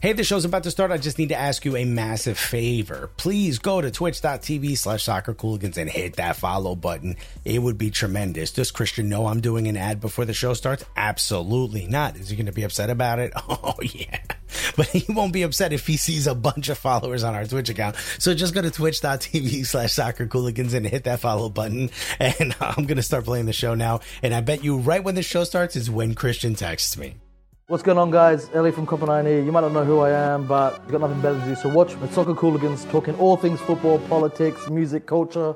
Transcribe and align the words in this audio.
Hey, 0.00 0.14
the 0.14 0.24
show's 0.24 0.46
about 0.46 0.62
to 0.62 0.70
start. 0.70 0.90
I 0.92 0.96
just 0.96 1.18
need 1.18 1.28
to 1.28 1.36
ask 1.36 1.62
you 1.66 1.76
a 1.76 1.84
massive 1.84 2.38
favor. 2.38 3.10
Please 3.18 3.58
go 3.58 3.82
to 3.82 3.90
twitch.tv 3.90 4.78
slash 4.78 5.04
soccercooligans 5.04 5.76
and 5.76 5.90
hit 5.90 6.16
that 6.16 6.36
follow 6.36 6.74
button. 6.74 7.16
It 7.44 7.58
would 7.60 7.76
be 7.76 7.90
tremendous. 7.90 8.50
Does 8.50 8.70
Christian 8.70 9.10
know 9.10 9.26
I'm 9.26 9.42
doing 9.42 9.68
an 9.68 9.76
ad 9.76 10.00
before 10.00 10.24
the 10.24 10.32
show 10.32 10.54
starts? 10.54 10.86
Absolutely 10.96 11.86
not. 11.86 12.16
Is 12.16 12.30
he 12.30 12.36
going 12.36 12.46
to 12.46 12.52
be 12.52 12.62
upset 12.62 12.88
about 12.88 13.18
it? 13.18 13.34
Oh, 13.50 13.74
yeah. 13.82 14.18
But 14.76 14.88
he 14.88 15.12
won't 15.12 15.32
be 15.32 15.42
upset 15.42 15.72
if 15.72 15.86
he 15.86 15.96
sees 15.96 16.26
a 16.26 16.34
bunch 16.34 16.68
of 16.70 16.78
followers 16.78 17.24
on 17.24 17.34
our 17.34 17.44
Twitch 17.44 17.68
account. 17.68 17.96
So 18.18 18.34
just 18.34 18.54
go 18.54 18.62
to 18.62 18.70
twitch.tv 18.70 19.66
slash 19.66 19.94
soccercooligans 19.94 20.74
and 20.74 20.86
hit 20.86 21.04
that 21.04 21.20
follow 21.20 21.48
button. 21.48 21.90
And 22.18 22.54
I'm 22.60 22.86
going 22.86 22.96
to 22.96 23.02
start 23.02 23.24
playing 23.24 23.46
the 23.46 23.52
show 23.52 23.74
now. 23.74 24.00
And 24.22 24.34
I 24.34 24.40
bet 24.40 24.64
you 24.64 24.78
right 24.78 25.02
when 25.04 25.14
the 25.14 25.22
show 25.22 25.44
starts 25.44 25.76
is 25.76 25.90
when 25.90 26.14
Christian 26.14 26.54
texts 26.54 26.96
me. 26.96 27.16
What's 27.70 27.84
going 27.84 27.98
on, 27.98 28.10
guys? 28.10 28.50
Ellie 28.52 28.72
from 28.72 28.84
Copenhagen 28.84 29.26
here. 29.26 29.44
You 29.44 29.52
might 29.52 29.60
not 29.60 29.70
know 29.70 29.84
who 29.84 30.00
I 30.00 30.10
am, 30.10 30.44
but 30.44 30.80
you've 30.82 30.90
got 30.90 31.02
nothing 31.02 31.20
better 31.20 31.38
to 31.38 31.44
do. 31.44 31.54
So 31.54 31.68
watch 31.68 31.94
the 32.00 32.08
Soccer 32.08 32.34
Cooligans 32.34 32.90
talking 32.90 33.14
all 33.14 33.36
things 33.36 33.60
football, 33.60 34.00
politics, 34.08 34.68
music, 34.68 35.06
culture. 35.06 35.54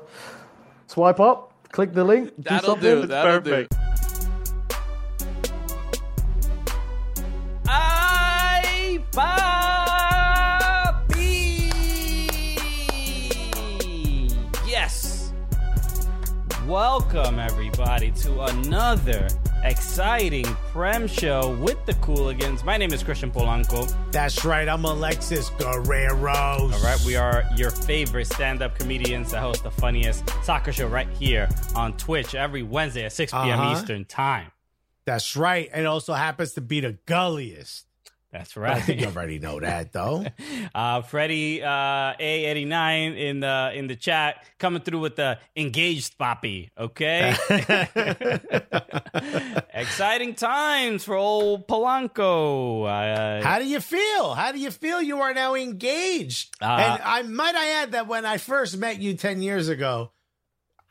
Swipe 0.87 1.19
up, 1.19 1.51
click 1.73 1.91
the 1.91 2.05
link, 2.05 2.29
do 2.37 2.43
That'll 2.43 2.69
something. 2.77 3.01
do. 3.01 3.07
That'll 3.07 3.41
do. 3.41 3.67
Ay, 7.67 8.99
papi! 9.11 9.59
Yes. 14.65 15.33
Welcome 16.65 17.39
everybody 17.39 18.11
to 18.11 18.39
another 18.43 19.27
exciting 19.65 20.45
Prem 20.71 21.07
show 21.07 21.55
with 21.55 21.83
the 21.85 21.93
Cooligans. 21.95 22.63
My 22.63 22.77
name 22.77 22.93
is 22.93 23.03
Christian 23.03 23.31
Polanco. 23.31 23.91
That's 24.11 24.45
right. 24.45 24.69
I'm 24.69 24.85
Alexis 24.85 25.49
Guerrero. 25.57 26.33
All 26.33 26.69
right, 26.69 27.01
we 27.05 27.15
are 27.15 27.43
your 27.57 27.71
favorite 27.71 28.25
stand-up 28.25 28.77
comedians 28.77 29.31
that 29.31 29.41
host 29.41 29.63
the 29.63 29.71
funniest 29.71 30.23
soccer 30.43 30.71
show 30.71 30.87
right 30.87 31.09
here 31.09 31.49
on 31.75 31.97
Twitch 31.97 32.35
every 32.35 32.63
Wednesday 32.63 33.05
at 33.05 33.13
6 33.13 33.31
p.m. 33.31 33.59
Uh-huh. 33.59 33.73
Eastern 33.73 34.05
Time. 34.05 34.51
That's 35.05 35.35
right. 35.35 35.69
And 35.73 35.87
also 35.87 36.13
happens 36.13 36.53
to 36.53 36.61
be 36.61 36.79
the 36.79 36.97
gulliest. 37.05 37.84
That's 38.37 38.57
right. 38.57 38.75
I 38.75 38.81
think 38.81 38.99
you 38.99 39.07
already 39.07 39.39
know 39.39 39.61
that, 39.61 39.93
though. 39.93 40.25
Uh, 40.73 41.01
Freddie 41.03 41.63
uh, 41.63 41.67
A89 42.19 43.17
in 43.17 43.39
the 43.39 43.71
in 43.75 43.87
the 43.87 43.95
chat 43.95 44.43
coming 44.59 44.81
through 44.81 44.99
with 44.99 45.15
the 45.15 45.37
engaged 45.55 46.17
poppy. 46.17 46.69
Okay, 46.77 47.33
exciting 49.73 50.35
times 50.35 51.05
for 51.05 51.15
old 51.15 51.67
Polanco. 51.67 52.85
Uh, 52.85 53.43
How 53.43 53.59
do 53.59 53.65
you 53.65 53.79
feel? 53.79 54.33
How 54.33 54.51
do 54.51 54.59
you 54.59 54.71
feel 54.71 55.01
you 55.01 55.21
are 55.21 55.33
now 55.33 55.55
engaged? 55.55 56.55
Uh, 56.61 56.65
and 56.65 57.01
I 57.03 57.21
might 57.21 57.55
I 57.55 57.81
add 57.83 57.91
that 57.93 58.07
when 58.07 58.25
I 58.25 58.37
first 58.37 58.77
met 58.77 58.99
you 58.99 59.13
10 59.13 59.41
years 59.41 59.69
ago, 59.69 60.11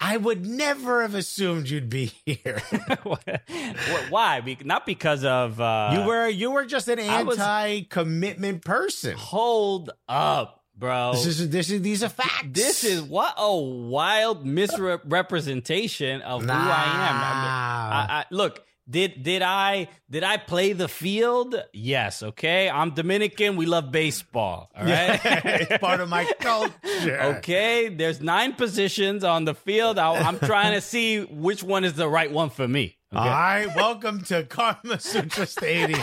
I 0.05 0.19
would 0.19 0.45
never 0.45 1.01
have 1.01 1.15
assumed 1.15 1.71
you'd 1.71 1.89
be 1.89 2.13
here. 2.27 2.61
Why? 4.11 4.57
Not 4.63 4.85
because 4.85 5.25
of 5.25 5.59
uh, 5.59 5.93
you 5.95 6.07
were 6.07 6.29
you 6.29 6.51
were 6.51 6.67
just 6.67 6.89
an 6.89 6.99
anti-commitment 6.99 8.65
person. 8.67 9.17
Hold 9.17 9.91
up, 10.07 10.63
bro. 10.77 11.13
This 11.15 11.27
is 11.27 11.49
this 11.49 11.71
is 11.71 11.81
these 11.81 12.03
are 12.03 12.11
facts. 12.11 12.49
This 12.51 12.85
is 12.85 13.01
what 13.01 13.33
a 13.39 13.57
wild 13.57 14.45
misrepresentation 14.45 16.21
of 16.21 16.43
who 16.43 16.51
I 16.51 16.53
am. 16.53 16.61
I, 16.61 17.33
mean, 17.41 18.11
I, 18.11 18.19
I, 18.21 18.25
look, 18.31 18.63
did 18.89 19.23
did 19.23 19.43
I 19.43 19.89
did 20.11 20.23
I 20.25 20.37
play 20.37 20.73
the 20.73 20.89
field? 20.89 21.55
Yes. 21.73 22.23
Okay, 22.23 22.69
I'm 22.69 22.91
Dominican. 22.91 23.57
We 23.57 23.67
love 23.67 23.91
baseball. 23.91 24.71
All 24.77 24.85
right. 24.85 25.21
it's 25.25 25.79
part 25.79 26.01
of 26.01 26.09
my 26.09 26.25
culture. 26.41 27.21
okay. 27.37 27.89
There's 27.89 28.21
nine 28.21 28.53
positions 28.55 29.25
on 29.25 29.45
the 29.45 29.55
field. 29.55 29.99
I, 29.99 30.15
I'm 30.15 30.39
trying 30.39 30.75
to 30.75 30.81
see 30.81 31.23
which 31.25 31.63
one 31.63 31.85
is 31.85 31.95
the 31.95 32.09
right 32.09 32.31
one 32.31 32.51
for 32.51 32.69
me. 32.69 32.99
All 33.17 33.25
right, 33.29 33.67
welcome 33.77 34.23
to 34.25 34.43
Karma 34.43 34.99
Sutra 34.99 35.47
Stadium 35.47 36.01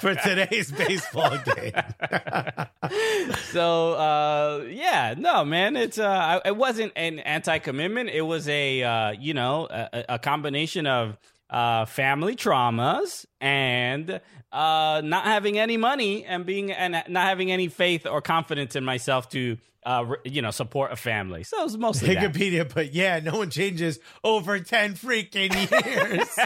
for 0.00 0.16
today's 0.16 0.72
baseball 0.72 1.38
game. 1.54 1.72
so 3.52 3.92
uh 3.92 4.64
yeah 4.68 5.14
no 5.16 5.44
man 5.44 5.76
it's 5.76 5.98
uh 5.98 6.40
I- 6.44 6.48
it 6.48 6.56
wasn't 6.56 6.92
an 6.96 7.20
anti-commitment 7.20 8.10
it 8.10 8.22
was 8.22 8.48
a 8.48 8.82
uh 8.82 9.10
you 9.12 9.34
know 9.34 9.68
a, 9.70 10.04
a 10.10 10.18
combination 10.18 10.86
of 10.88 11.16
uh 11.50 11.84
family 11.84 12.36
traumas 12.36 13.26
and 13.40 14.20
uh 14.52 15.02
not 15.04 15.24
having 15.24 15.58
any 15.58 15.76
money 15.76 16.24
and 16.24 16.46
being 16.46 16.70
and 16.72 16.92
not 17.08 17.26
having 17.26 17.50
any 17.50 17.68
faith 17.68 18.06
or 18.06 18.22
confidence 18.22 18.76
in 18.76 18.84
myself 18.84 19.28
to 19.28 19.58
uh 19.84 20.04
you 20.24 20.42
know 20.42 20.50
support 20.50 20.92
a 20.92 20.96
family 20.96 21.42
so 21.42 21.60
it 21.60 21.64
was 21.64 21.76
mostly 21.76 22.14
that. 22.14 22.32
Wikipedia, 22.32 22.72
but 22.72 22.94
yeah, 22.94 23.18
no 23.18 23.38
one 23.38 23.50
changes 23.50 23.98
over 24.22 24.60
10 24.60 24.94
freaking 24.94 25.52
years. 25.54 26.38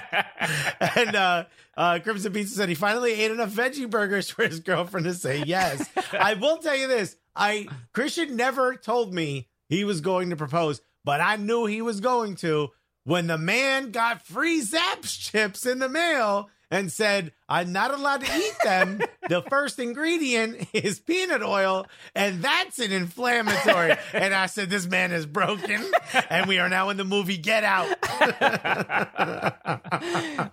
and 0.96 1.16
uh, 1.16 1.44
uh, 1.76 1.98
Crimson 2.02 2.32
Pizza 2.32 2.54
said 2.54 2.68
he 2.68 2.74
finally 2.74 3.12
ate 3.12 3.30
enough 3.30 3.50
veggie 3.50 3.90
burgers 3.90 4.30
for 4.30 4.46
his 4.46 4.60
girlfriend 4.60 5.04
to 5.06 5.14
say 5.14 5.42
yes. 5.44 5.88
I 6.12 6.34
will 6.34 6.58
tell 6.58 6.76
you 6.76 6.88
this 6.88 7.16
I 7.34 7.66
Christian 7.92 8.36
never 8.36 8.76
told 8.76 9.12
me 9.12 9.48
he 9.68 9.84
was 9.84 10.00
going 10.00 10.30
to 10.30 10.36
propose, 10.36 10.80
but 11.04 11.20
I 11.20 11.36
knew 11.36 11.66
he 11.66 11.82
was 11.82 12.00
going 12.00 12.36
to 12.36 12.70
when 13.04 13.26
the 13.26 13.38
man 13.38 13.90
got 13.90 14.26
free 14.26 14.60
Zapp's 14.60 15.16
chips 15.16 15.66
in 15.66 15.78
the 15.78 15.88
mail 15.88 16.50
and 16.70 16.90
said, 16.90 17.32
I'm 17.48 17.72
not 17.72 17.92
allowed 17.92 18.24
to 18.24 18.36
eat 18.36 18.54
them. 18.64 19.00
the 19.28 19.42
first 19.42 19.78
ingredient 19.78 20.66
is 20.72 20.98
peanut 20.98 21.42
oil, 21.42 21.86
and 22.14 22.42
that's 22.42 22.78
an 22.78 22.92
inflammatory. 22.92 23.96
and 24.12 24.34
I 24.34 24.46
said, 24.46 24.70
This 24.70 24.86
man 24.86 25.12
is 25.12 25.26
broken, 25.26 25.84
and 26.30 26.46
we 26.46 26.58
are 26.58 26.68
now 26.68 26.88
in 26.90 26.96
the 26.96 27.04
movie 27.04 27.36
Get 27.36 27.64
Out. 27.64 27.94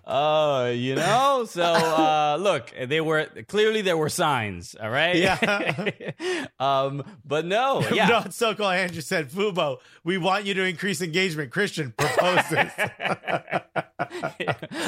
uh 0.06 0.72
you 0.76 0.96
know 0.96 1.46
so 1.48 1.64
uh 1.64 2.38
look 2.40 2.74
they 2.88 3.02
were 3.02 3.26
clearly 3.48 3.82
there 3.82 3.98
were 3.98 4.10
signs 4.10 4.76
all 4.82 4.90
right 4.90 5.16
Yeah. 5.18 5.90
um 6.60 7.04
but 7.26 7.46
no 7.46 7.82
yeah 7.94 8.08
No, 8.08 8.24
so 8.30 8.54
called 8.56 8.76
Andrew 8.76 9.02
said, 9.02 9.30
Fubo, 9.30 9.78
we 10.04 10.18
want 10.18 10.46
you 10.46 10.54
to 10.56 10.64
increase 10.64 11.02
engagement. 11.02 11.52
Christian 11.52 11.94
proposes. 11.98 12.72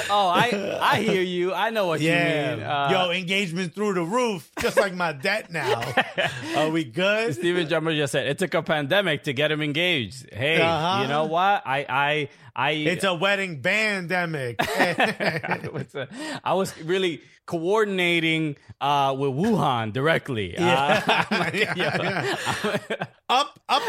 oh, 0.10 0.28
I 0.28 0.78
I 0.82 1.02
hear 1.02 1.22
you. 1.22 1.54
I 1.54 1.70
know 1.70 1.93
what 1.94 2.02
yeah. 2.02 2.52
you 2.52 2.58
mean. 2.58 2.66
Uh, 2.66 2.90
Yo, 2.92 3.12
engagement 3.12 3.74
through 3.76 3.94
the 3.94 4.04
roof, 4.04 4.50
just 4.60 4.78
like 4.78 4.94
my 4.94 5.14
debt 5.14 5.52
now. 5.52 5.82
Are 6.58 6.70
we 6.70 6.84
good? 6.84 7.34
Steven 7.36 7.68
Drummer 7.68 7.94
just 7.96 8.12
said 8.12 8.28
it 8.28 8.38
took 8.38 8.54
a 8.54 8.62
pandemic 8.64 9.24
to 9.24 9.34
get 9.34 9.52
him 9.52 9.62
engaged. 9.62 10.32
Hey, 10.34 10.62
Uh-huh. 10.62 11.02
you 11.04 11.08
know 11.08 11.26
what? 11.26 11.64
I 11.66 11.86
I 11.90 12.30
I 12.56 12.72
It's 12.72 13.04
a 13.04 13.14
wedding 13.14 13.62
bandemic. 13.62 14.56
I 14.60 15.68
was, 15.72 15.96
uh, 15.96 16.06
I 16.44 16.54
was 16.54 16.78
really 16.84 17.22
coordinating 17.46 18.56
uh, 18.80 19.16
with 19.18 19.32
Wuhan 19.32 19.92
directly. 19.92 20.56
Uh, 20.58 21.02
like, 21.32 21.54
Yeah, 21.54 21.74
yeah. 21.76 23.06
up, 23.30 23.60
up, 23.68 23.82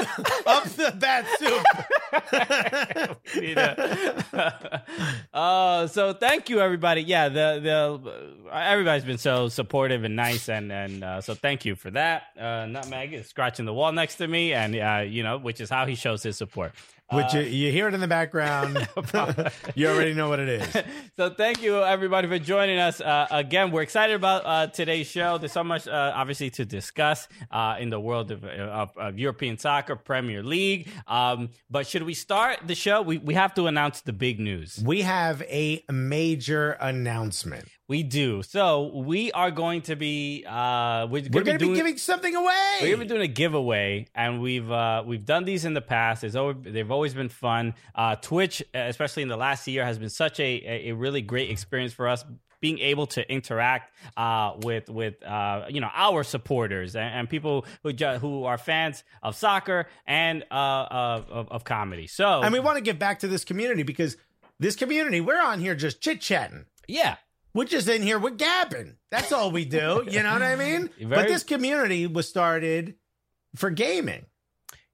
up 0.46 0.64
the 0.64 0.94
bat 0.98 1.26
soup. 1.38 1.62
need 3.42 3.58
a- 3.58 4.82
uh, 5.32 5.86
so 5.86 6.12
thank 6.14 6.48
you 6.48 6.60
everybody. 6.60 7.02
Yeah, 7.02 7.28
the 7.28 7.60
the 7.62 8.50
uh, 8.50 8.56
everybody's 8.56 9.04
been 9.04 9.18
so 9.18 9.48
supportive 9.48 10.04
and 10.04 10.16
nice, 10.16 10.48
and 10.48 10.72
and 10.72 11.04
uh, 11.04 11.20
so 11.20 11.34
thank 11.34 11.64
you 11.64 11.74
for 11.76 11.90
that. 11.90 12.24
Uh, 12.38 12.66
Nutmeg 12.66 13.12
is 13.12 13.26
scratching 13.28 13.66
the 13.66 13.74
wall 13.74 13.92
next 13.92 14.16
to 14.16 14.26
me, 14.28 14.52
and 14.54 14.74
uh, 14.76 15.04
you 15.06 15.22
know, 15.22 15.38
which 15.38 15.60
is 15.60 15.68
how 15.70 15.86
he 15.86 15.94
shows 15.94 16.22
his 16.22 16.36
support. 16.36 16.72
Which 17.12 17.34
you, 17.34 17.42
you 17.42 17.70
hear 17.70 17.86
it 17.86 17.94
in 17.94 18.00
the 18.00 18.08
background. 18.08 18.76
you 19.74 19.88
already 19.88 20.14
know 20.14 20.28
what 20.28 20.40
it 20.40 20.48
is. 20.48 20.82
So 21.16 21.30
thank 21.30 21.62
you 21.62 21.80
everybody 21.80 22.26
for 22.26 22.40
joining 22.40 22.80
us 22.80 23.00
uh, 23.00 23.28
again. 23.30 23.70
We're 23.70 23.82
excited 23.82 24.16
about 24.16 24.42
uh, 24.44 24.66
today's 24.66 25.06
show. 25.06 25.38
There's 25.38 25.52
so 25.52 25.62
much 25.62 25.86
uh, 25.86 26.12
obviously 26.12 26.50
to 26.50 26.64
discuss 26.64 27.28
uh, 27.52 27.76
in 27.78 27.90
the 27.90 28.00
world 28.00 28.32
of, 28.32 28.44
of, 28.44 28.90
of 28.96 29.16
European 29.16 29.56
soccer, 29.56 29.94
Premier 29.94 30.42
League. 30.42 30.88
Um, 31.06 31.50
but 31.70 31.86
should 31.86 32.02
we 32.02 32.14
start 32.14 32.58
the 32.66 32.74
show? 32.74 33.00
We 33.00 33.18
we 33.18 33.34
have 33.34 33.54
to 33.54 33.68
announce 33.68 34.00
the 34.00 34.12
big 34.12 34.40
news. 34.40 34.82
We 34.84 35.02
have 35.02 35.42
a 35.42 35.84
major 35.88 36.72
announcement. 36.80 37.68
We 37.86 38.02
do. 38.02 38.42
So 38.42 38.90
we 38.94 39.30
are 39.32 39.50
going 39.50 39.82
to 39.82 39.94
be 39.96 40.44
uh 40.48 41.06
we're, 41.10 41.22
We're 41.30 41.42
going 41.42 41.58
to 41.58 41.68
be 41.68 41.74
giving 41.74 41.98
something 41.98 42.34
away. 42.34 42.78
we're 42.80 42.92
gonna 42.92 43.02
be 43.04 43.08
doing 43.08 43.20
a 43.22 43.26
giveaway, 43.28 44.06
and 44.14 44.40
we've 44.40 44.70
uh, 44.70 45.02
we've 45.06 45.24
done 45.26 45.44
these 45.44 45.66
in 45.66 45.74
the 45.74 45.82
past. 45.82 46.24
It's 46.24 46.34
always, 46.34 46.56
they've 46.62 46.90
always 46.90 47.12
been 47.12 47.28
fun. 47.28 47.74
Uh, 47.94 48.16
Twitch, 48.16 48.62
especially 48.72 49.22
in 49.22 49.28
the 49.28 49.36
last 49.36 49.66
year, 49.68 49.84
has 49.84 49.98
been 49.98 50.08
such 50.08 50.40
a, 50.40 50.44
a, 50.64 50.88
a 50.88 50.92
really 50.92 51.20
great 51.20 51.50
experience 51.50 51.92
for 51.92 52.08
us. 52.08 52.24
Being 52.60 52.78
able 52.78 53.06
to 53.08 53.30
interact 53.30 53.92
uh, 54.16 54.54
with 54.62 54.88
with 54.88 55.22
uh, 55.22 55.66
you 55.68 55.82
know 55.82 55.90
our 55.92 56.24
supporters 56.24 56.96
and, 56.96 57.14
and 57.14 57.28
people 57.28 57.66
who 57.82 57.92
ju- 57.92 58.16
who 58.18 58.44
are 58.44 58.56
fans 58.56 59.04
of 59.22 59.36
soccer 59.36 59.86
and 60.06 60.42
uh, 60.50 60.86
of, 60.90 61.30
of, 61.30 61.48
of 61.52 61.64
comedy. 61.64 62.06
So 62.06 62.40
and 62.42 62.50
we 62.50 62.60
want 62.60 62.76
to 62.78 62.82
give 62.82 62.98
back 62.98 63.18
to 63.18 63.28
this 63.28 63.44
community 63.44 63.82
because 63.82 64.16
this 64.58 64.74
community, 64.76 65.20
we're 65.20 65.42
on 65.42 65.60
here 65.60 65.74
just 65.74 66.00
chit 66.00 66.22
chatting. 66.22 66.64
yeah, 66.88 67.16
We're 67.54 67.64
just 67.66 67.88
in 67.88 68.02
here, 68.02 68.18
we're 68.18 68.30
gabbing. 68.30 68.96
That's 69.10 69.30
all 69.32 69.50
we 69.52 69.64
do. 69.64 70.04
You 70.10 70.22
know 70.24 70.32
what 70.32 70.42
I 70.42 70.56
mean? 70.56 70.90
Very- 70.98 71.08
but 71.08 71.28
this 71.28 71.44
community 71.44 72.06
was 72.06 72.28
started 72.28 72.96
for 73.54 73.70
gaming. 73.70 74.26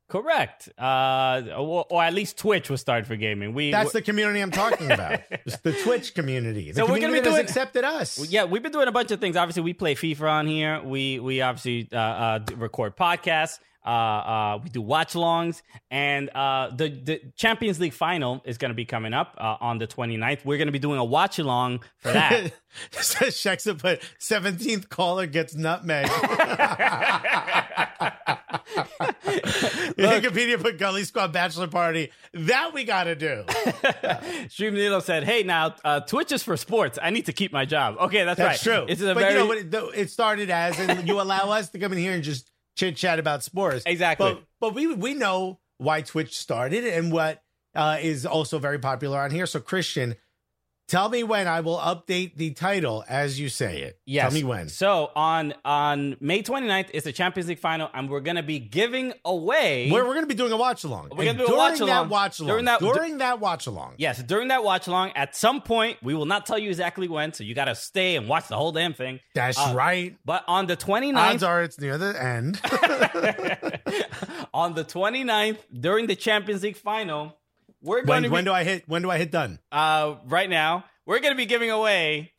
correct. 0.08 0.68
Uh, 0.76 1.42
or, 1.56 1.86
or 1.88 2.02
at 2.02 2.12
least 2.12 2.36
Twitch 2.36 2.68
was 2.68 2.80
started 2.80 3.06
for 3.06 3.16
gaming. 3.16 3.54
We 3.54 3.70
That's 3.70 3.92
the 3.92 4.02
community 4.02 4.40
I'm 4.40 4.50
talking 4.50 4.90
about. 4.92 5.20
It's 5.30 5.56
the 5.58 5.72
Twitch 5.72 6.14
community. 6.14 6.70
The 6.72 6.76
So 6.80 6.82
we're 6.82 6.88
gonna 7.00 7.00
community 7.06 7.20
be 7.30 7.30
doing- 7.30 7.40
accepted 7.44 7.84
us. 7.84 8.28
Yeah, 8.30 8.44
we've 8.44 8.62
been 8.62 8.72
doing 8.72 8.88
a 8.88 8.92
bunch 8.92 9.10
of 9.12 9.20
things. 9.20 9.36
Obviously, 9.36 9.62
we 9.62 9.72
play 9.72 9.94
FIFA 9.94 10.30
on 10.30 10.46
here. 10.46 10.82
We 10.82 11.20
we 11.20 11.40
obviously 11.40 11.88
uh, 11.92 11.96
uh, 11.98 12.38
record 12.56 12.96
podcasts. 12.96 13.58
Uh, 13.84 13.88
uh, 13.88 14.60
we 14.62 14.68
do 14.68 14.82
watch 14.82 15.14
longs, 15.14 15.62
and 15.90 16.28
uh, 16.30 16.70
the 16.74 16.88
the 16.90 17.20
Champions 17.34 17.80
League 17.80 17.94
final 17.94 18.42
is 18.44 18.58
going 18.58 18.70
to 18.70 18.74
be 18.74 18.84
coming 18.84 19.14
up 19.14 19.34
uh, 19.38 19.56
on 19.60 19.78
the 19.78 19.86
29th. 19.86 20.44
We're 20.44 20.58
going 20.58 20.68
to 20.68 20.72
be 20.72 20.78
doing 20.78 20.98
a 20.98 21.04
watch 21.04 21.38
along 21.38 21.80
for 21.98 22.12
that. 22.12 22.52
Shexa 22.92 23.78
put 23.78 24.00
17th 24.20 24.88
caller 24.88 25.26
gets 25.26 25.54
nutmeg. 25.54 26.06
Wikipedia 29.96 30.60
put 30.60 30.78
Gully 30.78 31.04
Squad 31.04 31.32
Bachelor 31.32 31.68
Party. 31.68 32.10
That 32.32 32.72
we 32.72 32.84
got 32.84 33.04
to 33.04 33.14
do. 33.14 33.44
Stream 34.48 34.74
Nilo 34.74 35.00
said, 35.00 35.24
"Hey, 35.24 35.42
now 35.42 35.74
uh, 35.84 36.00
Twitch 36.00 36.32
is 36.32 36.42
for 36.42 36.56
sports. 36.56 36.98
I 37.00 37.10
need 37.10 37.26
to 37.26 37.32
keep 37.32 37.52
my 37.52 37.64
job." 37.64 37.96
Okay, 37.98 38.24
that's, 38.24 38.38
That's 38.38 38.66
right. 38.66 38.76
true. 38.76 38.86
It's 38.88 39.00
a 39.00 39.14
but 39.14 39.20
very 39.20 39.32
you 39.32 39.38
know 39.38 39.46
what? 39.46 39.58
It, 39.58 40.00
it 40.00 40.10
started 40.10 40.50
as, 40.50 40.78
and 40.78 41.06
you 41.06 41.20
allow 41.20 41.50
us 41.50 41.70
to 41.70 41.78
come 41.78 41.92
in 41.92 41.98
here 41.98 42.12
and 42.12 42.22
just 42.22 42.49
chit 42.76 42.96
chat 42.96 43.18
about 43.18 43.42
sports. 43.42 43.84
Exactly. 43.86 44.34
But, 44.34 44.44
but 44.60 44.74
we 44.74 44.94
we 44.94 45.14
know 45.14 45.60
why 45.78 46.02
Twitch 46.02 46.38
started 46.38 46.84
and 46.84 47.10
what 47.12 47.42
uh, 47.74 47.98
is 48.00 48.26
also 48.26 48.58
very 48.58 48.78
popular 48.78 49.18
on 49.20 49.30
here. 49.30 49.46
So 49.46 49.60
Christian, 49.60 50.16
tell 50.90 51.08
me 51.08 51.22
when 51.22 51.46
I 51.48 51.60
will 51.60 51.78
update 51.78 52.36
the 52.36 52.50
title 52.52 53.04
as 53.08 53.40
you 53.40 53.48
say 53.48 53.82
it. 53.82 53.98
Yes. 54.04 54.24
Tell 54.24 54.32
me 54.32 54.44
when. 54.44 54.68
So 54.68 55.10
on 55.16 55.54
on 55.64 56.16
May 56.20 56.42
29th 56.42 56.90
is 56.90 57.04
the 57.04 57.12
Champions 57.12 57.48
League 57.48 57.58
final, 57.60 57.88
and 57.94 58.10
we're 58.10 58.20
going 58.20 58.36
to 58.36 58.42
be 58.42 58.58
giving 58.58 59.12
away. 59.24 59.90
We're, 59.90 60.02
we're 60.04 60.14
going 60.14 60.24
to 60.24 60.26
be 60.28 60.34
doing 60.34 60.52
a 60.52 60.56
watch 60.56 60.84
along. 60.84 61.10
We're 61.16 61.24
gonna 61.24 61.38
do 61.38 61.44
a 61.44 61.46
during 61.46 61.58
watch-along. 61.58 61.88
That 61.88 62.08
watch 62.10 62.40
along. 62.40 62.48
During 62.48 62.64
that- 62.66 62.80
during 62.80 63.18
that 63.18 63.40
watch 63.40 63.66
along. 63.66 63.94
Yes, 63.98 64.22
during 64.22 64.48
that 64.48 64.64
watch 64.64 64.86
along, 64.86 65.12
at 65.14 65.36
some 65.36 65.62
point, 65.62 65.98
we 66.02 66.14
will 66.14 66.26
not 66.26 66.44
tell 66.46 66.58
you 66.58 66.68
exactly 66.68 67.08
when, 67.08 67.32
so 67.32 67.44
you 67.44 67.54
got 67.54 67.66
to 67.66 67.74
stay 67.74 68.16
and 68.16 68.28
watch 68.28 68.48
the 68.48 68.56
whole 68.56 68.72
damn 68.72 68.92
thing. 68.94 69.20
That's 69.34 69.58
Uh, 69.58 69.72
right. 69.76 70.16
But 70.24 70.44
on 70.48 70.66
the 70.66 70.76
29th, 70.76 71.16
Odds 71.16 71.42
are 71.42 71.62
it's 71.62 71.78
near 71.78 71.96
the 71.98 72.20
end. 72.22 72.60
on 74.54 74.74
the 74.74 74.84
29th, 74.84 75.58
during 75.78 76.06
the 76.06 76.16
Champions 76.16 76.62
League 76.62 76.76
final, 76.76 77.36
we're 77.82 78.02
going 78.02 78.06
when, 78.06 78.22
to 78.22 78.28
be, 78.28 78.32
when 78.32 78.44
do 78.44 78.52
I 78.52 78.64
hit? 78.64 78.88
When 78.88 79.02
do 79.02 79.10
I 79.10 79.18
hit 79.18 79.30
done? 79.30 79.58
uh, 79.72 80.16
right 80.26 80.48
now, 80.48 80.84
we're 81.06 81.20
going 81.20 81.32
to 81.32 81.36
be 81.36 81.46
giving 81.46 81.70
away 81.70 82.32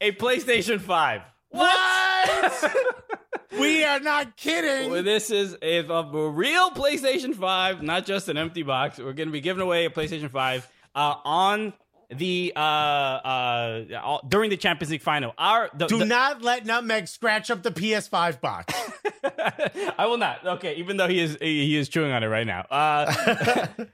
a 0.00 0.12
PlayStation 0.12 0.80
5. 0.80 1.22
What? 1.50 2.74
we 3.58 3.84
are 3.84 4.00
not 4.00 4.36
kidding. 4.36 4.90
Well, 4.90 5.02
this 5.02 5.30
is 5.30 5.56
if 5.62 5.88
a 5.88 6.30
real 6.30 6.70
PlayStation 6.70 7.34
5, 7.34 7.82
not 7.82 8.06
just 8.06 8.28
an 8.28 8.36
empty 8.36 8.62
box. 8.62 8.98
We're 8.98 9.12
going 9.12 9.28
to 9.28 9.32
be 9.32 9.40
giving 9.40 9.62
away 9.62 9.84
a 9.84 9.90
PlayStation 9.90 10.30
5 10.30 10.68
uh, 10.94 11.14
on 11.24 11.72
the 12.10 12.52
uh, 12.54 12.58
uh, 12.58 14.18
during 14.28 14.50
the 14.50 14.56
Champions 14.56 14.90
League 14.90 15.02
final. 15.02 15.32
Our 15.38 15.70
the, 15.74 15.86
Do 15.86 15.98
the- 16.00 16.04
not 16.04 16.42
let 16.42 16.66
Nutmeg 16.66 17.08
scratch 17.08 17.50
up 17.50 17.62
the 17.62 17.70
PS5 17.70 18.40
box. 18.40 18.74
I 19.98 20.06
will 20.06 20.18
not. 20.18 20.46
Okay, 20.46 20.74
even 20.76 20.96
though 20.96 21.08
he 21.08 21.20
is 21.20 21.38
he 21.40 21.76
is 21.76 21.88
chewing 21.88 22.12
on 22.12 22.22
it 22.22 22.26
right 22.26 22.46
now. 22.46 22.66
Uh, 22.70 23.66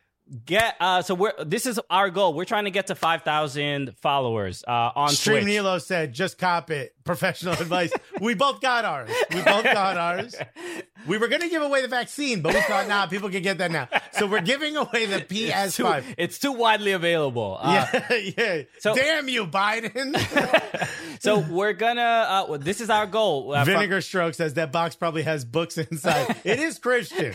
get 0.45 0.77
uh, 0.81 1.03
so 1.03 1.15
we're 1.15 1.33
this 1.45 1.67
is 1.67 1.81
our 1.91 2.11
goal. 2.11 2.35
We're 2.35 2.45
trying 2.45 2.65
to 2.65 2.71
get 2.71 2.89
to 2.89 2.95
five 2.95 3.23
thousand 3.23 3.97
followers 4.03 4.65
uh, 4.67 4.91
on 4.95 5.11
Stream 5.11 5.43
Twitch. 5.43 5.47
Nilo 5.47 5.79
said, 5.79 6.13
just 6.13 6.39
cop 6.39 6.71
it. 6.71 6.95
Professional 7.09 7.55
advice. 7.55 7.91
We 8.21 8.35
both 8.35 8.61
got 8.61 8.85
ours. 8.85 9.09
We 9.35 9.41
both 9.41 9.65
got 9.65 9.97
ours. 9.97 10.35
We 11.07 11.17
were 11.17 11.29
going 11.29 11.41
to 11.41 11.49
give 11.49 11.63
away 11.63 11.81
the 11.81 11.89
vaccine, 11.89 12.43
but 12.43 12.53
we 12.53 12.61
thought, 12.61 12.87
nah, 12.87 13.07
people 13.07 13.31
can 13.31 13.43
get 13.43 13.57
that 13.59 13.71
now. 13.71 13.89
So 14.13 14.27
we're 14.27 14.43
giving 14.43 14.77
away 14.77 15.07
the 15.07 15.21
Too- 15.21 15.47
PS5. 15.47 16.05
it's 16.19 16.39
too 16.39 16.53
widely 16.53 16.93
available. 16.93 17.59
Uh, 17.63 17.87
Yeah, 17.93 18.15
yeah. 18.37 18.63
so- 18.79 18.95
Damn 18.95 19.27
you, 19.29 19.47
Biden. 19.47 20.15
So 21.21 21.41
we're 21.41 21.73
gonna. 21.73 22.01
Uh, 22.01 22.57
this 22.59 22.81
is 22.81 22.91
our 22.91 23.05
goal. 23.05 23.53
Uh, 23.53 23.65
from- 23.65 23.75
Vinegar 23.75 24.01
Stroke 24.03 24.35
says 24.35 24.55
that 24.55 24.71
box 24.71 24.95
probably 24.95 25.23
has 25.25 25.45
books 25.45 25.77
inside. 25.77 26.37
It 26.45 26.61
is 26.61 26.79
Christian. 26.79 27.35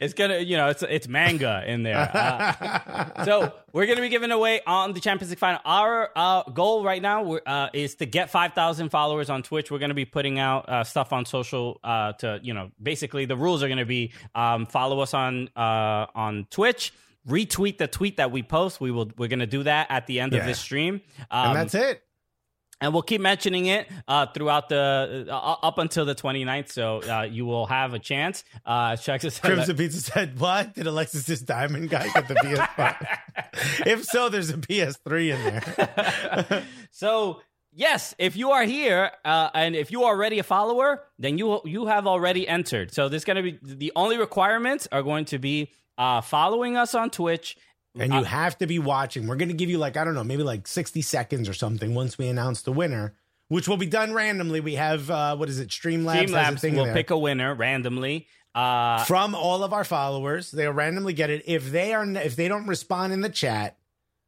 it's 0.00 0.14
gonna, 0.14 0.38
you 0.38 0.56
know, 0.56 0.68
it's 0.68 0.82
it's 0.82 1.06
manga 1.06 1.62
in 1.66 1.82
there. 1.82 1.98
Uh, 2.14 3.24
so 3.26 3.52
we're 3.74 3.84
gonna 3.86 4.00
be 4.00 4.08
giving 4.08 4.30
away 4.30 4.62
on 4.66 4.94
the 4.94 5.00
Champions 5.00 5.30
League 5.30 5.38
final. 5.38 5.60
Our 5.66 6.10
uh, 6.16 6.44
goal 6.44 6.82
right 6.82 7.02
now 7.02 7.34
uh, 7.34 7.68
is 7.74 7.96
to 7.96 8.06
get 8.06 8.30
five 8.36 8.52
thousand 8.52 8.90
followers 8.90 9.30
on 9.30 9.42
Twitch. 9.42 9.70
We're 9.70 9.78
gonna 9.78 9.94
be 9.94 10.04
putting 10.04 10.38
out 10.38 10.68
uh, 10.68 10.84
stuff 10.84 11.10
on 11.10 11.24
social 11.24 11.80
uh, 11.82 12.12
to, 12.20 12.38
you 12.42 12.52
know, 12.52 12.70
basically 12.82 13.24
the 13.24 13.34
rules 13.34 13.62
are 13.62 13.68
gonna 13.70 13.86
be 13.86 14.12
um, 14.34 14.66
follow 14.66 15.00
us 15.00 15.14
on 15.14 15.48
uh, 15.56 16.04
on 16.14 16.46
Twitch. 16.50 16.92
Retweet 17.26 17.78
the 17.78 17.86
tweet 17.88 18.18
that 18.18 18.30
we 18.30 18.42
post. 18.42 18.78
We 18.78 18.90
will. 18.90 19.10
We're 19.16 19.28
gonna 19.30 19.46
do 19.46 19.62
that 19.62 19.86
at 19.88 20.06
the 20.06 20.20
end 20.20 20.34
of 20.34 20.44
this 20.44 20.58
stream. 20.58 21.00
Um, 21.30 21.46
and 21.48 21.56
that's 21.56 21.74
it. 21.74 22.02
and 22.82 22.92
we'll 22.92 23.02
keep 23.02 23.22
mentioning 23.22 23.66
it 23.66 23.88
uh, 24.06 24.26
throughout 24.26 24.68
the 24.68 25.26
uh, 25.30 25.66
up 25.68 25.78
until 25.78 26.04
the 26.04 26.14
29th 26.14 26.70
so 26.70 27.00
uh, 27.10 27.22
you 27.22 27.46
will 27.46 27.64
have 27.64 27.94
a 27.94 27.98
chance 27.98 28.44
uh 28.66 28.94
check 28.96 29.22
this 29.22 29.38
out 29.38 29.44
Crimson 29.44 29.76
Pizza 29.78 30.02
said, 30.02 30.38
"What 30.38 30.74
did 30.74 30.86
Alexis 30.86 31.40
Diamond 31.40 31.88
guy 31.88 32.06
get 32.12 32.28
the 32.28 32.34
PS5? 32.44 33.18
if 33.86 34.04
so, 34.04 34.28
there's 34.28 34.50
a 34.50 34.58
PS3 34.58 35.34
in 35.34 35.40
there." 36.48 36.64
so 36.90 37.40
yes 37.76 38.14
if 38.18 38.36
you 38.36 38.50
are 38.50 38.64
here 38.64 39.10
uh, 39.24 39.50
and 39.54 39.76
if 39.76 39.90
you 39.92 40.02
are 40.04 40.14
already 40.14 40.38
a 40.38 40.42
follower 40.42 41.04
then 41.18 41.38
you 41.38 41.60
you 41.64 41.86
have 41.86 42.06
already 42.06 42.48
entered 42.48 42.92
so 42.92 43.08
there's 43.08 43.24
going 43.24 43.36
to 43.36 43.42
be 43.42 43.58
the 43.62 43.92
only 43.94 44.16
requirements 44.18 44.88
are 44.90 45.02
going 45.02 45.24
to 45.26 45.38
be 45.38 45.70
uh, 45.98 46.20
following 46.20 46.76
us 46.76 46.94
on 46.94 47.10
twitch 47.10 47.56
And 47.98 48.12
you 48.12 48.24
have 48.24 48.58
to 48.58 48.66
be 48.66 48.78
watching. 48.78 49.26
We're 49.26 49.36
going 49.36 49.48
to 49.48 49.54
give 49.54 49.70
you 49.70 49.78
like 49.78 49.96
I 49.96 50.04
don't 50.04 50.14
know, 50.14 50.24
maybe 50.24 50.42
like 50.42 50.66
60 50.68 51.00
seconds 51.02 51.48
or 51.48 51.54
something 51.54 51.94
once 51.94 52.18
we 52.18 52.28
announce 52.28 52.60
the 52.60 52.72
winner, 52.72 53.14
which 53.48 53.66
will 53.68 53.78
be 53.78 53.86
done 53.86 54.12
randomly. 54.12 54.60
We 54.60 54.74
have 54.74 55.08
uh 55.10 55.34
what 55.36 55.48
is 55.48 55.58
it? 55.58 55.68
Streamlabs, 55.70 56.28
Streamlabs 56.28 56.76
will 56.76 56.84
pick 56.92 57.08
a 57.10 57.16
winner 57.18 57.54
randomly 57.54 58.26
uh, 58.54 59.04
from 59.04 59.34
all 59.34 59.64
of 59.64 59.72
our 59.72 59.84
followers. 59.84 60.50
They'll 60.50 60.72
randomly 60.72 61.14
get 61.14 61.30
it. 61.30 61.44
If 61.46 61.70
they 61.72 61.94
are 61.94 62.04
if 62.04 62.36
they 62.36 62.48
don't 62.48 62.66
respond 62.66 63.14
in 63.14 63.22
the 63.22 63.30
chat 63.30 63.78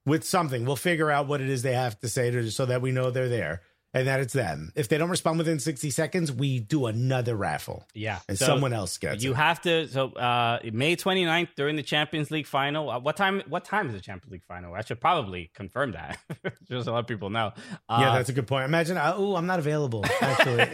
with 0.08 0.24
something, 0.24 0.64
we'll 0.64 0.76
figure 0.76 1.10
out 1.10 1.26
what 1.28 1.40
it 1.40 1.48
is 1.48 1.62
they 1.62 1.74
have 1.74 1.98
to 2.00 2.08
say 2.08 2.30
to 2.30 2.50
so 2.50 2.66
that 2.66 2.82
we 2.82 2.90
know 2.90 3.10
they're 3.10 3.28
there 3.28 3.62
and 3.94 4.06
that 4.06 4.20
it's 4.20 4.34
them. 4.34 4.70
If 4.76 4.88
they 4.88 4.98
don't 4.98 5.08
respond 5.08 5.38
within 5.38 5.58
60 5.58 5.88
seconds, 5.90 6.30
we 6.30 6.60
do 6.60 6.84
another 6.86 7.34
raffle. 7.34 7.86
yeah 7.94 8.18
And 8.28 8.38
So- 8.38 8.44
someone 8.44 8.74
else 8.74 8.98
gets 8.98 9.24
You 9.24 9.32
it. 9.32 9.36
have 9.36 9.62
to. 9.62 9.88
So 9.88 10.08
uh, 10.12 10.58
May 10.72 10.94
29th 10.94 11.48
during 11.56 11.76
the 11.76 11.82
Champions 11.82 12.30
League 12.30 12.46
final. 12.46 12.90
Uh, 12.90 12.98
what 12.98 13.16
time? 13.16 13.42
What 13.48 13.64
time 13.64 13.86
is 13.88 13.94
the 13.94 14.00
Champions 14.02 14.30
League 14.32 14.44
final? 14.46 14.74
I 14.74 14.82
should 14.82 15.00
probably 15.00 15.50
confirm 15.54 15.92
that, 15.92 16.18
just 16.68 16.84
to 16.86 16.92
let 16.92 17.06
people 17.06 17.30
know. 17.30 17.52
Uh, 17.88 17.98
yeah, 18.02 18.12
that's 18.14 18.28
a 18.28 18.34
good 18.34 18.46
point. 18.46 18.66
Imagine, 18.66 18.98
uh, 18.98 19.14
oh, 19.16 19.36
I'm 19.36 19.46
not 19.46 19.58
available, 19.58 20.04
actually. 20.20 20.68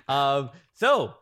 um, 0.08 0.50
so, 0.74 1.14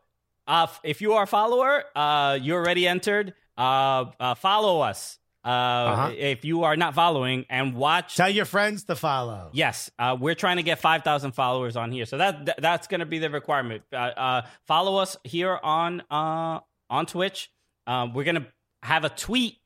uh, 0.46 0.66
if 0.82 1.00
you 1.02 1.12
are 1.12 1.24
a 1.24 1.26
follower, 1.26 1.84
uh, 1.94 2.38
you 2.40 2.54
already 2.54 2.88
entered. 2.88 3.34
Uh, 3.58 4.06
uh, 4.18 4.34
follow 4.34 4.80
us. 4.80 5.18
Uh, 5.44 5.48
Uh-huh. 5.48 6.12
If 6.16 6.44
you 6.44 6.64
are 6.64 6.76
not 6.76 6.94
following 6.94 7.46
and 7.48 7.74
watch. 7.74 8.16
Tell 8.16 8.28
your 8.28 8.44
friends 8.44 8.84
to 8.84 8.96
follow. 8.96 9.50
Yes, 9.52 9.90
uh, 9.98 10.16
we're 10.20 10.34
trying 10.34 10.56
to 10.58 10.62
get 10.62 10.78
five 10.80 11.02
thousand 11.02 11.32
followers 11.32 11.76
on 11.76 11.90
here, 11.92 12.04
so 12.06 12.18
that, 12.18 12.44
that 12.46 12.60
that's 12.60 12.86
going 12.88 13.00
to 13.00 13.06
be 13.06 13.18
the 13.18 13.30
requirement. 13.30 13.82
Uh, 13.92 13.96
uh, 13.96 14.42
follow 14.66 14.96
us 14.96 15.16
here 15.24 15.58
on 15.62 16.02
uh, 16.10 16.60
on 16.90 17.06
Twitch. 17.06 17.50
Um, 17.86 18.12
we're 18.14 18.24
going 18.24 18.34
to 18.36 18.46
have 18.82 19.04
a 19.04 19.08
tweet 19.08 19.56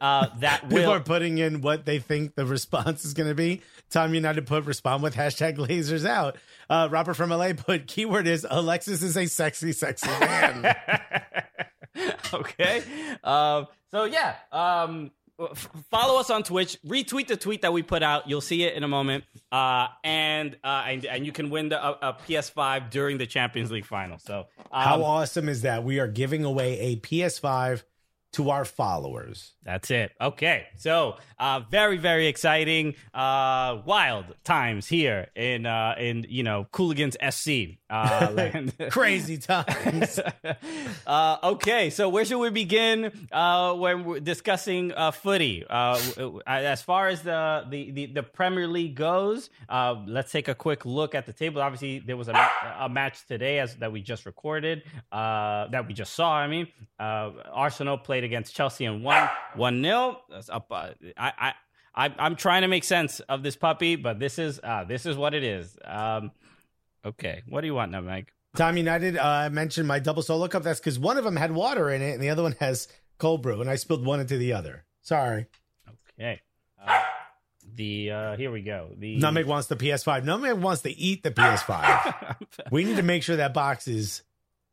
uh, 0.00 0.28
that 0.40 0.62
People 0.62 0.78
will. 0.78 0.90
are 0.92 1.00
putting 1.00 1.38
in 1.38 1.60
what 1.60 1.84
they 1.84 1.98
think 1.98 2.34
the 2.34 2.46
response 2.46 3.04
is 3.04 3.12
going 3.14 3.28
to 3.28 3.34
be. 3.34 3.60
Tom 3.90 4.14
United 4.14 4.46
put 4.46 4.64
respond 4.64 5.02
with 5.02 5.14
hashtag 5.14 5.56
lasers 5.58 6.06
out. 6.06 6.36
Uh, 6.70 6.88
Robert 6.90 7.14
from 7.14 7.30
LA 7.30 7.52
put 7.54 7.86
keyword 7.86 8.26
is 8.26 8.46
Alexis 8.48 9.02
is 9.02 9.16
a 9.16 9.26
sexy, 9.26 9.72
sexy 9.72 10.08
man. 10.20 10.74
okay. 12.34 12.82
Um, 13.24 13.66
so 13.90 14.04
yeah, 14.04 14.34
um, 14.52 15.10
follow 15.90 16.18
us 16.18 16.30
on 16.30 16.42
Twitch. 16.42 16.78
Retweet 16.86 17.28
the 17.28 17.36
tweet 17.36 17.62
that 17.62 17.72
we 17.72 17.82
put 17.82 18.02
out. 18.02 18.28
You'll 18.28 18.40
see 18.40 18.64
it 18.64 18.74
in 18.74 18.82
a 18.82 18.88
moment. 18.88 19.24
Uh, 19.52 19.88
and 20.04 20.56
uh, 20.64 20.84
and 20.86 21.04
and 21.04 21.26
you 21.26 21.32
can 21.32 21.50
win 21.50 21.68
the, 21.68 21.82
a, 21.82 22.10
a 22.10 22.16
PS5 22.28 22.90
during 22.90 23.18
the 23.18 23.26
Champions 23.26 23.70
League 23.70 23.86
final. 23.86 24.18
So 24.18 24.46
um, 24.72 24.82
How 24.82 25.02
awesome 25.02 25.48
is 25.48 25.62
that? 25.62 25.84
We 25.84 26.00
are 26.00 26.08
giving 26.08 26.44
away 26.44 26.78
a 26.78 26.96
PS5 26.96 27.82
to 28.32 28.50
our 28.50 28.64
followers. 28.64 29.54
That's 29.64 29.90
it. 29.90 30.12
Okay. 30.20 30.66
So, 30.76 31.16
uh, 31.38 31.60
very, 31.70 31.96
very 31.96 32.26
exciting, 32.26 32.94
uh, 33.14 33.82
wild 33.84 34.26
times 34.44 34.86
here 34.86 35.28
in, 35.34 35.66
uh, 35.66 35.94
in, 35.98 36.26
you 36.28 36.42
know, 36.42 36.66
Cooligans 36.72 37.16
SC, 37.32 37.78
uh, 37.90 38.30
land. 38.34 38.74
Crazy 38.90 39.38
times. 39.38 40.20
uh, 41.06 41.36
okay. 41.42 41.90
So 41.90 42.08
where 42.08 42.24
should 42.24 42.38
we 42.38 42.50
begin, 42.50 43.28
uh, 43.32 43.74
when 43.74 44.04
we're 44.04 44.20
discussing, 44.20 44.92
uh, 44.92 45.10
footy? 45.10 45.64
Uh, 45.68 45.98
as 46.46 46.82
far 46.82 47.08
as 47.08 47.22
the, 47.22 47.64
the, 47.68 47.90
the, 47.90 48.06
the 48.06 48.22
Premier 48.22 48.66
League 48.66 48.94
goes, 48.94 49.50
uh, 49.68 49.96
let's 50.06 50.32
take 50.32 50.48
a 50.48 50.54
quick 50.54 50.84
look 50.84 51.14
at 51.14 51.26
the 51.26 51.32
table. 51.32 51.60
Obviously, 51.62 51.98
there 52.00 52.16
was 52.16 52.28
a, 52.28 52.32
ma- 52.32 52.48
a 52.80 52.88
match 52.88 53.26
today 53.26 53.58
as 53.58 53.76
that 53.76 53.90
we 53.90 54.00
just 54.02 54.26
recorded, 54.26 54.82
uh, 55.12 55.68
that 55.68 55.86
we 55.86 55.94
just 55.94 56.14
saw. 56.14 56.34
I 56.34 56.46
mean, 56.46 56.68
uh, 56.98 57.30
Arsenal 57.52 57.98
played 57.98 58.17
against 58.24 58.54
Chelsea 58.54 58.84
and 58.84 59.02
won 59.02 59.28
one 59.54 59.82
0 59.82 60.20
That's 60.30 60.48
up. 60.48 60.66
Uh, 60.70 60.90
I, 61.16 61.32
I, 61.38 61.52
I, 61.94 62.14
I'm 62.18 62.36
trying 62.36 62.62
to 62.62 62.68
make 62.68 62.84
sense 62.84 63.20
of 63.20 63.42
this 63.42 63.56
puppy, 63.56 63.96
but 63.96 64.18
this 64.18 64.38
is 64.38 64.60
uh, 64.62 64.84
this 64.84 65.06
is 65.06 65.16
what 65.16 65.34
it 65.34 65.42
is. 65.44 65.76
Um, 65.84 66.30
okay, 67.04 67.42
what 67.48 67.62
do 67.62 67.66
you 67.66 67.74
want 67.74 67.90
now, 67.90 68.00
Mike? 68.00 68.32
Tom 68.56 68.76
United 68.76 69.16
uh, 69.16 69.50
mentioned 69.50 69.86
my 69.86 69.98
double 69.98 70.22
solo 70.22 70.48
cup. 70.48 70.62
That's 70.62 70.80
because 70.80 70.98
one 70.98 71.16
of 71.16 71.24
them 71.24 71.36
had 71.36 71.52
water 71.52 71.90
in 71.90 72.02
it 72.02 72.12
and 72.12 72.22
the 72.22 72.30
other 72.30 72.42
one 72.42 72.56
has 72.60 72.88
cold 73.18 73.42
brew, 73.42 73.60
and 73.60 73.68
I 73.68 73.76
spilled 73.76 74.04
one 74.04 74.20
into 74.20 74.38
the 74.38 74.52
other. 74.52 74.84
Sorry. 75.02 75.46
Okay. 76.18 76.40
Uh, 76.84 77.00
the 77.74 78.10
uh, 78.10 78.36
here 78.36 78.50
we 78.50 78.62
go. 78.62 78.90
The 78.96 79.20
Numbig 79.20 79.46
wants 79.46 79.68
the 79.68 79.76
PS5. 79.76 80.24
Numbig 80.24 80.58
wants 80.58 80.82
to 80.82 80.90
eat 80.90 81.22
the 81.22 81.30
PS5. 81.30 82.36
we 82.70 82.84
need 82.84 82.96
to 82.96 83.02
make 83.02 83.22
sure 83.22 83.36
that 83.36 83.54
box 83.54 83.88
is 83.88 84.22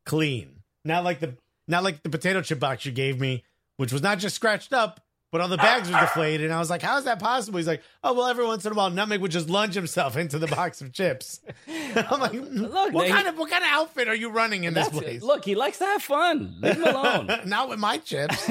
clean. 0.04 0.62
Not 0.84 1.04
like 1.04 1.20
the 1.20 1.36
not 1.68 1.82
like 1.84 2.02
the 2.02 2.10
potato 2.10 2.40
chip 2.42 2.58
box 2.60 2.84
you 2.86 2.92
gave 2.92 3.20
me, 3.20 3.44
which 3.76 3.92
was 3.92 4.02
not 4.02 4.18
just 4.18 4.34
scratched 4.36 4.72
up, 4.72 5.00
but 5.32 5.40
all 5.40 5.48
the 5.48 5.56
bags 5.56 5.90
were 5.90 5.98
deflated. 5.98 6.46
And 6.46 6.54
I 6.54 6.58
was 6.58 6.70
like, 6.70 6.82
"How 6.82 6.96
is 6.98 7.04
that 7.04 7.18
possible?" 7.18 7.58
He's 7.58 7.66
like, 7.66 7.82
"Oh 8.04 8.14
well, 8.14 8.26
every 8.26 8.46
once 8.46 8.64
in 8.64 8.72
a 8.72 8.74
while, 8.74 8.90
Nutmeg 8.90 9.20
would 9.20 9.32
just 9.32 9.50
lunge 9.50 9.74
himself 9.74 10.16
into 10.16 10.38
the 10.38 10.46
box 10.46 10.80
of 10.80 10.92
chips." 10.92 11.40
I'm 11.96 12.20
like, 12.20 12.32
Look, 12.32 12.92
"What 12.92 13.06
they- 13.06 13.10
kind 13.10 13.26
of 13.28 13.36
what 13.36 13.50
kind 13.50 13.64
of 13.64 13.70
outfit 13.70 14.08
are 14.08 14.14
you 14.14 14.30
running 14.30 14.64
in 14.64 14.74
this 14.74 14.88
place?" 14.88 15.22
Look, 15.22 15.44
he 15.44 15.54
likes 15.54 15.78
to 15.78 15.84
have 15.84 16.02
fun. 16.02 16.56
Leave 16.60 16.76
him 16.76 16.84
alone. 16.84 17.30
not 17.46 17.68
with 17.68 17.78
my 17.78 17.98
chips. 17.98 18.48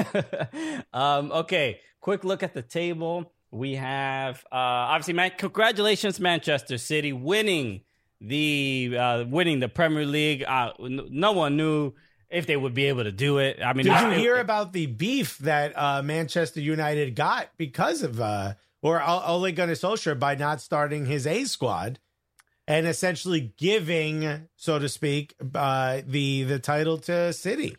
um, 0.92 1.32
okay, 1.32 1.80
quick 2.00 2.24
look 2.24 2.42
at 2.42 2.54
the 2.54 2.62
table. 2.62 3.32
We 3.50 3.76
have 3.76 4.44
uh, 4.52 4.56
obviously, 4.92 5.14
man, 5.14 5.32
congratulations, 5.38 6.20
Manchester 6.20 6.76
City, 6.78 7.12
winning 7.12 7.80
the 8.20 8.96
uh, 8.98 9.24
winning 9.24 9.60
the 9.60 9.68
Premier 9.68 10.04
League. 10.04 10.44
Uh, 10.46 10.72
no 10.78 11.32
one 11.32 11.56
knew 11.56 11.92
if 12.30 12.46
they 12.46 12.56
would 12.56 12.74
be 12.74 12.86
able 12.86 13.04
to 13.04 13.12
do 13.12 13.38
it. 13.38 13.60
I 13.64 13.72
mean, 13.72 13.86
Did 13.86 14.00
you 14.00 14.10
it- 14.10 14.18
hear 14.18 14.36
about 14.38 14.72
the 14.72 14.86
beef 14.86 15.38
that 15.38 15.72
uh, 15.76 16.02
Manchester 16.02 16.60
United 16.60 17.14
got 17.14 17.48
because 17.56 18.02
of 18.02 18.20
uh, 18.20 18.54
or 18.82 19.02
Ole 19.02 19.52
Gunnar 19.52 19.74
Solskjaer 19.74 20.18
by 20.18 20.34
not 20.34 20.60
starting 20.60 21.06
his 21.06 21.26
A 21.26 21.44
squad 21.44 21.98
and 22.68 22.86
essentially 22.86 23.52
giving, 23.56 24.48
so 24.56 24.78
to 24.78 24.88
speak, 24.88 25.34
uh, 25.54 26.00
the 26.06 26.42
the 26.44 26.58
title 26.58 26.98
to 26.98 27.32
City? 27.32 27.76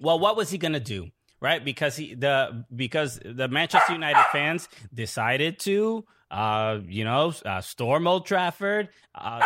Well, 0.00 0.18
what 0.18 0.36
was 0.36 0.50
he 0.50 0.56
going 0.58 0.72
to 0.72 0.80
do? 0.80 1.10
Right? 1.40 1.64
Because 1.64 1.96
he 1.96 2.14
the 2.14 2.64
because 2.74 3.18
the 3.24 3.48
Manchester 3.48 3.92
United 3.94 4.22
fans 4.32 4.68
decided 4.92 5.58
to 5.60 6.04
uh 6.30 6.78
you 6.86 7.04
know 7.04 7.32
uh, 7.44 7.60
storm 7.60 8.06
Old 8.06 8.26
Trafford. 8.26 8.88
Uh, 9.14 9.40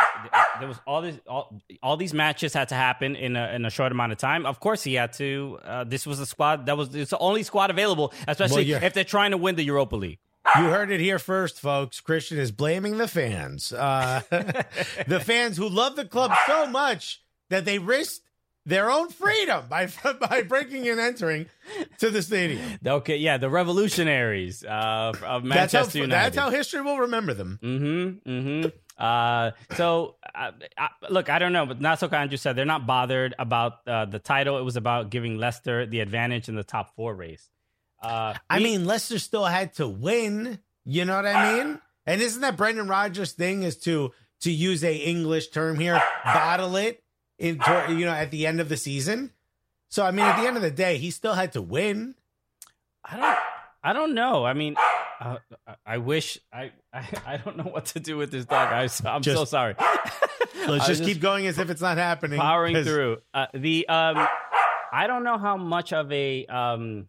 there 0.58 0.68
was 0.68 0.78
all 0.86 1.02
this 1.02 1.18
all, 1.26 1.60
all 1.82 1.96
these 1.96 2.12
matches 2.12 2.52
had 2.52 2.68
to 2.68 2.74
happen 2.74 3.16
in 3.16 3.36
a 3.36 3.52
in 3.54 3.64
a 3.64 3.70
short 3.70 3.92
amount 3.92 4.12
of 4.12 4.18
time. 4.18 4.46
Of 4.46 4.60
course, 4.60 4.82
he 4.82 4.94
had 4.94 5.12
to. 5.14 5.58
Uh, 5.64 5.84
this 5.84 6.06
was 6.06 6.18
the 6.18 6.26
squad 6.26 6.66
that 6.66 6.76
was 6.76 6.94
it's 6.94 7.10
the 7.10 7.18
only 7.18 7.42
squad 7.42 7.70
available, 7.70 8.12
especially 8.28 8.64
yeah. 8.64 8.84
if 8.84 8.92
they're 8.92 9.04
trying 9.04 9.30
to 9.30 9.38
win 9.38 9.56
the 9.56 9.64
Europa 9.64 9.96
League. 9.96 10.18
You 10.56 10.64
heard 10.64 10.90
it 10.90 11.00
here 11.00 11.18
first, 11.18 11.58
folks. 11.58 12.00
Christian 12.00 12.38
is 12.38 12.52
blaming 12.52 12.98
the 12.98 13.08
fans, 13.08 13.72
uh, 13.72 14.20
the 14.30 15.20
fans 15.24 15.56
who 15.56 15.68
love 15.68 15.96
the 15.96 16.04
club 16.04 16.32
so 16.46 16.66
much 16.66 17.22
that 17.48 17.64
they 17.64 17.78
risked 17.78 18.28
their 18.66 18.90
own 18.90 19.10
freedom 19.10 19.64
by 19.68 19.88
by 20.20 20.42
breaking 20.42 20.88
and 20.88 20.98
entering 21.00 21.46
to 21.98 22.10
the 22.10 22.22
stadium. 22.22 22.60
Okay, 22.86 23.16
yeah, 23.18 23.36
the 23.36 23.50
revolutionaries 23.50 24.64
uh, 24.64 25.12
of 25.24 25.42
That's 25.42 25.44
Manchester 25.44 25.98
how, 25.98 26.02
United. 26.04 26.24
that's 26.24 26.36
how 26.36 26.50
history 26.50 26.80
will 26.82 26.98
remember 26.98 27.34
them. 27.34 27.58
Mm-hmm. 27.62 28.30
Mm-hmm. 28.30 28.68
Uh, 28.96 29.50
so, 29.76 30.16
uh, 30.34 30.52
I, 30.78 30.88
look, 31.10 31.28
I 31.28 31.38
don't 31.38 31.52
know, 31.52 31.66
but 31.66 31.80
not 31.80 31.98
so 31.98 32.08
kind. 32.08 32.30
You 32.30 32.38
said 32.38 32.54
they're 32.56 32.64
not 32.64 32.86
bothered 32.86 33.34
about 33.38 33.86
uh, 33.86 34.04
the 34.04 34.18
title. 34.18 34.58
It 34.58 34.62
was 34.62 34.76
about 34.76 35.10
giving 35.10 35.36
Leicester 35.36 35.84
the 35.86 36.00
advantage 36.00 36.48
in 36.48 36.54
the 36.54 36.64
top 36.64 36.94
four 36.94 37.14
race. 37.14 37.48
Uh, 38.02 38.34
I 38.48 38.58
we- 38.58 38.64
mean, 38.64 38.84
Leicester 38.86 39.18
still 39.18 39.44
had 39.44 39.74
to 39.74 39.88
win. 39.88 40.58
You 40.84 41.04
know 41.04 41.16
what 41.16 41.26
I 41.26 41.56
mean? 41.64 41.80
And 42.06 42.20
isn't 42.20 42.42
that 42.42 42.56
Brendan 42.56 42.86
Rodgers' 42.88 43.32
thing 43.32 43.62
is 43.62 43.76
to 43.78 44.12
to 44.40 44.50
use 44.50 44.84
a 44.84 44.94
English 44.94 45.48
term 45.48 45.78
here, 45.78 46.02
bottle 46.24 46.76
it 46.76 47.02
in 47.38 47.60
you 47.88 48.04
know 48.06 48.12
at 48.12 48.30
the 48.30 48.46
end 48.46 48.60
of 48.60 48.68
the 48.68 48.76
season. 48.76 49.30
So 49.88 50.04
I 50.04 50.10
mean, 50.10 50.24
at 50.24 50.40
the 50.40 50.46
end 50.46 50.56
of 50.56 50.62
the 50.62 50.70
day, 50.70 50.98
he 50.98 51.10
still 51.10 51.34
had 51.34 51.52
to 51.52 51.62
win. 51.62 52.14
I 53.04 53.16
don't, 53.16 53.38
I 53.82 53.92
don't 53.92 54.14
know. 54.14 54.44
I 54.44 54.54
mean, 54.54 54.76
uh, 55.20 55.36
I- 55.66 55.74
I 55.86 55.98
wish 55.98 56.38
I, 56.52 56.72
I, 56.92 57.06
I 57.26 57.36
don't 57.36 57.56
know 57.56 57.64
what 57.64 57.86
to 57.86 58.00
do 58.00 58.16
with 58.16 58.30
this 58.30 58.44
dog. 58.46 58.72
I, 58.72 58.82
am 59.14 59.22
so 59.22 59.44
sorry. 59.44 59.74
Let's 60.66 60.84
I 60.84 60.88
just 60.88 61.04
keep 61.04 61.20
going 61.20 61.46
as 61.46 61.58
if 61.58 61.68
it's 61.70 61.82
not 61.82 61.96
happening. 61.98 62.38
powering 62.40 62.74
'cause- 62.74 62.86
through. 62.86 63.18
Uh, 63.34 63.46
the 63.52 63.86
um, 63.88 64.26
I 64.92 65.06
don't 65.06 65.22
know 65.24 65.38
how 65.38 65.56
much 65.56 65.92
of 65.92 66.10
a 66.12 66.46
um. 66.46 67.06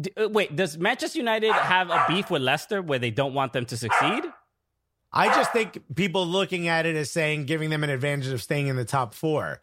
d- 0.00 0.12
uh, 0.16 0.28
wait, 0.28 0.56
does 0.56 0.78
Manchester 0.78 1.18
United 1.18 1.52
have 1.52 1.90
a 1.90 2.04
beef 2.08 2.30
with 2.30 2.42
Leicester 2.42 2.80
where 2.80 2.98
they 2.98 3.10
don't 3.10 3.34
want 3.34 3.52
them 3.52 3.66
to 3.66 3.76
succeed? 3.76 4.24
I 5.12 5.28
just 5.28 5.52
think 5.52 5.82
people 5.94 6.26
looking 6.26 6.68
at 6.68 6.86
it 6.86 6.96
as 6.96 7.10
saying 7.10 7.46
giving 7.46 7.70
them 7.70 7.82
an 7.82 7.90
advantage 7.90 8.28
of 8.28 8.42
staying 8.42 8.68
in 8.68 8.76
the 8.76 8.84
top 8.84 9.14
four. 9.14 9.62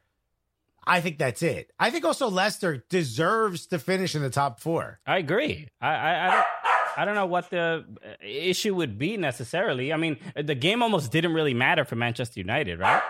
I 0.86 1.02
think 1.02 1.18
that's 1.18 1.42
it. 1.42 1.72
I 1.80 1.90
think 1.90 2.06
also 2.06 2.30
Leicester 2.30 2.86
deserves 2.90 3.68
to 3.68 3.80
finish 3.80 4.16
in 4.16 4.22
the 4.22 4.30
top 4.30 4.60
four. 4.60 5.00
I 5.06 5.18
agree. 5.18 5.68
I, 5.82 5.90
I, 5.90 6.28
I 6.28 6.32
don't. 6.32 6.46
I 7.00 7.06
don't 7.06 7.14
know 7.14 7.28
what 7.28 7.52
the 7.52 7.86
uh, 8.04 8.10
issue 8.26 8.74
would 8.74 8.98
be 8.98 9.18
necessarily. 9.18 9.94
I 9.94 9.98
mean, 9.98 10.18
the 10.36 10.56
game 10.56 10.82
almost 10.82 11.12
didn't 11.12 11.34
really 11.34 11.54
matter 11.54 11.86
for 11.86 11.96
Manchester 11.96 12.40
United, 12.40 12.80
right? 12.80 13.04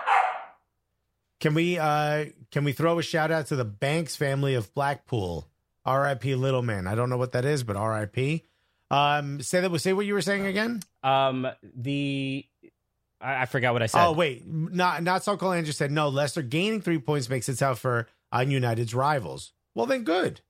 Can 1.40 1.54
we 1.54 1.78
uh 1.78 2.26
can 2.50 2.64
we 2.64 2.72
throw 2.72 2.98
a 2.98 3.02
shout 3.02 3.30
out 3.30 3.46
to 3.46 3.56
the 3.56 3.64
Banks 3.64 4.14
family 4.14 4.54
of 4.54 4.74
Blackpool? 4.74 5.48
R.I.P. 5.86 6.34
Little 6.34 6.60
Man. 6.62 6.86
I 6.86 6.94
don't 6.94 7.08
know 7.08 7.16
what 7.16 7.32
that 7.32 7.46
is, 7.46 7.62
but 7.62 7.76
R.I.P. 7.76 8.44
Um, 8.90 9.40
say 9.40 9.60
that. 9.60 9.78
Say 9.80 9.94
what 9.94 10.04
you 10.04 10.12
were 10.12 10.20
saying 10.20 10.44
again. 10.44 10.82
Um, 11.02 11.46
the 11.62 12.44
I, 13.20 13.42
I 13.42 13.46
forgot 13.46 13.72
what 13.72 13.82
I 13.82 13.86
said. 13.86 14.04
Oh 14.04 14.12
wait, 14.12 14.46
not 14.46 15.02
not 15.02 15.24
so 15.24 15.36
Cole 15.36 15.52
Andrews 15.52 15.76
said 15.76 15.90
no. 15.90 16.08
Leicester 16.08 16.42
gaining 16.42 16.80
three 16.80 16.98
points 16.98 17.28
makes 17.28 17.48
it 17.48 17.58
tough 17.58 17.78
for 17.78 18.08
uh, 18.32 18.44
United's 18.46 18.94
rivals. 18.94 19.52
Well 19.74 19.86
then, 19.86 20.02
good. 20.04 20.40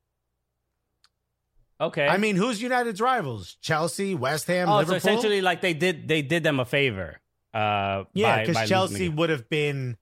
okay. 1.80 2.06
I 2.06 2.16
mean, 2.16 2.36
who's 2.36 2.62
United's 2.62 3.00
rivals? 3.00 3.56
Chelsea, 3.60 4.14
West 4.14 4.46
Ham, 4.46 4.68
oh, 4.68 4.72
so 4.72 4.78
Liverpool. 4.78 4.96
essentially, 4.96 5.40
like 5.40 5.60
they 5.60 5.74
did, 5.74 6.08
they 6.08 6.22
did 6.22 6.42
them 6.42 6.60
a 6.60 6.64
favor. 6.64 7.20
Uh, 7.52 8.04
yeah, 8.14 8.44
because 8.44 8.68
Chelsea 8.68 9.08
would 9.08 9.30
have 9.30 9.48
been 9.48 9.96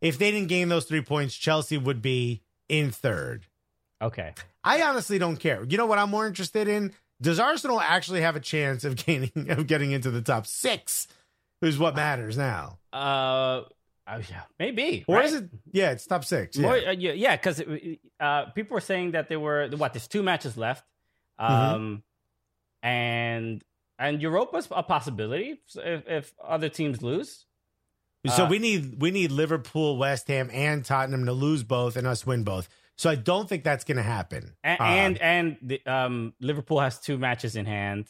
if 0.00 0.18
they 0.18 0.30
didn't 0.30 0.48
gain 0.48 0.68
those 0.68 0.84
three 0.84 1.02
points. 1.02 1.34
Chelsea 1.34 1.78
would 1.78 2.02
be 2.02 2.42
in 2.68 2.90
third. 2.90 3.46
Okay. 4.00 4.34
I 4.64 4.82
honestly 4.82 5.18
don't 5.18 5.36
care. 5.36 5.64
You 5.64 5.78
know 5.78 5.86
what 5.86 5.98
I'm 5.98 6.10
more 6.10 6.26
interested 6.26 6.68
in? 6.68 6.92
Does 7.22 7.38
Arsenal 7.40 7.80
actually 7.80 8.20
have 8.20 8.36
a 8.36 8.40
chance 8.40 8.84
of 8.84 8.96
gaining 9.06 9.32
of 9.48 9.66
getting 9.66 9.92
into 9.92 10.10
the 10.10 10.20
top 10.22 10.46
six? 10.46 11.08
Is 11.62 11.78
what 11.78 11.94
matters 11.94 12.36
now, 12.36 12.78
Uh, 12.92 13.62
oh, 14.08 14.20
yeah, 14.28 14.42
maybe. 14.58 15.04
or 15.06 15.16
right? 15.16 15.26
is 15.26 15.32
it? 15.34 15.48
Yeah, 15.70 15.92
it's 15.92 16.04
top 16.06 16.24
six. 16.24 16.58
More, 16.58 16.76
Yeah. 16.76 16.88
uh, 16.88 16.92
yeah, 17.14 17.36
because 17.36 17.62
uh, 18.18 18.46
people 18.46 18.74
were 18.74 18.80
saying 18.80 19.12
that 19.12 19.28
there 19.28 19.38
were 19.38 19.68
what? 19.76 19.92
There's 19.92 20.08
two 20.08 20.22
matches 20.24 20.56
left, 20.56 20.84
Mm-hmm. 21.40 21.74
um, 21.74 22.02
and 22.82 23.62
and 23.98 24.20
Europa's 24.20 24.66
a 24.70 24.82
possibility 24.82 25.60
if, 25.76 26.02
if 26.08 26.34
other 26.44 26.68
teams 26.68 27.02
lose. 27.02 27.46
so 28.28 28.44
uh, 28.44 28.48
we 28.48 28.58
need 28.58 29.00
we 29.00 29.10
need 29.12 29.30
Liverpool, 29.30 29.96
West 29.96 30.26
Ham, 30.28 30.50
and 30.52 30.84
Tottenham 30.84 31.26
to 31.26 31.32
lose 31.32 31.62
both 31.62 31.96
and 31.96 32.06
us 32.06 32.26
win 32.26 32.42
both. 32.44 32.68
So 32.96 33.10
I 33.10 33.14
don't 33.14 33.48
think 33.48 33.64
that's 33.64 33.84
going 33.84 33.96
to 33.96 34.02
happen. 34.02 34.54
And 34.62 34.80
Um, 34.80 34.86
and, 34.86 35.18
and 35.22 35.56
the, 35.62 35.86
um, 35.86 36.34
Liverpool 36.40 36.80
has 36.80 36.98
two 37.00 37.18
matches 37.18 37.56
in 37.56 37.66
hand. 37.66 38.06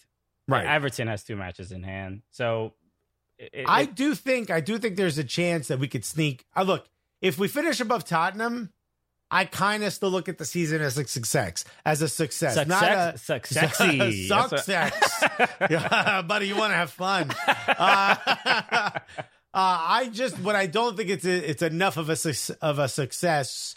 right. 0.49 0.67
Everton 0.67 1.09
has 1.09 1.23
two 1.25 1.37
matches 1.37 1.73
in 1.73 1.83
hand. 1.83 2.23
So 2.31 2.75
it, 3.39 3.65
I 3.67 3.85
do 3.87 4.15
think 4.15 4.51
I 4.51 4.61
do 4.61 4.79
think 4.79 4.97
there's 4.97 5.19
a 5.19 5.25
chance 5.25 5.69
that 5.69 5.79
we 5.79 5.89
could 5.89 6.05
sneak. 6.05 6.47
Uh, 6.57 6.62
look, 6.62 6.87
if 7.21 7.39
we 7.39 7.49
finish 7.49 7.81
above 7.81 8.05
Tottenham, 8.05 8.73
I 9.31 9.47
kind 9.47 9.83
of 9.83 9.93
still 9.95 10.11
look 10.11 10.29
at 10.29 10.37
the 10.37 10.45
season 10.45 10.83
as 10.83 10.99
a 10.99 11.05
success, 11.07 11.65
as 11.87 12.03
a 12.03 12.09
success, 12.09 12.55
not 12.69 12.83
a 12.83 13.17
Success- 13.19 13.79
successy. 13.79 14.29
Success. 14.29 15.25
yeah, 15.71 16.21
buddy, 16.23 16.49
you 16.49 16.57
want 16.57 16.73
to 16.73 16.77
have 16.77 16.91
fun. 16.91 17.31
Uh, 17.67 18.15
uh, 18.95 18.99
I 19.55 20.11
just, 20.12 20.43
but 20.43 20.55
I 20.55 20.67
don't 20.67 20.97
think 20.97 21.09
it's 21.09 21.25
a, 21.25 21.51
it's 21.51 21.62
enough 21.62 21.97
of 21.97 22.11
a 22.11 22.17
of 22.61 22.79
a 22.79 22.89
success 22.89 23.77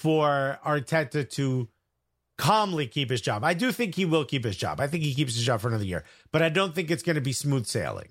for 0.00 0.58
Arteta 0.64 1.28
to 1.30 1.68
calmly 2.38 2.86
keep 2.86 3.10
his 3.10 3.20
job. 3.20 3.44
I 3.44 3.52
do 3.52 3.70
think 3.70 3.94
he 3.94 4.06
will 4.06 4.24
keep 4.24 4.44
his 4.44 4.56
job. 4.56 4.80
I 4.80 4.86
think 4.86 5.04
he 5.04 5.12
keeps 5.14 5.34
his 5.34 5.44
job 5.44 5.60
for 5.60 5.68
another 5.68 5.84
year, 5.84 6.04
but 6.32 6.40
I 6.40 6.48
don't 6.48 6.74
think 6.74 6.90
it's 6.90 7.02
going 7.02 7.16
to 7.16 7.20
be 7.20 7.32
smooth 7.34 7.66
sailing. 7.66 8.08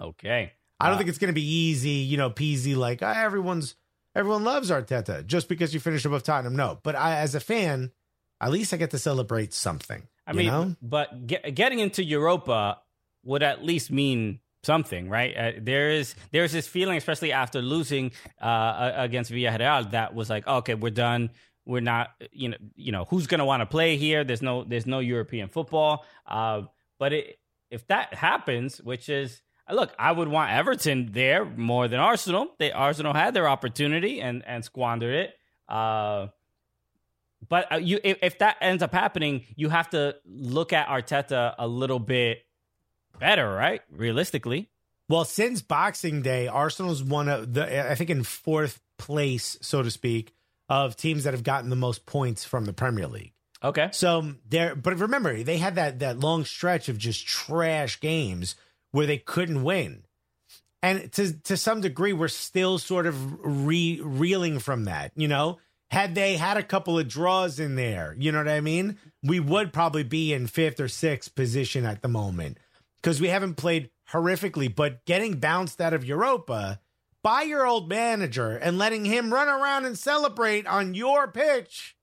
Okay. 0.00 0.52
I 0.80 0.86
don't 0.86 0.94
Uh, 0.94 0.98
think 0.98 1.08
it's 1.08 1.18
going 1.18 1.28
to 1.28 1.34
be 1.34 1.48
easy, 1.48 1.90
you 1.90 2.16
know, 2.16 2.30
peasy 2.30 2.74
like 2.76 3.00
ah, 3.02 3.14
everyone's 3.22 3.76
everyone 4.16 4.42
loves 4.42 4.70
Arteta 4.70 5.24
just 5.24 5.48
because 5.48 5.72
you 5.72 5.78
finish 5.78 6.04
above 6.04 6.24
Tottenham. 6.24 6.56
No, 6.56 6.80
but 6.82 6.96
I, 6.96 7.18
as 7.18 7.34
a 7.36 7.40
fan, 7.40 7.92
at 8.40 8.50
least 8.50 8.74
I 8.74 8.76
get 8.76 8.90
to 8.90 8.98
celebrate 8.98 9.52
something. 9.54 10.08
I 10.26 10.32
you 10.32 10.38
mean, 10.38 10.46
know? 10.48 10.76
but 10.82 11.26
get, 11.28 11.54
getting 11.54 11.78
into 11.78 12.02
Europa 12.02 12.80
would 13.22 13.42
at 13.44 13.62
least 13.64 13.90
mean 13.92 14.40
something, 14.62 15.08
right? 15.08 15.36
Uh, 15.36 15.52
there 15.60 15.90
is 15.90 16.14
there's 16.32 16.52
this 16.52 16.66
feeling, 16.66 16.96
especially 16.96 17.32
after 17.32 17.62
losing 17.62 18.12
uh, 18.40 18.92
against 18.96 19.30
Villarreal, 19.30 19.90
that 19.92 20.14
was 20.14 20.30
like, 20.30 20.46
okay, 20.46 20.74
we're 20.74 20.90
done. 20.90 21.30
We're 21.66 21.80
not, 21.80 22.10
you 22.32 22.48
know, 22.48 22.56
you 22.74 22.90
know, 22.90 23.04
who's 23.04 23.26
going 23.26 23.38
to 23.38 23.44
want 23.44 23.60
to 23.60 23.66
play 23.66 23.96
here? 23.96 24.24
There's 24.24 24.42
no, 24.42 24.64
there's 24.64 24.86
no 24.86 24.98
European 24.98 25.48
football. 25.48 26.04
Uh, 26.26 26.62
but 26.98 27.12
it, 27.12 27.38
if 27.70 27.86
that 27.88 28.14
happens, 28.14 28.80
which 28.82 29.08
is, 29.08 29.42
look, 29.70 29.94
I 29.98 30.10
would 30.10 30.26
want 30.26 30.50
Everton 30.50 31.12
there 31.12 31.44
more 31.44 31.86
than 31.86 32.00
Arsenal. 32.00 32.48
They 32.58 32.72
Arsenal 32.72 33.14
had 33.14 33.34
their 33.34 33.48
opportunity 33.48 34.20
and 34.20 34.42
and 34.46 34.64
squandered 34.64 35.14
it. 35.14 35.34
Uh, 35.68 36.28
but 37.48 37.72
uh, 37.72 37.76
you, 37.76 38.00
if, 38.02 38.18
if 38.22 38.38
that 38.40 38.56
ends 38.60 38.82
up 38.82 38.92
happening, 38.92 39.44
you 39.54 39.68
have 39.68 39.90
to 39.90 40.16
look 40.26 40.72
at 40.72 40.88
Arteta 40.88 41.54
a 41.58 41.68
little 41.68 42.00
bit 42.00 42.44
better, 43.20 43.48
right? 43.52 43.82
Realistically, 43.90 44.68
Well, 45.08 45.24
since 45.24 45.62
Boxing 45.62 46.22
Day, 46.22 46.48
Arsenal's 46.48 47.02
one 47.02 47.28
of 47.28 47.54
the 47.54 47.90
I 47.90 47.94
think 47.94 48.10
in 48.10 48.22
fourth 48.24 48.80
place, 48.98 49.58
so 49.60 49.82
to 49.82 49.90
speak, 49.90 50.32
of 50.68 50.96
teams 50.96 51.24
that 51.24 51.34
have 51.34 51.42
gotten 51.42 51.70
the 51.70 51.76
most 51.76 52.06
points 52.06 52.44
from 52.44 52.64
the 52.64 52.72
Premier 52.72 53.06
League. 53.06 53.32
okay. 53.62 53.88
So 53.92 54.34
there, 54.48 54.74
but 54.74 54.98
remember, 54.98 55.42
they 55.42 55.58
had 55.58 55.74
that 55.74 55.98
that 56.00 56.18
long 56.20 56.44
stretch 56.44 56.88
of 56.88 56.96
just 56.98 57.26
trash 57.26 58.00
games 58.00 58.54
where 58.92 59.06
they 59.06 59.18
couldn't 59.18 59.62
win, 59.64 60.04
and 60.82 61.12
to 61.12 61.32
to 61.42 61.56
some 61.56 61.80
degree, 61.80 62.12
we're 62.12 62.28
still 62.28 62.78
sort 62.78 63.06
of 63.06 63.44
re 63.44 64.00
reeling 64.02 64.60
from 64.60 64.84
that. 64.84 65.12
You 65.16 65.28
know, 65.28 65.58
had 65.90 66.14
they 66.14 66.36
had 66.36 66.56
a 66.56 66.62
couple 66.62 66.98
of 66.98 67.08
draws 67.08 67.58
in 67.58 67.74
there, 67.74 68.14
you 68.18 68.30
know 68.30 68.38
what 68.38 68.48
I 68.48 68.60
mean, 68.60 68.96
we 69.24 69.40
would 69.40 69.72
probably 69.72 70.04
be 70.04 70.32
in 70.32 70.46
fifth 70.46 70.78
or 70.78 70.88
sixth 70.88 71.34
position 71.34 71.84
at 71.84 72.00
the 72.00 72.08
moment 72.08 72.58
because 73.02 73.20
we 73.20 73.28
haven't 73.28 73.54
played 73.54 73.90
horrifically, 74.12 74.74
but 74.74 75.04
getting 75.04 75.38
bounced 75.38 75.80
out 75.80 75.92
of 75.92 76.04
Europa 76.04 76.80
by 77.22 77.42
your 77.42 77.66
old 77.66 77.88
manager 77.88 78.56
and 78.56 78.78
letting 78.78 79.04
him 79.04 79.32
run 79.32 79.48
around 79.48 79.84
and 79.84 79.98
celebrate 79.98 80.66
on 80.66 80.94
your 80.94 81.28
pitch. 81.28 81.96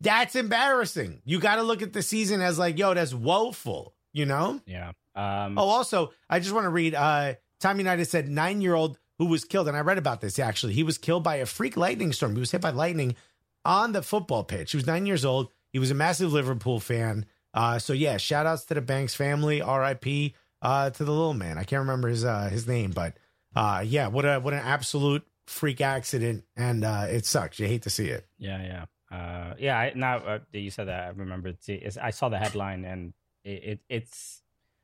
That's 0.00 0.34
embarrassing. 0.34 1.20
You 1.24 1.40
got 1.40 1.56
to 1.56 1.62
look 1.62 1.82
at 1.82 1.92
the 1.92 2.02
season 2.02 2.40
as 2.40 2.58
like, 2.58 2.78
yo, 2.78 2.94
that's 2.94 3.12
woeful, 3.12 3.94
you 4.12 4.24
know? 4.26 4.60
Yeah. 4.66 4.92
Um, 5.14 5.58
Oh, 5.58 5.68
also, 5.68 6.12
I 6.28 6.40
just 6.40 6.54
want 6.54 6.64
to 6.64 6.70
read 6.70 6.94
uh 6.94 7.34
Time 7.58 7.78
United 7.78 8.06
said 8.06 8.28
nine 8.28 8.62
year 8.62 8.74
old 8.74 8.98
who 9.18 9.26
was 9.26 9.44
killed, 9.44 9.68
and 9.68 9.76
I 9.76 9.80
read 9.80 9.98
about 9.98 10.22
this 10.22 10.38
actually. 10.38 10.72
He 10.72 10.82
was 10.82 10.96
killed 10.96 11.22
by 11.22 11.36
a 11.36 11.46
freak 11.46 11.76
lightning 11.76 12.12
storm. 12.12 12.34
He 12.34 12.40
was 12.40 12.50
hit 12.52 12.62
by 12.62 12.70
lightning 12.70 13.16
on 13.64 13.92
the 13.92 14.02
football 14.02 14.44
pitch. 14.44 14.70
He 14.70 14.78
was 14.78 14.86
nine 14.86 15.04
years 15.04 15.24
old. 15.24 15.50
He 15.72 15.78
was 15.78 15.90
a 15.90 15.94
massive 15.94 16.32
Liverpool 16.32 16.80
fan. 16.80 17.26
Uh, 17.52 17.78
so 17.78 17.92
yeah, 17.92 18.16
shout 18.16 18.46
outs 18.46 18.64
to 18.66 18.74
the 18.74 18.80
Banks 18.80 19.14
family, 19.14 19.60
RIP 19.60 20.34
uh 20.62 20.90
to 20.90 21.04
the 21.04 21.10
little 21.10 21.34
man. 21.34 21.56
I 21.58 21.64
can't 21.64 21.80
remember 21.80 22.08
his 22.08 22.24
uh 22.24 22.48
his 22.50 22.66
name, 22.68 22.90
but 22.90 23.16
uh 23.56 23.82
yeah, 23.86 24.08
what 24.08 24.24
a 24.24 24.38
what 24.38 24.52
an 24.52 24.60
absolute 24.60 25.26
freak 25.46 25.80
accident 25.80 26.44
and 26.56 26.84
uh 26.84 27.06
it 27.08 27.24
sucks. 27.26 27.58
You 27.58 27.66
hate 27.66 27.82
to 27.82 27.90
see 27.90 28.08
it. 28.08 28.26
Yeah, 28.38 28.84
yeah, 29.10 29.16
uh, 29.16 29.54
yeah. 29.58 29.78
I, 29.78 29.92
now 29.94 30.18
uh, 30.18 30.38
you 30.52 30.70
said 30.70 30.88
that, 30.88 31.02
I 31.04 31.08
remember. 31.08 31.52
See, 31.60 31.84
I 32.00 32.10
saw 32.10 32.28
the 32.28 32.38
headline, 32.38 32.84
and 32.84 33.12
it, 33.44 33.64
it, 33.64 33.80
it's. 33.88 34.42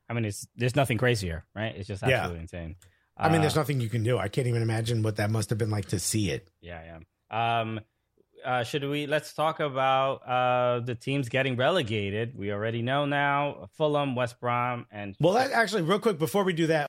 I 0.09 0.15
mean, 0.15 0.25
it's 0.25 0.47
there's 0.57 0.77
nothing 0.77 0.99
crazier, 0.99 1.45
right? 1.55 1.75
It's 1.77 1.89
just 1.89 2.03
Yeah. 2.03 2.17
absolutely 2.19 2.41
insane. 2.43 2.77
I 3.17 3.29
mean, 3.29 3.39
Uh, 3.39 3.41
there's 3.43 3.57
nothing 3.57 3.81
you 3.81 3.89
can 3.89 4.03
do. 4.03 4.19
I 4.19 4.29
can't 4.29 4.47
even 4.47 4.63
imagine 4.63 5.03
what 5.03 5.17
that 5.17 5.31
must 5.31 5.51
have 5.51 5.59
been 5.59 5.71
like 5.71 5.87
to 5.87 5.99
see 5.99 6.31
it. 6.31 6.51
Yeah, 6.61 6.83
yeah. 7.31 7.61
Um, 7.61 7.81
uh, 8.47 8.63
should 8.63 8.89
we? 8.89 9.07
Let's 9.07 9.35
talk 9.35 9.61
about 9.61 10.27
uh 10.27 10.81
the 10.81 10.95
teams 10.95 11.29
getting 11.29 11.57
relegated. 11.57 12.39
We 12.39 12.53
already 12.53 12.83
know 12.83 13.05
now: 13.05 13.69
Fulham, 13.77 14.15
West 14.15 14.41
Brom, 14.41 14.87
and 14.91 15.17
Well, 15.21 15.35
that 15.35 15.51
actually, 15.51 15.83
real 15.83 15.99
quick 15.99 16.19
before 16.19 16.45
we 16.45 16.53
do 16.53 16.69
that. 16.69 16.87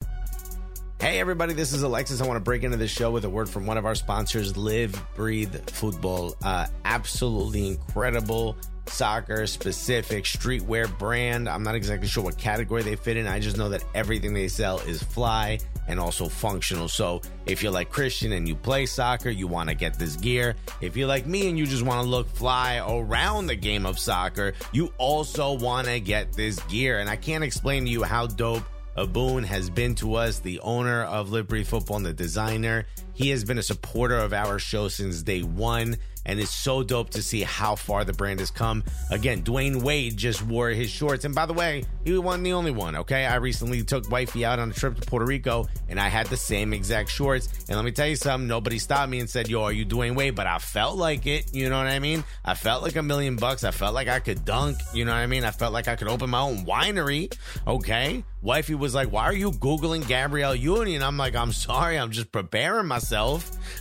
Hey, 1.00 1.20
everybody, 1.20 1.54
this 1.54 1.74
is 1.74 1.84
Alexis. 1.84 2.22
I 2.22 2.28
want 2.28 2.38
to 2.38 2.44
break 2.44 2.64
into 2.64 2.78
this 2.78 2.90
show 2.90 3.12
with 3.12 3.24
a 3.24 3.30
word 3.30 3.48
from 3.50 3.66
one 3.68 3.78
of 3.78 3.86
our 3.86 3.94
sponsors, 3.94 4.58
Live 4.58 5.00
Breathe 5.16 5.56
Football. 5.70 6.36
Uh, 6.44 6.66
absolutely 6.86 7.68
incredible 7.68 8.58
soccer 8.90 9.48
specific 9.48 10.24
streetwear 10.24 10.96
brand. 10.98 11.48
I'm 11.48 11.64
not 11.64 11.76
exactly 11.76 12.08
sure 12.08 12.24
what 12.24 12.38
category 12.38 12.84
they 12.84 12.96
fit 12.96 13.18
in. 13.18 13.28
I 13.28 13.40
just 13.40 13.58
know 13.58 13.70
that 13.70 13.84
everything 13.94 14.34
they 14.34 14.48
sell 14.48 14.80
is 14.80 15.02
fly 15.02 15.60
and 15.88 16.00
also 16.00 16.28
functional. 16.28 16.88
So 16.88 17.22
if 17.46 17.64
you're 17.64 17.72
like 17.72 17.90
Christian 17.90 18.34
and 18.34 18.48
you 18.48 18.56
play 18.56 18.86
soccer, 18.86 19.30
you 19.30 19.48
want 19.48 19.70
to 19.70 19.76
get 19.76 19.98
this 19.98 20.16
gear. 20.18 20.56
If 20.82 20.98
you're 20.98 21.08
like 21.08 21.26
me 21.26 21.50
and 21.50 21.58
you 21.58 21.66
just 21.66 21.84
want 21.84 22.04
to 22.04 22.10
look 22.10 22.30
fly 22.36 22.78
around 22.86 23.48
the 23.48 23.56
game 23.56 23.86
of 23.86 23.98
soccer, 23.98 24.54
you 24.72 24.94
also 24.98 25.54
want 25.54 25.88
to 25.88 26.00
get 26.00 26.34
this 26.34 26.60
gear. 26.64 27.00
And 27.00 27.10
I 27.10 27.16
can't 27.16 27.44
explain 27.44 27.86
to 27.86 27.90
you 27.90 28.04
how 28.04 28.28
dope 28.28 28.64
Aboon 28.98 29.44
has 29.46 29.70
been 29.70 29.94
to 29.96 30.16
us, 30.16 30.40
the 30.40 30.60
owner 30.62 31.04
of 31.04 31.30
Liberty 31.32 31.64
Football 31.64 31.98
and 31.98 32.06
the 32.06 32.14
designer. 32.14 32.86
He 33.18 33.32
has 33.32 33.44
been 33.44 33.58
a 33.58 33.64
supporter 33.64 34.16
of 34.16 34.32
our 34.32 34.60
show 34.60 34.90
since 34.90 35.24
day 35.24 35.42
one, 35.42 35.98
and 36.24 36.40
it's 36.40 36.54
so 36.54 36.84
dope 36.84 37.10
to 37.12 37.24
see 37.24 37.42
how 37.42 37.74
far 37.74 38.04
the 38.04 38.14
brand 38.14 38.42
has 38.42 38.52
come. 38.52 38.84
Again, 39.10 39.42
Dwyane 39.42 39.82
Wade 39.82 40.16
just 40.16 40.46
wore 40.46 40.70
his 40.70 40.92
shorts, 40.92 41.26
and 41.26 41.34
by 41.34 41.48
the 41.48 41.54
way, 41.54 41.84
he 42.04 42.16
wasn't 42.16 42.44
the 42.44 42.54
only 42.54 42.70
one. 42.70 42.96
Okay, 42.96 43.26
I 43.26 43.38
recently 43.38 43.82
took 43.84 44.12
wifey 44.12 44.46
out 44.46 44.60
on 44.60 44.70
a 44.70 44.74
trip 44.74 45.00
to 45.00 45.02
Puerto 45.02 45.26
Rico, 45.26 45.66
and 45.90 46.00
I 46.00 46.10
had 46.10 46.28
the 46.28 46.38
same 46.38 46.74
exact 46.74 47.10
shorts. 47.10 47.50
And 47.68 47.76
let 47.76 47.86
me 47.86 47.92
tell 47.92 48.06
you 48.06 48.16
something: 48.16 48.48
nobody 48.48 48.78
stopped 48.78 49.10
me 49.10 49.20
and 49.20 49.28
said, 49.28 49.48
"Yo, 49.48 49.64
are 49.64 49.72
you 49.72 49.84
Dwyane 49.84 50.16
Wade?" 50.16 50.36
But 50.36 50.46
I 50.46 50.60
felt 50.60 50.96
like 50.96 51.26
it. 51.26 51.56
You 51.56 51.72
know 51.72 51.78
what 51.80 51.88
I 51.88 51.98
mean? 51.98 52.24
I 52.46 52.54
felt 52.54 52.84
like 52.84 52.98
a 52.98 53.02
million 53.04 53.36
bucks. 53.36 53.64
I 53.64 53.72
felt 53.72 53.96
like 53.96 54.10
I 54.10 54.20
could 54.20 54.46
dunk. 54.46 54.78
You 54.94 55.06
know 55.06 55.14
what 55.14 55.18
I 55.18 55.26
mean? 55.26 55.44
I 55.44 55.50
felt 55.50 55.74
like 55.74 55.88
I 55.88 55.96
could 55.96 56.08
open 56.08 56.30
my 56.30 56.42
own 56.42 56.66
winery. 56.66 57.36
Okay. 57.66 58.24
Wifey 58.44 58.76
was 58.76 58.94
like, 58.94 59.12
Why 59.12 59.24
are 59.24 59.34
you 59.34 59.52
Googling 59.52 60.08
Gabrielle 60.08 60.56
Union? 60.56 61.02
I'm 61.02 61.18
like, 61.18 61.36
I'm 61.36 61.52
sorry. 61.52 61.98
I'm 61.98 62.12
just 62.12 62.32
preparing 62.32 62.86
myself. 62.86 63.07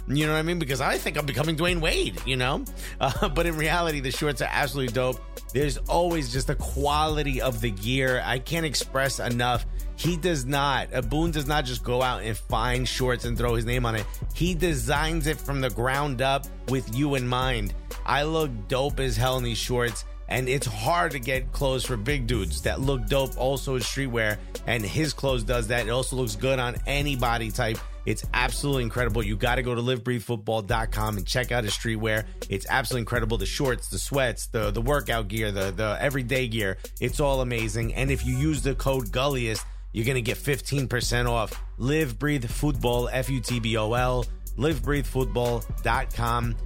You 0.09 0.27
know 0.27 0.33
what 0.33 0.39
I 0.39 0.43
mean? 0.43 0.59
Because 0.59 0.81
I 0.81 0.99
think 0.99 1.17
I'm 1.17 1.27
becoming 1.27 1.57
Dwyane 1.57 1.81
Wade, 1.81 2.21
you 2.27 2.37
know? 2.37 2.65
Uh, 2.99 3.29
but 3.29 3.45
in 3.45 3.57
reality, 3.57 4.01
the 4.01 4.11
shorts 4.11 4.41
are 4.41 4.49
absolutely 4.51 4.93
dope. 4.93 5.21
There's 5.53 5.77
always 5.89 6.33
just 6.33 6.47
the 6.47 6.55
quality 6.55 7.43
of 7.43 7.61
the 7.61 7.71
gear. 7.71 8.23
I 8.25 8.39
can't 8.39 8.65
express 8.65 9.19
enough. 9.21 9.67
He 9.97 10.17
does 10.17 10.47
not, 10.47 10.89
Boone 11.11 11.31
does 11.31 11.47
not 11.47 11.65
just 11.65 11.85
go 11.85 12.01
out 12.03 12.23
and 12.23 12.37
find 12.37 12.89
shorts 12.89 13.25
and 13.25 13.37
throw 13.37 13.55
his 13.55 13.65
name 13.65 13.85
on 13.85 13.97
it. 13.97 14.07
He 14.35 14.55
designs 14.55 15.27
it 15.27 15.39
from 15.39 15.61
the 15.61 15.71
ground 15.71 16.23
up 16.23 16.47
with 16.69 16.97
you 16.97 17.17
in 17.17 17.29
mind. 17.29 17.75
I 18.05 18.23
look 18.23 18.51
dope 18.69 19.01
as 19.01 19.17
hell 19.17 19.37
in 19.37 19.45
these 19.45 19.59
shorts 19.59 20.05
and 20.29 20.49
it's 20.49 20.67
hard 20.67 21.13
to 21.13 21.19
get 21.19 21.53
clothes 21.53 21.85
for 21.85 21.97
big 21.97 22.27
dudes 22.27 22.63
that 22.63 22.81
look 22.81 23.07
dope 23.07 23.37
also 23.37 23.77
in 23.77 23.81
streetwear 23.81 24.39
and 24.67 24.85
his 24.85 25.13
clothes 25.13 25.45
does 25.45 25.69
that 25.69 25.87
it 25.87 25.91
also 25.91 26.17
looks 26.17 26.37
good 26.37 26.59
on 26.59 26.77
any 26.87 27.17
body 27.17 27.51
type 27.51 27.79
it's 28.07 28.25
absolutely 28.33 28.85
incredible. 28.85 29.23
You 29.23 29.37
got 29.37 29.57
to 29.57 29.63
go 29.63 29.75
to 29.75 29.83
livebreathefutbol.com 29.83 31.19
and 31.19 31.27
check 31.27 31.53
out 31.53 31.65
his 31.65 31.75
streetwear. 31.75 32.25
It's 32.49 32.67
absolutely 32.69 33.03
incredible. 33.03 33.37
The 33.37 33.47
shorts 33.47 33.89
the 33.89 33.99
sweats 33.99 34.47
the 34.47 34.71
the 34.71 34.81
workout 34.81 35.29
gear 35.29 35.53
the 35.53 35.73
the 35.73 35.99
everyday 36.01 36.49
gear. 36.49 36.79
It's 37.01 37.21
all 37.21 37.41
amazing. 37.41 37.95
And 37.95 38.11
if 38.11 38.25
you 38.25 38.37
use 38.37 38.63
the 38.63 38.75
code 38.75 39.13
gulliest 39.13 39.65
you're 39.93 40.05
gonna 40.05 40.21
get 40.21 40.37
15% 40.37 41.27
off. 41.27 41.59
Live 41.79 42.19
breathe 42.19 42.45
football 42.45 43.09
f-u-t-b-o-l 43.09 44.27
livebreathefutbol.com 44.59 46.57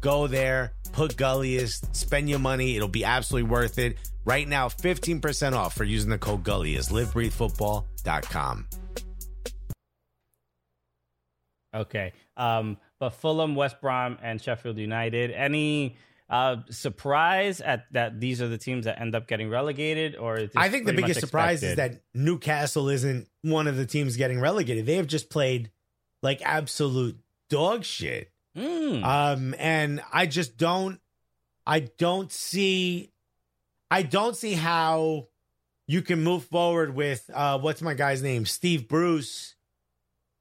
go 0.00 0.26
there 0.26 0.72
put 0.92 1.16
gulliest 1.16 1.94
spend 1.94 2.28
your 2.28 2.40
money. 2.40 2.76
It'll 2.76 2.88
be 2.88 3.04
absolutely 3.04 3.48
worth 3.48 3.78
it. 3.78 3.96
Right 4.24 4.46
now 4.46 4.68
15% 4.68 5.54
off 5.54 5.74
for 5.74 5.84
using 5.84 6.10
the 6.10 6.18
code 6.18 6.42
gulliest 6.42 6.90
livebreathefutbol.com 6.90 8.66
Okay. 11.74 12.12
Um, 12.36 12.76
but 12.98 13.10
Fulham, 13.10 13.54
West 13.54 13.80
Brom, 13.80 14.18
and 14.22 14.40
Sheffield 14.40 14.78
United. 14.78 15.30
Any 15.30 15.96
uh, 16.28 16.56
surprise 16.70 17.60
at 17.60 17.92
that 17.92 18.20
these 18.20 18.40
are 18.42 18.48
the 18.48 18.58
teams 18.58 18.84
that 18.84 19.00
end 19.00 19.14
up 19.14 19.26
getting 19.26 19.50
relegated, 19.50 20.16
or 20.16 20.48
i 20.54 20.68
think 20.68 20.86
the 20.86 20.92
biggest 20.92 21.18
surprise 21.18 21.60
is 21.64 21.74
that 21.74 22.02
newcastle 22.14 22.88
isn't 22.88 23.26
one 23.42 23.66
of 23.66 23.76
the 23.76 23.84
teams 23.84 24.16
getting 24.16 24.38
relegated 24.38 24.86
they 24.86 24.94
have 24.94 25.08
just 25.08 25.28
played 25.28 25.72
like 26.22 26.40
absolute 26.44 27.18
dog 27.48 27.82
shit 27.82 28.30
Mm. 28.56 29.04
Um, 29.04 29.54
and 29.58 30.02
I 30.12 30.26
just 30.26 30.56
don't, 30.56 31.00
I 31.66 31.80
don't 31.80 32.32
see, 32.32 33.12
I 33.90 34.02
don't 34.02 34.36
see 34.36 34.54
how 34.54 35.28
you 35.86 36.02
can 36.02 36.22
move 36.22 36.44
forward 36.44 36.94
with 36.94 37.28
uh, 37.32 37.58
what's 37.58 37.82
my 37.82 37.94
guy's 37.94 38.22
name, 38.22 38.46
Steve 38.46 38.88
Bruce, 38.88 39.54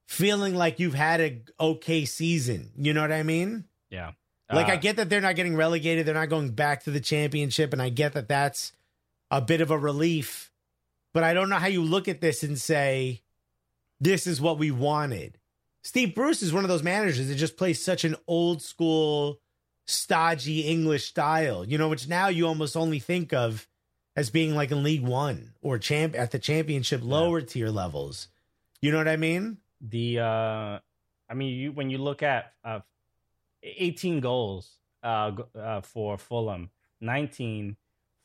feeling 0.10 0.56
like 0.56 0.80
you've 0.80 0.96
had 0.96 1.22
a 1.22 1.40
okay 1.60 2.04
season. 2.04 2.72
You 2.76 2.94
know 2.94 3.02
what 3.02 3.12
I 3.12 3.22
mean? 3.24 3.66
yeah. 3.92 4.14
Like 4.52 4.68
Uh, 4.68 4.72
I 4.72 4.76
get 4.78 4.96
that 4.96 5.08
they're 5.08 5.22
not 5.22 5.36
getting 5.36 5.56
relegated, 5.56 6.08
they're 6.08 6.16
not 6.16 6.30
going 6.30 6.50
back 6.50 6.84
to 6.86 6.92
the 6.92 7.00
championship, 7.00 7.72
and 7.72 7.80
I 7.80 7.90
get 7.90 8.14
that 8.14 8.28
that's 8.28 8.74
a 9.30 9.40
bit 9.40 9.62
of 9.62 9.70
a 9.70 9.78
relief. 9.78 10.52
But 11.14 11.24
I 11.24 11.36
don't 11.36 11.50
know 11.50 11.58
how 11.58 11.68
you 11.68 11.84
look 11.84 12.08
at 12.08 12.22
this 12.22 12.42
and 12.42 12.60
say, 12.60 13.22
"This 14.00 14.26
is 14.26 14.42
what 14.42 14.58
we 14.58 14.72
wanted." 14.72 15.38
Steve 15.84 16.16
Bruce 16.16 16.42
is 16.42 16.52
one 16.52 16.64
of 16.64 16.70
those 16.70 16.82
managers 16.82 17.28
that 17.28 17.36
just 17.36 17.58
plays 17.58 17.80
such 17.84 18.04
an 18.04 18.16
old 18.26 18.64
school, 18.64 19.40
stodgy 19.86 20.62
English 20.62 21.06
style, 21.06 21.64
you 21.64 21.78
know, 21.78 21.88
which 21.88 22.08
now 22.08 22.30
you 22.30 22.48
almost 22.48 22.76
only 22.76 22.98
think 22.98 23.32
of 23.32 23.68
as 24.16 24.32
being 24.32 24.56
like 24.56 24.72
in 24.72 24.82
League 24.82 25.04
One 25.06 25.54
or 25.62 25.78
champ 25.78 26.18
at 26.18 26.32
the 26.32 26.40
championship 26.40 27.02
lower 27.04 27.42
tier 27.42 27.70
levels. 27.70 28.28
You 28.82 28.92
know 28.92 28.98
what 28.98 29.08
I 29.08 29.16
mean? 29.16 29.60
The 29.82 30.20
uh 30.20 30.80
i 31.30 31.34
mean 31.34 31.54
you 31.54 31.72
when 31.72 31.90
you 31.90 31.98
look 31.98 32.22
at 32.24 32.54
uh 32.64 32.80
18 33.64 34.20
goals 34.20 34.78
uh, 35.04 35.32
uh 35.58 35.82
for 35.82 36.18
fulham 36.18 36.70
19 37.02 37.76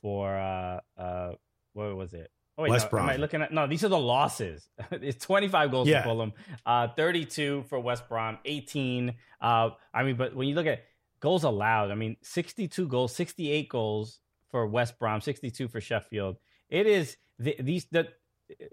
for 0.01 0.35
uh 0.37 0.79
uh 0.97 1.31
what 1.73 1.95
was 1.95 2.13
it 2.13 2.31
oh 2.57 2.63
wait, 2.63 2.71
West 2.71 2.91
no, 2.91 2.99
am 2.99 3.05
i 3.05 3.07
Brom. 3.13 3.21
looking 3.21 3.41
at 3.41 3.53
no 3.53 3.67
these 3.67 3.83
are 3.83 3.89
the 3.89 3.97
losses 3.97 4.67
it's 4.91 5.23
25 5.25 5.71
goals 5.71 5.87
Yeah. 5.87 6.03
for 6.03 6.09
fulham 6.09 6.33
uh 6.65 6.87
32 6.95 7.65
for 7.69 7.79
west 7.79 8.07
brom 8.09 8.37
18 8.45 9.13
uh 9.41 9.69
i 9.93 10.03
mean 10.03 10.15
but 10.15 10.35
when 10.35 10.47
you 10.47 10.55
look 10.55 10.67
at 10.67 10.83
goals 11.21 11.43
allowed 11.43 11.91
i 11.91 11.95
mean 11.95 12.17
62 12.21 12.87
goals 12.87 13.15
68 13.15 13.69
goals 13.69 14.19
for 14.49 14.67
west 14.67 14.99
brom 14.99 15.21
62 15.21 15.67
for 15.67 15.79
sheffield 15.81 16.37
it 16.69 16.85
is 16.87 17.17
the, 17.39 17.55
these 17.59 17.85
the 17.91 18.07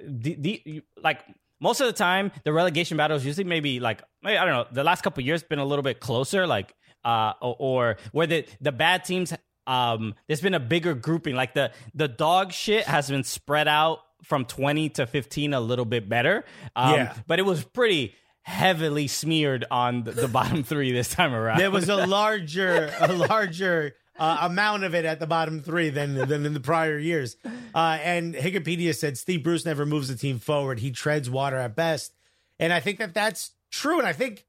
the, 0.07 0.35
the 0.35 0.83
like 1.03 1.21
most 1.63 1.81
of 1.81 1.87
the 1.87 1.93
time 1.95 2.31
the 2.45 2.53
relegation 2.53 2.97
battles 2.99 3.25
usually 3.25 3.45
maybe 3.45 3.81
like 3.81 4.03
maybe, 4.23 4.37
I 4.37 4.45
don't 4.45 4.53
know 4.55 4.67
the 4.73 4.85
last 4.85 5.03
couple 5.03 5.23
of 5.23 5.27
years 5.27 5.43
been 5.43 5.59
a 5.61 5.65
little 5.65 5.83
bit 5.83 6.01
closer 6.01 6.47
like 6.47 6.75
uh 7.05 7.33
or, 7.41 7.57
or 7.59 7.97
where 8.13 8.27
the 8.27 8.45
the 8.61 8.73
bad 8.73 9.05
teams 9.05 9.33
um 9.67 10.15
there's 10.27 10.41
been 10.41 10.55
a 10.55 10.61
bigger 10.61 10.95
grouping. 10.95 11.35
Like 11.37 11.55
the 11.55 11.71
the 11.95 12.09
dog 12.09 12.53
shit 12.53 12.85
has 12.85 13.09
been 13.09 13.25
spread 13.25 13.69
out 13.69 14.01
from 14.25 14.45
20 14.45 14.89
to 14.91 15.07
15 15.07 15.55
a 15.55 15.61
little 15.61 15.85
bit 15.85 16.09
better. 16.09 16.45
Um 16.77 16.95
Yeah. 16.95 17.15
but 17.27 17.39
it 17.39 17.43
was 17.43 17.65
pretty 17.65 18.15
heavily 18.45 19.07
smeared 19.07 19.65
on 19.71 20.03
the, 20.03 20.11
the 20.11 20.27
bottom 20.29 20.65
3 20.65 20.91
this 20.93 21.11
time 21.11 21.33
around. 21.33 21.59
There 21.59 21.71
was 21.71 21.89
a 21.89 22.07
larger 22.19 22.93
a 22.99 23.13
larger 23.13 23.95
uh, 24.23 24.39
amount 24.43 24.85
of 24.85 24.95
it 24.95 25.05
at 25.05 25.19
the 25.19 25.27
bottom 25.27 25.61
three 25.61 25.91
than 25.91 26.15
than 26.15 26.47
in 26.47 26.55
the 26.55 26.61
prior 26.61 26.97
years. 26.97 27.37
Uh, 27.75 27.99
and 28.01 28.37
Hikipedia 28.37 28.95
said 28.95 29.19
Steve 29.19 29.43
Bruce 29.43 29.65
never 29.65 29.85
moves 29.85 30.07
the 30.07 30.15
team 30.15 30.39
forward; 30.39 30.79
he 30.79 30.93
treads 30.93 31.29
water 31.29 31.57
at 31.57 31.75
best. 31.75 32.15
And 32.61 32.73
I 32.73 32.79
think 32.79 32.99
that 32.99 33.15
that's 33.15 33.51
true. 33.71 33.99
And 33.99 34.07
I 34.07 34.13
think 34.13 34.47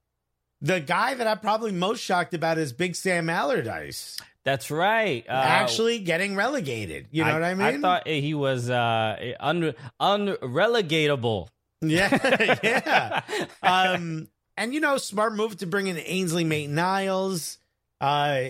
the 0.62 0.80
guy 0.80 1.16
that 1.16 1.26
I'm 1.26 1.40
probably 1.40 1.72
most 1.72 2.02
shocked 2.02 2.36
about 2.36 2.60
is 2.60 2.72
Big 2.72 2.96
Sam 2.96 3.32
Allardyce 3.32 4.20
that's 4.44 4.70
right 4.70 5.26
uh, 5.28 5.32
actually 5.32 6.00
getting 6.00 6.36
relegated. 6.36 7.08
You 7.10 7.24
know 7.26 7.34
what 7.34 7.44
I 7.44 7.56
mean? 7.56 7.68
I 7.68 7.78
thought 7.80 8.08
he 8.08 8.36
was 8.36 8.70
uh 8.70 9.34
un 9.40 9.74
unrelegatable 10.00 11.48
Yeah, 11.82 12.60
yeah. 12.64 13.22
Um, 13.64 14.28
and 14.56 14.72
you 14.72 14.82
know, 14.82 14.98
smart 14.98 15.34
move 15.34 15.58
to 15.58 15.66
bring 15.66 15.88
in 15.88 15.98
Ainsley 15.98 16.44
Maitland 16.44 16.76
Niles. 16.76 17.58
Uh, 18.00 18.50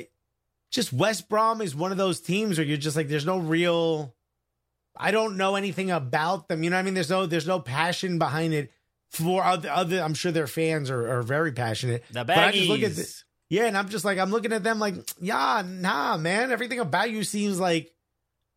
just 0.74 0.92
West 0.92 1.30
Brom 1.30 1.62
is 1.62 1.76
one 1.76 1.92
of 1.92 1.98
those 1.98 2.20
teams 2.20 2.58
where 2.58 2.66
you're 2.66 2.78
just 2.78 2.98
like, 2.98 3.08
there's 3.08 3.26
no 3.26 3.38
real. 3.38 4.16
I 4.98 5.12
don't 5.12 5.38
know 5.38 5.56
anything 5.56 5.92
about 5.92 6.48
them. 6.48 6.64
You 6.64 6.72
know 6.72 6.76
what 6.76 6.82
I 6.82 6.84
mean? 6.84 6.96
There's 6.96 7.10
no, 7.10 7.26
there's 7.26 7.48
no 7.48 7.60
passion 7.60 8.20
behind 8.20 8.54
it. 8.54 8.72
For 9.12 9.44
other, 9.44 9.70
other 9.70 10.02
I'm 10.02 10.16
sure 10.16 10.32
their 10.32 10.48
fans 10.48 10.90
are, 10.90 11.20
are 11.20 11.22
very 11.22 11.52
passionate. 11.52 12.04
the 12.12 12.26
But 12.26 12.38
I 12.40 12.52
just 12.52 12.68
look 12.68 12.82
at 12.82 12.92
baggies. 12.94 12.96
the, 13.50 13.56
yeah, 13.56 13.66
and 13.66 13.78
I'm 13.78 13.90
just 13.90 14.04
like, 14.04 14.18
I'm 14.18 14.32
looking 14.32 14.52
at 14.52 14.64
them 14.64 14.80
like, 14.80 14.96
yeah, 15.22 15.62
nah, 15.64 16.18
man. 16.18 16.52
Everything 16.52 16.80
about 16.80 17.12
you 17.12 17.24
seems 17.24 17.60
like 17.60 17.94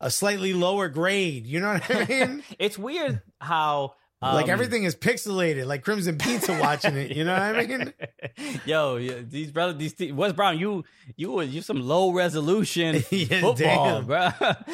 a 0.00 0.10
slightly 0.10 0.54
lower 0.54 0.88
grade. 0.88 1.46
You 1.46 1.60
know 1.60 1.74
what 1.74 1.90
I 1.90 2.06
mean? 2.06 2.42
it's 2.58 2.78
weird 2.78 3.20
how 3.38 3.94
like 4.22 4.44
um, 4.44 4.50
everything 4.50 4.84
is 4.84 4.96
pixelated, 4.96 5.66
like 5.66 5.82
Crimson 5.84 6.16
Pizza 6.16 6.58
watching 6.58 6.96
it. 6.96 7.14
You 7.14 7.24
know 7.24 7.32
what 7.34 7.42
I 7.42 7.66
mean? 7.66 7.92
Yo, 8.66 8.98
these 9.22 9.50
brother, 9.50 9.72
these 9.74 9.92
te- 9.92 10.12
West 10.12 10.36
Brom, 10.36 10.56
you 10.58 10.84
you 11.16 11.30
was 11.32 11.48
you 11.54 11.60
some 11.62 11.80
low 11.82 12.12
resolution 12.12 12.94
Yeah, 13.10 13.40
football, 13.42 13.54
damn. 14.02 14.06
bro. 14.06 14.30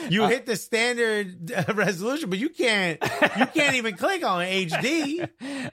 You 0.09 0.25
Uh, 0.25 0.29
hit 0.29 0.47
the 0.47 0.55
standard 0.57 1.51
uh, 1.53 1.75
resolution, 1.75 2.31
but 2.31 2.39
you 2.39 2.49
can't. 2.51 2.99
You 3.39 3.47
can't 3.47 3.75
even 3.75 3.97
click 3.97 4.25
on 4.25 4.45
HD. 4.45 5.29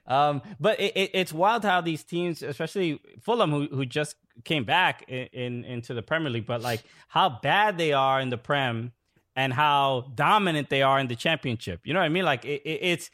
um, 0.08 0.42
but 0.60 0.80
it, 0.80 0.94
it, 0.98 1.12
it's 1.14 1.32
wild 1.34 1.64
how 1.64 1.82
these 1.82 2.04
teams, 2.04 2.42
especially 2.42 3.00
Fulham, 3.22 3.52
who 3.52 3.68
who 3.68 3.86
just 3.86 4.16
came 4.46 4.64
back 4.64 5.04
in, 5.08 5.28
in 5.34 5.64
into 5.66 5.94
the 5.94 6.02
Premier 6.02 6.30
League, 6.32 6.48
but 6.48 6.62
like 6.62 6.82
how 7.08 7.40
bad 7.42 7.78
they 7.78 7.94
are 7.94 8.20
in 8.20 8.30
the 8.30 8.38
Prem 8.38 8.94
and 9.36 9.54
how 9.54 10.12
dominant 10.16 10.70
they 10.70 10.82
are 10.82 11.00
in 11.00 11.08
the 11.08 11.16
Championship. 11.16 11.82
You 11.84 11.94
know 11.94 12.00
what 12.00 12.06
I 12.06 12.10
mean? 12.10 12.26
Like 12.26 12.46
it, 12.46 12.62
it, 12.66 12.80
it's 12.82 13.12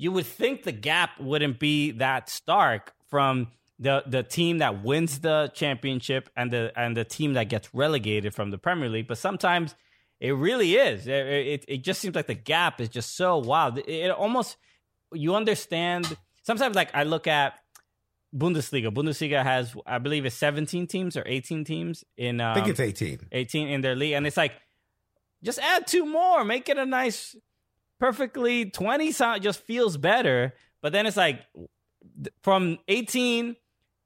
you 0.00 0.10
would 0.12 0.24
think 0.24 0.62
the 0.62 0.72
gap 0.72 1.10
wouldn't 1.20 1.58
be 1.58 1.90
that 1.90 2.30
stark 2.30 2.94
from 3.10 3.48
the 3.78 4.02
the 4.06 4.22
team 4.22 4.58
that 4.58 4.82
wins 4.82 5.18
the 5.18 5.52
championship 5.54 6.30
and 6.34 6.50
the 6.50 6.72
and 6.74 6.96
the 6.96 7.04
team 7.04 7.34
that 7.34 7.50
gets 7.50 7.74
relegated 7.74 8.34
from 8.34 8.50
the 8.50 8.56
Premier 8.56 8.88
League, 8.88 9.06
but 9.06 9.18
sometimes 9.18 9.74
it 10.18 10.32
really 10.32 10.76
is. 10.76 11.06
It, 11.06 11.26
it, 11.26 11.64
it 11.68 11.84
just 11.84 12.00
seems 12.00 12.14
like 12.14 12.26
the 12.26 12.34
gap 12.34 12.80
is 12.80 12.88
just 12.88 13.14
so 13.14 13.36
wild. 13.38 13.76
It, 13.76 13.88
it 13.88 14.10
almost 14.10 14.56
you 15.12 15.34
understand. 15.34 16.16
Sometimes, 16.42 16.74
like 16.74 16.94
I 16.94 17.02
look 17.02 17.26
at 17.26 17.58
Bundesliga. 18.34 18.88
Bundesliga 18.88 19.42
has, 19.42 19.74
I 19.86 19.98
believe, 19.98 20.24
it's 20.24 20.34
seventeen 20.34 20.86
teams 20.86 21.14
or 21.14 21.24
eighteen 21.26 21.62
teams 21.62 22.04
in. 22.16 22.40
Um, 22.40 22.52
I 22.52 22.54
think 22.54 22.68
it's 22.68 22.80
18. 22.80 23.28
18 23.32 23.68
in 23.68 23.80
their 23.82 23.96
league. 23.96 24.14
And 24.14 24.26
it's 24.26 24.38
like, 24.38 24.52
just 25.42 25.58
add 25.58 25.86
two 25.86 26.06
more, 26.06 26.42
make 26.42 26.70
it 26.70 26.78
a 26.78 26.86
nice, 26.86 27.36
perfectly 28.00 28.70
20 28.70 29.12
sound 29.12 29.42
just 29.42 29.60
feels 29.60 29.96
better. 29.96 30.54
But 30.82 30.92
then 30.92 31.06
it's 31.06 31.16
like 31.16 31.42
from 32.42 32.78
18 32.88 33.54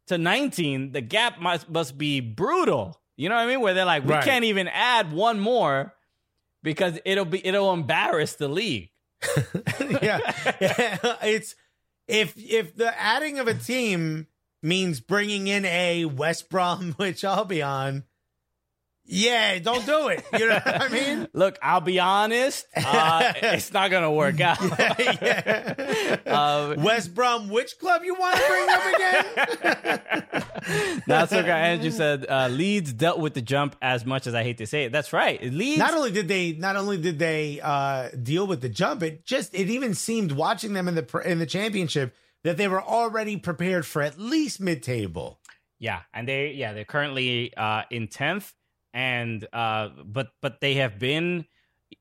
to 0.09 0.19
19, 0.19 0.93
the 0.93 1.01
gap 1.01 1.41
must, 1.41 1.71
must 1.71 1.97
be 1.97 2.21
brutal. 2.21 3.01
You 3.17 3.29
know 3.29 3.37
what 3.37 3.43
I 3.43 3.47
mean? 3.47 3.61
Where 3.61 3.75
they're 3.75 3.85
like, 3.85 4.05
we 4.05 4.15
can't 4.15 4.45
even 4.45 4.69
add 4.69 5.13
one 5.13 5.39
more 5.39 5.95
because 6.65 6.99
it'll 7.05 7.25
be 7.25 7.47
it'll 7.47 7.73
embarrass 7.73 8.35
the 8.35 8.49
league. 8.49 8.91
yeah. 10.03 10.19
it's 11.23 11.55
if 12.09 12.35
if 12.37 12.75
the 12.75 13.01
adding 13.01 13.39
of 13.39 13.47
a 13.47 13.55
team 13.55 14.27
means 14.63 14.99
bringing 14.99 15.47
in 15.47 15.65
a 15.65 16.07
West 16.07 16.51
Brom, 16.51 16.93
which 16.97 17.25
I'll 17.25 17.45
be 17.45 17.63
on. 17.63 18.05
Yeah, 19.07 19.59
don't 19.59 19.85
do 19.85 20.09
it. 20.09 20.25
You 20.33 20.49
know 20.49 20.55
what 20.55 20.81
I 20.83 20.89
mean? 20.89 21.29
Look, 21.35 21.59
I'll 21.63 21.83
be 21.83 22.01
honest, 22.01 22.67
uh, 22.75 23.35
it's 23.37 23.71
not 23.73 23.91
gonna 23.91 24.11
work 24.11 24.41
out. 24.41 24.59
yeah. 24.63 26.17
Uh, 26.25 26.75
West 26.79 27.15
Brom, 27.15 27.51
which 27.51 27.79
club 27.79 28.01
you 28.05 28.15
want 28.15 28.37
to 28.37 28.43
bring 28.49 28.69
up 28.71 28.83
again? 28.95 31.03
Not 31.07 31.29
so 31.29 31.41
Andrew 31.41 31.91
said 31.91 32.25
uh, 32.29 32.49
Leeds 32.49 32.95
dealt 32.95 33.19
with 33.19 33.35
the 33.35 33.43
jump 33.43 33.77
as 33.83 34.07
much 34.07 34.27
as 34.27 34.35
I 34.35 34.43
hate 34.43 34.57
to 34.59 34.67
say 34.67 34.85
it. 34.85 34.93
That's 34.93 35.13
right. 35.13 35.43
Leeds. 35.43 35.79
not 35.79 35.93
only 35.93 36.11
did 36.11 36.27
they 36.29 36.53
not 36.53 36.77
only 36.77 36.97
did 36.97 37.19
they 37.19 37.61
uh, 37.63 38.09
deal 38.23 38.47
with 38.47 38.63
the 38.63 38.71
jump, 38.71 39.03
it 39.03 39.27
just 39.27 39.55
it 39.55 39.69
even 39.69 39.93
seemed 39.95 40.33
watching 40.33 40.73
them 40.73 40.89
in 40.89 40.95
the 40.95 41.23
in 41.27 41.39
the 41.39 41.47
championship 41.47 42.15
that 42.43 42.57
they 42.57 42.69
were 42.69 42.83
already 42.83 43.37
prepared 43.37 43.85
for 43.85 44.01
at 44.01 44.19
least 44.19 44.61
mid 44.61 44.83
table. 44.83 45.41
yeah, 45.79 46.01
and 46.15 46.27
they 46.27 46.53
yeah 46.53 46.73
they're 46.73 46.87
currently 46.87 47.55
uh, 47.55 47.83
in 47.91 48.09
tenth, 48.09 48.55
and 48.95 49.47
uh, 49.53 49.91
but 50.07 50.29
but 50.41 50.61
they 50.61 50.75
have 50.75 50.99
been 50.99 51.45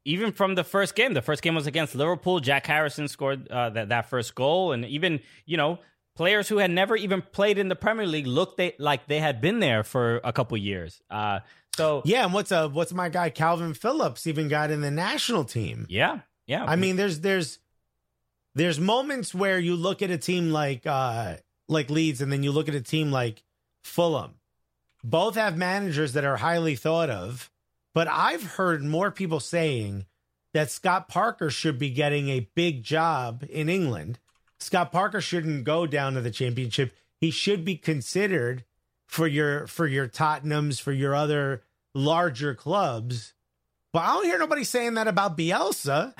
even 0.05 0.31
from 0.31 0.55
the 0.55 0.63
first 0.63 0.95
game. 0.95 1.13
The 1.13 1.21
first 1.21 1.41
game 1.41 1.55
was 1.55 1.67
against 1.67 1.95
Liverpool. 1.95 2.39
Jack 2.39 2.67
Harrison 2.67 3.07
scored 3.07 3.49
uh, 3.49 3.71
that 3.71 3.89
that 3.89 4.09
first 4.09 4.35
goal, 4.35 4.71
and 4.71 4.85
even 4.85 5.19
you 5.45 5.57
know 5.57 5.79
players 6.15 6.47
who 6.47 6.59
had 6.59 6.71
never 6.71 6.95
even 6.95 7.21
played 7.21 7.57
in 7.57 7.67
the 7.67 7.75
Premier 7.75 8.05
League 8.05 8.27
looked 8.27 8.57
they, 8.57 8.75
like 8.77 9.07
they 9.07 9.19
had 9.19 9.41
been 9.41 9.59
there 9.59 9.83
for 9.83 10.21
a 10.23 10.31
couple 10.31 10.55
years. 10.55 11.01
Uh, 11.09 11.39
so 11.75 12.03
Yeah, 12.05 12.25
and 12.25 12.33
what's 12.33 12.51
uh 12.51 12.69
what's 12.69 12.93
my 12.93 13.09
guy 13.09 13.31
Kalvin 13.31 13.75
Phillips 13.75 14.27
even 14.27 14.47
got 14.47 14.71
in 14.71 14.81
the 14.81 14.91
national 14.91 15.43
team? 15.43 15.87
yeah, 15.89 16.19
yeah. 16.45 16.63
I 16.63 16.75
mean, 16.75 16.95
there's 16.95 17.19
there's 17.21 17.59
there's 18.55 18.79
moments 18.79 19.33
where 19.33 19.57
you 19.57 19.75
look 19.75 20.03
at 20.03 20.11
a 20.11 20.17
team 20.17 20.51
like 20.51 20.85
uh 20.85 21.37
like 21.67 21.89
Leeds 21.89 22.21
and 22.21 22.31
then 22.31 22.43
you 22.43 22.51
look 22.51 22.69
at 22.69 22.75
a 22.75 22.81
team 22.81 23.11
like 23.11 23.43
Fulham. 23.83 24.35
Both 25.03 25.35
have 25.35 25.57
managers 25.57 26.13
that 26.13 26.23
are 26.23 26.37
highly 26.37 26.75
thought 26.75 27.09
of, 27.09 27.51
but 27.93 28.07
I've 28.07 28.43
heard 28.43 28.83
more 28.83 29.11
people 29.11 29.39
saying 29.39 30.05
that 30.53 30.71
Scott 30.71 31.07
Parker 31.07 31.49
should 31.49 31.77
be 31.77 31.89
getting 31.89 32.29
a 32.29 32.49
big 32.55 32.83
job 32.83 33.43
in 33.49 33.69
England. 33.69 34.19
Scott 34.59 34.91
Parker 34.91 35.19
shouldn't 35.19 35.65
go 35.65 35.85
down 35.85 36.13
to 36.13 36.21
the 36.21 36.31
championship. 36.31 36.95
He 37.19 37.31
should 37.31 37.65
be 37.65 37.75
considered 37.75 38.63
for 39.07 39.27
your 39.27 39.67
for 39.67 39.87
your 39.87 40.07
Tottenhams, 40.07 40.81
for 40.81 40.91
your 40.91 41.13
other 41.15 41.63
larger 41.93 42.55
clubs. 42.55 43.33
But 43.91 43.99
I 43.99 44.13
don't 44.13 44.25
hear 44.25 44.39
nobody 44.39 44.63
saying 44.63 44.95
that 44.95 45.07
about 45.07 45.37
Bielsa. 45.37 46.13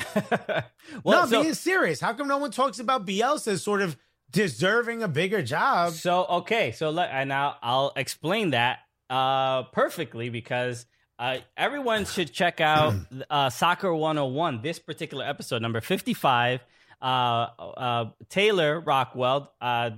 well, 1.03 1.23
no, 1.23 1.27
so, 1.27 1.41
being 1.41 1.55
serious. 1.55 1.99
How 1.99 2.13
come 2.13 2.27
no 2.27 2.37
one 2.37 2.51
talks 2.51 2.77
about 2.79 3.07
Bielsa 3.07 3.53
as 3.53 3.63
sort 3.63 3.81
of 3.81 3.97
deserving 4.33 5.03
a 5.03 5.07
bigger 5.07 5.41
job? 5.41 5.93
so 5.93 6.25
okay, 6.25 6.71
so 6.71 6.89
let 6.89 7.09
and 7.11 7.31
I'll, 7.31 7.93
explain 7.95 8.49
that 8.49 8.79
uh, 9.09 9.63
perfectly 9.63 10.29
because 10.29 10.85
uh, 11.17 11.37
everyone 11.55 12.05
should 12.05 12.33
check 12.33 12.59
out 12.59 12.95
uh, 13.29 13.49
Soccer 13.49 13.93
101, 13.93 14.61
this 14.61 14.79
particular 14.79 15.25
episode, 15.25 15.61
number 15.61 15.79
55. 15.79 16.61
Uh, 17.03 17.05
uh, 17.05 18.05
Taylor 18.29 18.79
Rockwell 18.79 19.51
uh, 19.59 19.91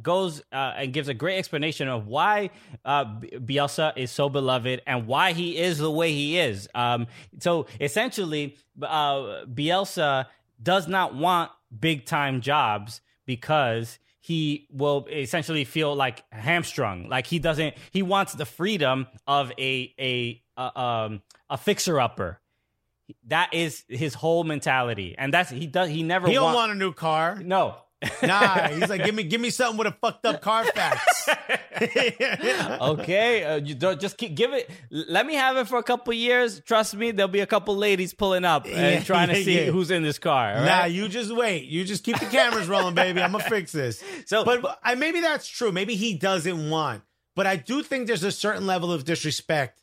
goes 0.00 0.40
and 0.52 0.92
gives 0.92 1.08
a 1.08 1.14
great 1.14 1.36
explanation 1.38 1.88
of 1.88 2.06
why 2.06 2.50
uh, 2.84 3.04
Bielsa 3.04 3.92
is 3.96 4.12
so 4.12 4.28
beloved 4.28 4.82
and 4.86 5.08
why 5.08 5.32
he 5.32 5.58
is 5.58 5.78
the 5.78 5.90
way 5.90 6.12
he 6.12 6.38
is. 6.38 6.68
Um, 6.76 7.08
so 7.40 7.66
essentially, 7.80 8.56
uh, 8.80 9.46
Bielsa 9.46 10.26
does 10.62 10.86
not 10.86 11.16
want 11.16 11.50
big 11.76 12.06
time 12.06 12.40
jobs 12.40 13.00
because 13.36 13.98
he 14.20 14.68
will 14.70 15.06
essentially 15.10 15.64
feel 15.64 15.94
like 15.94 16.22
hamstrung. 16.30 17.08
Like 17.08 17.26
he 17.26 17.38
doesn't. 17.38 17.74
He 17.90 18.02
wants 18.02 18.34
the 18.34 18.44
freedom 18.46 19.06
of 19.26 19.52
a 19.58 19.92
a 19.98 20.42
a, 20.56 20.80
um, 20.80 21.22
a 21.50 21.56
fixer 21.58 21.98
upper. 22.00 22.38
That 23.26 23.52
is 23.52 23.84
his 23.88 24.14
whole 24.14 24.44
mentality, 24.44 25.14
and 25.18 25.34
that's 25.34 25.50
he 25.50 25.66
does. 25.66 25.88
He 25.90 26.02
never 26.02 26.28
He 26.28 26.34
don't 26.34 26.44
want, 26.44 26.56
want 26.56 26.72
a 26.72 26.74
new 26.76 26.92
car. 26.92 27.40
no. 27.42 27.76
Nah, 28.22 28.68
he's 28.68 28.88
like, 28.88 29.04
give 29.04 29.14
me, 29.14 29.22
give 29.24 29.40
me 29.40 29.50
something 29.50 29.76
with 29.78 29.86
a 29.88 29.92
fucked 29.92 30.26
up 30.26 30.40
Carfax. 30.40 31.28
okay, 32.80 33.44
uh, 33.44 33.56
you 33.56 33.74
don't 33.74 34.00
just 34.00 34.16
keep, 34.16 34.34
give 34.34 34.52
it. 34.52 34.70
Let 34.90 35.26
me 35.26 35.34
have 35.34 35.56
it 35.56 35.68
for 35.68 35.78
a 35.78 35.82
couple 35.82 36.12
years. 36.12 36.60
Trust 36.60 36.94
me, 36.96 37.10
there'll 37.10 37.30
be 37.30 37.40
a 37.40 37.46
couple 37.46 37.76
ladies 37.76 38.14
pulling 38.14 38.44
up 38.44 38.64
and 38.66 38.74
Yeah, 38.74 39.00
trying 39.02 39.28
to 39.28 39.38
yeah, 39.38 39.44
see 39.44 39.64
yeah. 39.66 39.70
who's 39.70 39.90
in 39.90 40.02
this 40.02 40.18
car. 40.18 40.54
Nah, 40.54 40.60
right? 40.80 40.86
you 40.92 41.08
just 41.08 41.34
wait. 41.34 41.64
You 41.64 41.84
just 41.84 42.04
keep 42.04 42.18
the 42.18 42.26
cameras 42.26 42.68
rolling, 42.68 42.94
baby. 42.94 43.20
I'm 43.22 43.32
gonna 43.32 43.44
fix 43.44 43.72
this. 43.72 44.02
So- 44.26 44.44
but 44.44 44.78
I, 44.82 44.94
maybe 44.94 45.20
that's 45.20 45.48
true. 45.48 45.72
Maybe 45.72 45.94
he 45.96 46.14
doesn't 46.14 46.70
want. 46.70 47.02
But 47.34 47.46
I 47.46 47.56
do 47.56 47.82
think 47.82 48.06
there's 48.06 48.24
a 48.24 48.32
certain 48.32 48.66
level 48.66 48.92
of 48.92 49.04
disrespect 49.04 49.82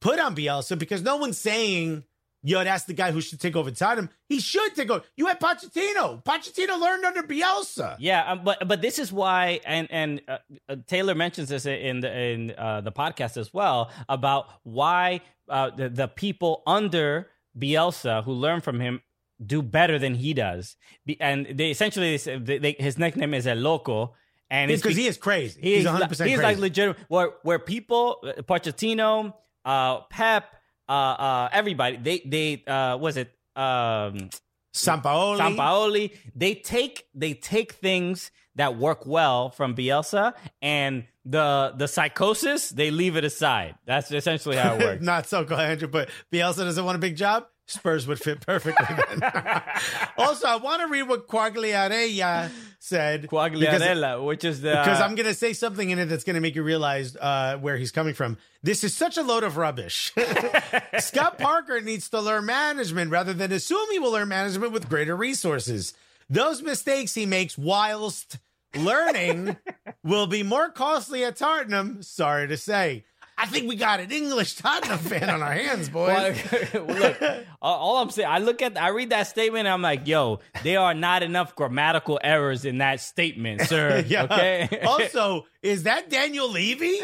put 0.00 0.18
on 0.18 0.34
Bielsa 0.34 0.78
because 0.78 1.02
no 1.02 1.16
one's 1.16 1.38
saying, 1.38 2.04
"Yo, 2.42 2.62
that's 2.64 2.84
the 2.84 2.94
guy 2.94 3.10
who 3.10 3.20
should 3.20 3.40
take 3.40 3.56
over 3.56 3.70
Tottenham." 3.70 4.10
He 4.28 4.40
should 4.40 4.74
take 4.74 4.90
over. 4.90 5.04
You 5.16 5.26
had 5.26 5.40
Pochettino. 5.40 6.22
Pochettino 6.24 6.80
learned 6.80 7.04
under 7.04 7.22
Bielsa. 7.22 7.96
Yeah, 7.98 8.30
um, 8.32 8.42
but 8.44 8.66
but 8.68 8.80
this 8.82 8.98
is 8.98 9.12
why, 9.12 9.60
and 9.64 9.88
and 9.90 10.22
uh, 10.28 10.38
uh, 10.68 10.76
Taylor 10.86 11.14
mentions 11.14 11.48
this 11.48 11.66
in 11.66 12.00
the 12.00 12.16
in 12.16 12.54
uh, 12.56 12.80
the 12.80 12.92
podcast 12.92 13.36
as 13.36 13.52
well 13.52 13.90
about 14.08 14.46
why 14.62 15.20
uh, 15.48 15.70
the 15.70 15.88
the 15.88 16.08
people 16.08 16.62
under 16.66 17.28
Bielsa 17.58 18.24
who 18.24 18.32
learn 18.32 18.60
from 18.60 18.80
him 18.80 19.02
do 19.44 19.62
better 19.62 19.98
than 19.98 20.14
he 20.14 20.34
does, 20.34 20.76
and 21.20 21.46
they 21.46 21.70
essentially 21.70 22.16
they, 22.16 22.58
they, 22.58 22.72
his 22.78 22.98
nickname 22.98 23.34
is 23.34 23.46
El 23.46 23.56
Loco, 23.58 24.14
and 24.50 24.70
it's 24.70 24.82
Because 24.82 24.96
he 24.96 25.06
is 25.06 25.16
crazy. 25.16 25.60
He 25.60 25.70
He's 25.70 25.80
is 25.80 25.84
100 25.86 26.00
like, 26.02 26.08
percent 26.08 26.30
he's 26.30 26.38
crazy. 26.38 26.52
like 26.54 26.58
legitimate. 26.58 26.98
Where 27.08 27.30
where 27.42 27.58
people, 27.60 28.18
uh, 28.24 28.42
Pochettino, 28.42 29.34
uh, 29.64 30.00
Pep, 30.10 30.54
uh, 30.88 30.92
uh, 30.92 31.48
everybody, 31.52 31.96
they 31.96 32.22
they 32.24 32.64
uh, 32.66 32.96
was 32.96 33.16
it 33.16 33.30
um, 33.56 34.30
Sampaoli. 34.74 35.38
Sampaoli, 35.38 36.16
they 36.34 36.54
take 36.54 37.04
they 37.14 37.34
take 37.34 37.72
things 37.72 38.30
that 38.54 38.76
work 38.76 39.06
well 39.06 39.50
from 39.50 39.74
Bielsa 39.74 40.34
and 40.62 41.04
the 41.24 41.74
the 41.76 41.88
psychosis 41.88 42.70
they 42.70 42.90
leave 42.90 43.16
it 43.16 43.24
aside. 43.24 43.74
That's 43.86 44.10
essentially 44.10 44.56
how 44.56 44.74
it 44.74 44.80
works. 44.84 45.02
Not 45.02 45.26
so 45.26 45.44
Andrew, 45.44 45.88
but 45.88 46.10
Bielsa 46.32 46.58
doesn't 46.58 46.84
want 46.84 46.96
a 46.96 47.00
big 47.00 47.16
job. 47.16 47.46
Spurs 47.68 48.06
would 48.06 48.18
fit 48.18 48.40
perfectly 48.44 48.86
then. 48.88 49.22
also, 50.18 50.46
I 50.48 50.56
want 50.56 50.80
to 50.80 50.88
read 50.88 51.02
what 51.02 51.28
Quagliarella 51.28 52.50
said. 52.78 53.22
because- 53.22 53.50
Quagliarella, 53.52 54.24
which 54.24 54.42
is 54.42 54.62
the 54.62 54.70
because 54.70 55.00
I'm 55.00 55.14
going 55.14 55.26
to 55.28 55.34
say 55.34 55.52
something 55.52 55.90
in 55.90 55.98
it 55.98 56.06
that's 56.06 56.24
going 56.24 56.34
to 56.34 56.40
make 56.40 56.54
you 56.54 56.62
realize 56.62 57.14
uh, 57.14 57.58
where 57.58 57.76
he's 57.76 57.92
coming 57.92 58.14
from. 58.14 58.38
This 58.62 58.84
is 58.84 58.94
such 58.94 59.18
a 59.18 59.22
load 59.22 59.44
of 59.44 59.58
rubbish. 59.58 60.12
Scott 60.98 61.38
Parker 61.38 61.80
needs 61.82 62.08
to 62.08 62.20
learn 62.20 62.46
management 62.46 63.10
rather 63.10 63.34
than 63.34 63.52
assume 63.52 63.86
he 63.92 63.98
will 63.98 64.12
learn 64.12 64.28
management 64.28 64.72
with 64.72 64.88
greater 64.88 65.14
resources. 65.14 65.92
Those 66.30 66.62
mistakes 66.62 67.14
he 67.14 67.26
makes 67.26 67.56
whilst 67.58 68.38
learning 68.74 69.56
will 70.02 70.26
be 70.26 70.42
more 70.42 70.70
costly 70.70 71.22
at 71.24 71.36
Tottenham. 71.36 72.02
Sorry 72.02 72.48
to 72.48 72.56
say. 72.56 73.04
I 73.40 73.46
think 73.46 73.68
we 73.68 73.76
got 73.76 74.00
an 74.00 74.10
English 74.10 74.56
Tottenham 74.56 74.98
fan 74.98 75.30
on 75.30 75.42
our 75.42 75.52
hands, 75.52 75.88
boys. 75.90 76.36
Well, 76.74 76.84
look, 76.86 77.22
all- 77.62 77.98
I'm 78.02 78.10
saying, 78.10 78.28
I 78.28 78.38
look 78.38 78.60
at, 78.62 78.76
I 78.76 78.88
read 78.88 79.10
that 79.10 79.28
statement, 79.28 79.60
and 79.66 79.68
I'm 79.68 79.80
like, 79.82 80.06
yo, 80.08 80.40
there 80.64 80.80
are 80.80 80.94
not 80.94 81.22
enough 81.22 81.54
grammatical 81.54 82.18
errors 82.22 82.64
in 82.64 82.78
that 82.78 83.00
statement, 83.00 83.62
sir. 83.62 84.04
Yeah. 84.08 84.24
Okay. 84.24 84.80
also, 84.86 85.46
is 85.62 85.84
that 85.84 86.10
Daniel 86.10 86.50
Levy 86.50 86.98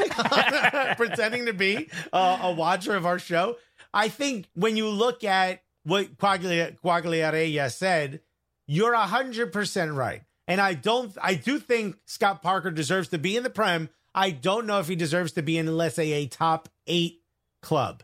pretending 0.97 1.47
to 1.47 1.53
be 1.53 1.89
uh, 2.13 2.39
a 2.43 2.53
watcher 2.53 2.95
of 2.97 3.07
our 3.07 3.19
show? 3.19 3.57
I 3.93 4.09
think 4.09 4.47
when 4.55 4.77
you 4.77 4.89
look 4.89 5.25
at 5.25 5.63
what 5.85 6.17
Quaglia- 6.17 6.77
Quagliarella 6.83 7.71
said, 7.73 8.21
you're 8.67 8.95
hundred 8.95 9.53
percent 9.53 9.93
right. 9.93 10.23
And 10.47 10.61
I 10.61 10.75
don't, 10.75 11.17
I 11.23 11.35
do 11.35 11.59
think 11.59 11.97
Scott 12.07 12.43
Parker 12.43 12.71
deserves 12.71 13.09
to 13.09 13.19
be 13.19 13.37
in 13.37 13.43
the 13.43 13.51
Prem. 13.51 13.89
I 14.15 14.31
don't 14.31 14.67
know 14.67 14.79
if 14.79 14.89
he 14.89 14.97
deserves 14.97 15.33
to 15.33 15.43
be 15.43 15.59
in, 15.59 15.77
let's 15.77 15.97
say, 15.97 16.13
a 16.13 16.27
top 16.27 16.69
eight 16.87 17.23
club. 17.63 18.03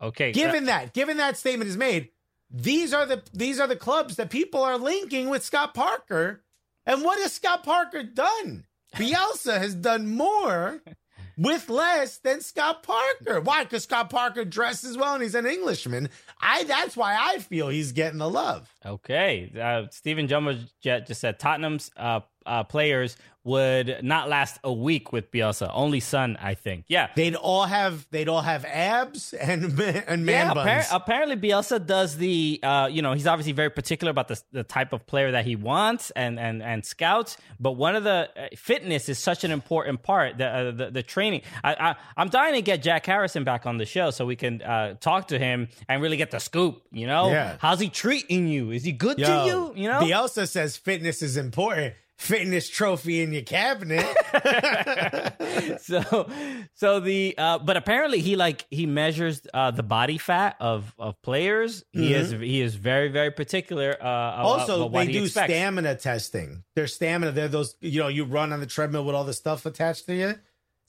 okay. 0.00 0.32
Given 0.32 0.66
that, 0.66 0.92
given 0.92 1.16
that 1.16 1.36
statement 1.36 1.70
is 1.70 1.76
made, 1.76 2.10
these 2.50 2.92
are 2.92 3.06
the 3.06 3.22
these 3.32 3.58
are 3.58 3.66
the 3.66 3.76
clubs 3.76 4.16
that 4.16 4.28
people 4.30 4.62
are 4.62 4.76
linking 4.76 5.30
with 5.30 5.42
Scott 5.44 5.74
Parker. 5.74 6.42
And 6.84 7.02
what 7.02 7.18
has 7.20 7.32
Scott 7.32 7.64
Parker 7.64 8.02
done? 8.02 8.66
Bielsa 8.96 9.56
has 9.58 9.74
done 9.74 10.08
more 10.14 10.82
with 11.38 11.70
less 11.70 12.18
than 12.18 12.40
Scott 12.42 12.82
Parker. 12.82 13.40
Why? 13.40 13.64
Because 13.64 13.84
Scott 13.84 14.10
Parker 14.10 14.44
dresses 14.44 14.98
well 14.98 15.14
and 15.14 15.22
he's 15.22 15.34
an 15.34 15.46
Englishman. 15.46 16.10
I 16.40 16.64
that's 16.64 16.96
why 16.96 17.16
I 17.18 17.38
feel 17.38 17.68
he's 17.68 17.92
getting 17.92 18.18
the 18.18 18.28
love. 18.28 18.70
Okay. 18.84 19.50
Uh, 19.58 19.84
Stephen 19.90 20.28
Jumbo 20.28 20.58
just 20.82 21.20
said 21.20 21.38
Tottenham's 21.38 21.90
uh, 21.96 22.20
uh, 22.44 22.64
players 22.64 23.16
would 23.44 23.98
not 24.02 24.28
last 24.28 24.58
a 24.62 24.72
week 24.72 25.12
with 25.12 25.30
Bielsa. 25.30 25.70
Only 25.72 26.00
Son, 26.00 26.38
I 26.40 26.54
think. 26.54 26.84
Yeah. 26.88 27.08
They'd 27.16 27.34
all 27.34 27.64
have 27.64 28.06
they'd 28.10 28.28
all 28.28 28.42
have 28.42 28.64
abs 28.64 29.32
and 29.32 29.64
and 29.80 30.24
man 30.24 30.46
yeah, 30.48 30.54
buns. 30.54 30.86
appar- 30.86 30.96
apparently 30.96 31.36
Bielsa 31.36 31.84
does 31.84 32.16
the, 32.16 32.60
uh, 32.62 32.88
you 32.90 33.02
know, 33.02 33.12
he's 33.14 33.26
obviously 33.26 33.52
very 33.52 33.70
particular 33.70 34.10
about 34.10 34.28
the, 34.28 34.40
the 34.52 34.62
type 34.62 34.92
of 34.92 35.06
player 35.06 35.32
that 35.32 35.44
he 35.44 35.56
wants 35.56 36.10
and 36.12 36.38
and 36.38 36.62
and 36.62 36.84
scouts. 36.86 37.36
But 37.58 37.72
one 37.72 37.96
of 37.96 38.04
the 38.04 38.28
uh, 38.36 38.46
fitness 38.56 39.08
is 39.08 39.18
such 39.18 39.44
an 39.44 39.50
important 39.50 40.02
part. 40.02 40.38
The 40.38 40.46
uh, 40.46 40.70
the, 40.70 40.90
the 40.90 41.02
training. 41.02 41.42
I, 41.64 41.74
I 41.74 41.96
I'm 42.16 42.28
dying 42.28 42.54
to 42.54 42.62
get 42.62 42.82
Jack 42.82 43.06
Harrison 43.06 43.44
back 43.44 43.66
on 43.66 43.76
the 43.78 43.86
show 43.86 44.10
so 44.10 44.24
we 44.24 44.36
can 44.36 44.62
uh, 44.62 44.94
talk 45.00 45.28
to 45.28 45.38
him 45.38 45.68
and 45.88 46.00
really 46.00 46.16
get 46.16 46.30
the 46.30 46.38
scoop. 46.38 46.82
You 46.92 47.06
know, 47.06 47.30
Yeah. 47.30 47.56
how's 47.58 47.80
he 47.80 47.88
treating 47.88 48.46
you? 48.46 48.70
Is 48.70 48.84
he 48.84 48.92
good 48.92 49.18
to 49.18 49.44
you? 49.46 49.72
You 49.74 49.88
know, 49.88 50.00
Bielsa 50.00 50.46
says 50.48 50.76
fitness 50.76 51.22
is 51.22 51.36
important. 51.36 51.94
Fitness 52.22 52.68
trophy 52.68 53.20
in 53.22 53.32
your 53.32 53.42
cabinet. 53.42 54.06
so 55.80 56.30
so 56.74 57.00
the 57.00 57.34
uh 57.36 57.58
but 57.58 57.76
apparently 57.76 58.20
he 58.20 58.36
like 58.36 58.64
he 58.70 58.86
measures 58.86 59.42
uh 59.52 59.70
the 59.70 59.82
body 59.82 60.18
fat 60.18 60.56
of 60.60 60.94
of 60.98 61.20
players 61.22 61.84
he 61.92 62.14
is 62.14 62.30
he 62.30 62.60
is 62.60 62.74
very 62.74 63.08
very 63.08 63.30
particular 63.30 63.90
uh 63.94 63.94
about- 63.96 64.32
Mm-hmm. 64.42 64.46
also, 64.60 64.88
they 64.88 65.06
he 65.06 65.12
do 65.12 65.24
expects. 65.24 65.52
stamina 65.52 65.96
testing. 65.96 66.62
Their 66.76 66.86
stamina, 66.86 67.32
they're 67.32 67.48
those, 67.48 67.74
you 67.80 68.00
know, 68.00 68.08
you 68.08 68.24
run 68.24 68.52
on 68.52 68.60
the 68.60 68.66
treadmill 68.66 69.04
with 69.04 69.14
all 69.14 69.24
the 69.24 69.32
stuff 69.34 69.66
attached 69.66 70.06
to 70.06 70.14
you. 70.14 70.34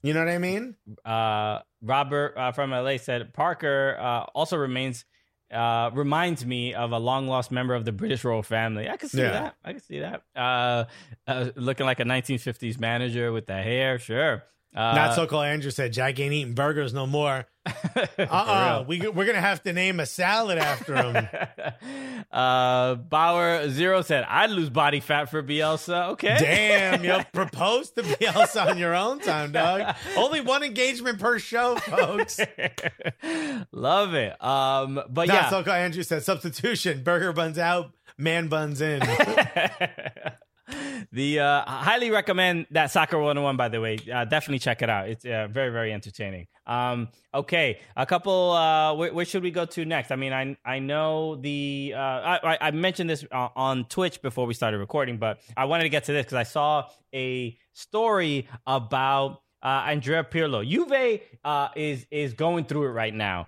You 0.01 0.13
know 0.13 0.19
what 0.19 0.29
I 0.29 0.37
mean? 0.37 0.75
uh 1.05 1.59
robert 1.81 2.37
uh, 2.37 2.51
from 2.53 2.71
la 2.71 2.95
said 2.97 3.33
parker 3.33 3.97
uh 3.99 4.23
also 4.35 4.55
remains 4.57 5.03
uh, 5.53 5.91
reminds 5.93 6.45
me 6.45 6.73
of 6.73 6.91
a 6.91 6.99
long 6.99 7.27
lost 7.27 7.51
member 7.51 7.73
of 7.75 7.85
the 7.85 7.91
British 7.91 8.23
royal 8.23 8.43
family. 8.43 8.89
I 8.89 8.97
can 8.97 9.09
see 9.09 9.19
Yeah. 9.21 9.31
that. 9.31 9.55
I 9.63 9.71
can 9.73 9.81
see 9.81 9.99
that. 9.99 10.23
Uh, 10.35 10.85
uh, 11.27 11.49
looking 11.55 11.85
like 11.85 11.99
a 11.99 12.05
1950s 12.05 12.79
manager 12.79 13.31
with 13.31 13.45
the 13.47 13.61
hair. 13.61 13.99
Sure. 13.99 14.43
Uh, 14.75 14.93
Not 14.95 15.13
so 15.15 15.27
cool. 15.27 15.41
Andrew 15.41 15.69
said 15.71 15.93
Jack 15.93 16.19
ain't 16.19 16.33
eating 16.33 16.53
burgers 16.53 16.93
no 16.93 17.05
more. 17.05 17.45
Uh 18.17 18.23
uh 18.29 18.83
We, 18.87 18.99
we're 18.99 19.25
going 19.25 19.35
to 19.35 19.41
have 19.41 19.61
to 19.63 19.73
name 19.73 19.99
a 19.99 20.05
salad 20.05 20.57
after 20.57 20.95
him. 20.95 21.27
uh, 22.31 22.95
Bauer 22.95 23.69
Zero 23.69 24.01
said, 24.01 24.25
I'd 24.27 24.49
lose 24.49 24.69
body 24.69 24.99
fat 24.99 25.29
for 25.29 25.43
Bielsa. 25.43 26.09
Okay. 26.11 26.35
Damn, 26.39 27.03
you 27.03 27.23
propose 27.33 27.91
to 27.91 28.01
Bielsa 28.03 28.67
on 28.71 28.77
your 28.77 28.95
own 28.95 29.19
time, 29.19 29.51
dog. 29.51 29.95
Only 30.17 30.41
one 30.41 30.63
engagement 30.63 31.19
per 31.19 31.39
show, 31.39 31.75
folks. 31.75 32.39
Love 33.71 34.13
it. 34.15 34.43
Um, 34.43 35.01
but 35.09 35.27
Not 35.27 35.33
yeah. 35.33 35.49
so 35.49 35.63
cool. 35.63 35.73
Andrew 35.73 36.03
said 36.03 36.23
substitution. 36.23 37.03
Burger 37.03 37.31
buns 37.33 37.57
out, 37.57 37.91
man 38.17 38.47
buns 38.47 38.81
in. 38.81 39.01
The 41.11 41.39
uh, 41.39 41.61
highly 41.65 42.09
recommend 42.09 42.67
that 42.71 42.91
Soccer 42.91 43.17
101. 43.17 43.57
By 43.57 43.69
the 43.69 43.81
way, 43.81 43.97
uh, 44.11 44.25
definitely 44.25 44.59
check 44.59 44.81
it 44.81 44.89
out. 44.89 45.09
It's 45.09 45.25
uh, 45.25 45.47
very 45.51 45.71
very 45.71 45.91
entertaining. 45.91 46.47
Um, 46.65 47.09
okay, 47.33 47.79
a 47.97 48.05
couple. 48.05 48.51
Uh, 48.51 48.93
where, 48.93 49.13
where 49.13 49.25
should 49.25 49.43
we 49.43 49.51
go 49.51 49.65
to 49.65 49.85
next? 49.85 50.11
I 50.11 50.15
mean, 50.15 50.31
I 50.33 50.57
I 50.65 50.79
know 50.79 51.35
the 51.35 51.93
uh, 51.95 51.99
I, 51.99 52.57
I 52.61 52.71
mentioned 52.71 53.09
this 53.09 53.25
uh, 53.31 53.49
on 53.55 53.85
Twitch 53.85 54.21
before 54.21 54.45
we 54.45 54.53
started 54.53 54.77
recording, 54.77 55.17
but 55.17 55.39
I 55.57 55.65
wanted 55.65 55.83
to 55.83 55.89
get 55.89 56.05
to 56.05 56.13
this 56.13 56.25
because 56.25 56.37
I 56.37 56.43
saw 56.43 56.87
a 57.13 57.57
story 57.73 58.47
about 58.65 59.41
Andrea 59.61 60.23
Pirlo. 60.23 60.65
Juve 60.67 61.21
is 61.75 62.05
is 62.09 62.33
going 62.33 62.65
through 62.65 62.85
it 62.85 62.91
right 62.91 63.13
now 63.13 63.47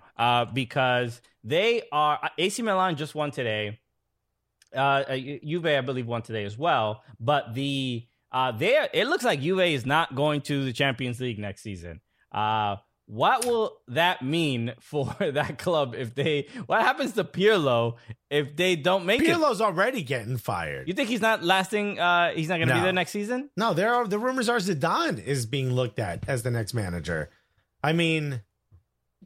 because 0.52 1.22
they 1.42 1.82
are 1.92 2.30
AC 2.36 2.60
Milan 2.62 2.96
just 2.96 3.14
won 3.14 3.30
today. 3.30 3.78
Uh, 4.74 4.78
uh, 5.08 5.16
Juve, 5.16 5.66
I 5.66 5.80
believe, 5.80 6.06
won 6.06 6.22
today 6.22 6.44
as 6.44 6.56
well. 6.58 7.02
But 7.20 7.54
the 7.54 8.06
uh, 8.32 8.52
there, 8.52 8.88
it 8.92 9.06
looks 9.06 9.24
like 9.24 9.40
Juve 9.40 9.60
is 9.60 9.86
not 9.86 10.14
going 10.14 10.40
to 10.42 10.64
the 10.64 10.72
Champions 10.72 11.20
League 11.20 11.38
next 11.38 11.62
season. 11.62 12.00
Uh, 12.32 12.76
what 13.06 13.46
will 13.46 13.78
that 13.88 14.22
mean 14.22 14.74
for 14.80 15.14
that 15.20 15.58
club 15.58 15.94
if 15.96 16.14
they? 16.14 16.48
What 16.66 16.82
happens 16.82 17.12
to 17.12 17.24
Pirlo 17.24 17.96
if 18.30 18.56
they 18.56 18.76
don't 18.76 19.06
make 19.06 19.22
it? 19.22 19.28
Pirlo's 19.28 19.60
already 19.60 20.02
getting 20.02 20.36
fired. 20.36 20.88
You 20.88 20.94
think 20.94 21.08
he's 21.08 21.20
not 21.20 21.42
lasting? 21.42 21.98
Uh, 21.98 22.32
he's 22.32 22.48
not 22.48 22.56
going 22.56 22.68
to 22.68 22.74
be 22.74 22.80
there 22.80 22.92
next 22.92 23.12
season? 23.12 23.50
No, 23.56 23.74
there 23.74 23.94
are 23.94 24.06
the 24.06 24.18
rumors 24.18 24.48
are 24.48 24.58
Zidane 24.58 25.24
is 25.24 25.46
being 25.46 25.72
looked 25.72 25.98
at 25.98 26.28
as 26.28 26.42
the 26.42 26.50
next 26.50 26.74
manager. 26.74 27.30
I 27.82 27.92
mean, 27.92 28.42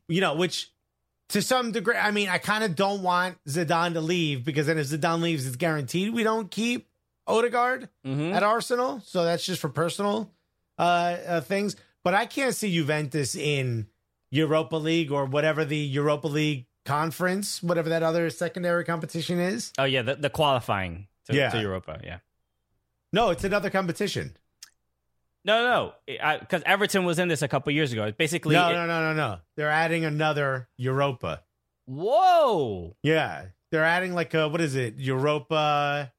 you 0.08 0.20
know, 0.20 0.34
which 0.34 0.70
to 1.30 1.42
some 1.42 1.72
degree, 1.72 1.96
I 1.96 2.10
mean, 2.10 2.28
I 2.28 2.38
kind 2.38 2.62
of 2.64 2.74
don't 2.76 3.02
want 3.02 3.36
Zidane 3.48 3.94
to 3.94 4.00
leave 4.00 4.44
because 4.44 4.66
then 4.66 4.78
if 4.78 4.86
Zidane 4.88 5.20
leaves, 5.22 5.46
it's 5.46 5.56
guaranteed 5.56 6.12
we 6.14 6.22
don't 6.22 6.50
keep 6.50 6.88
Odegaard 7.26 7.88
Mhm. 8.06 8.32
at 8.32 8.42
Arsenal. 8.42 9.00
So 9.04 9.24
that's 9.24 9.44
just 9.44 9.60
for 9.60 9.68
personal 9.68 10.30
uh, 10.78 10.82
uh, 10.82 11.40
things. 11.42 11.76
But 12.02 12.14
I 12.14 12.24
can't 12.26 12.54
see 12.54 12.72
Juventus 12.74 13.34
in 13.34 13.86
Europa 14.30 14.76
League 14.76 15.12
or 15.12 15.26
whatever 15.26 15.64
the 15.64 15.76
Europa 15.76 16.26
League 16.28 16.66
conference, 16.86 17.62
whatever 17.62 17.90
that 17.90 18.02
other 18.02 18.30
secondary 18.30 18.84
competition 18.84 19.38
is. 19.38 19.72
Oh 19.78 19.84
yeah, 19.84 20.00
the, 20.02 20.16
the 20.16 20.30
qualifying 20.30 21.06
to, 21.26 21.34
Yeah. 21.36 21.50
to 21.50 21.60
Europa. 21.60 22.00
Yeah. 22.02 22.18
No, 23.12 23.30
it's 23.30 23.44
another 23.44 23.68
competition. 23.70 24.36
No, 25.44 25.92
no, 26.06 26.38
because 26.40 26.62
Everton 26.66 27.04
was 27.04 27.18
in 27.18 27.28
this 27.28 27.40
a 27.42 27.48
couple 27.48 27.72
years 27.72 27.92
ago. 27.92 28.04
It's 28.04 28.16
basically, 28.16 28.54
No, 28.56 28.68
it- 28.70 28.74
no, 28.74 28.86
no, 28.86 29.00
no, 29.00 29.14
no. 29.14 29.38
They're 29.56 29.70
adding 29.70 30.04
another 30.04 30.68
Europa. 30.76 31.42
whoa, 31.86 32.96
Yeah, 33.02 33.46
they're 33.70 33.84
adding 33.84 34.14
like 34.14 34.34
a 34.34 34.48
what 34.48 34.60
is 34.60 34.74
it? 34.76 34.94
Europa. 34.98 36.12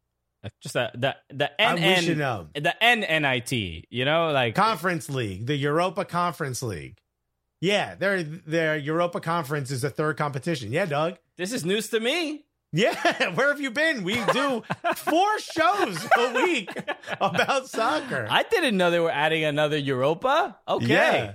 Uh, 0.43 0.49
just 0.61 0.73
the 0.73 0.89
the 0.95 1.15
the 1.29 1.61
N 1.61 1.77
you 1.77 2.13
N 2.13 2.17
know. 2.17 2.47
the 2.55 2.73
NNIT. 2.81 3.83
You 3.91 4.05
know, 4.05 4.31
like 4.31 4.55
Conference 4.55 5.07
League, 5.09 5.45
the 5.45 5.55
Europa 5.55 6.03
Conference 6.05 6.63
League. 6.63 6.97
Yeah, 7.61 7.93
their 7.95 8.23
their 8.23 8.75
Europa 8.77 9.19
Conference 9.19 9.69
is 9.69 9.81
the 9.83 9.91
third 9.91 10.17
competition. 10.17 10.71
Yeah, 10.71 10.85
Doug. 10.85 11.17
this 11.37 11.53
is 11.53 11.63
news 11.63 11.89
to 11.89 11.99
me. 11.99 12.45
Yeah, 12.73 13.31
where 13.35 13.49
have 13.49 13.59
you 13.59 13.71
been? 13.71 14.03
We 14.03 14.15
do 14.31 14.63
four 14.95 15.39
shows 15.39 16.07
a 16.17 16.33
week 16.33 16.69
about 17.19 17.67
soccer. 17.67 18.27
I 18.29 18.43
didn't 18.43 18.77
know 18.77 18.91
they 18.91 18.99
were 18.99 19.11
adding 19.11 19.43
another 19.43 19.77
Europa. 19.77 20.57
Okay, 20.67 20.87
Yeah. 20.87 21.33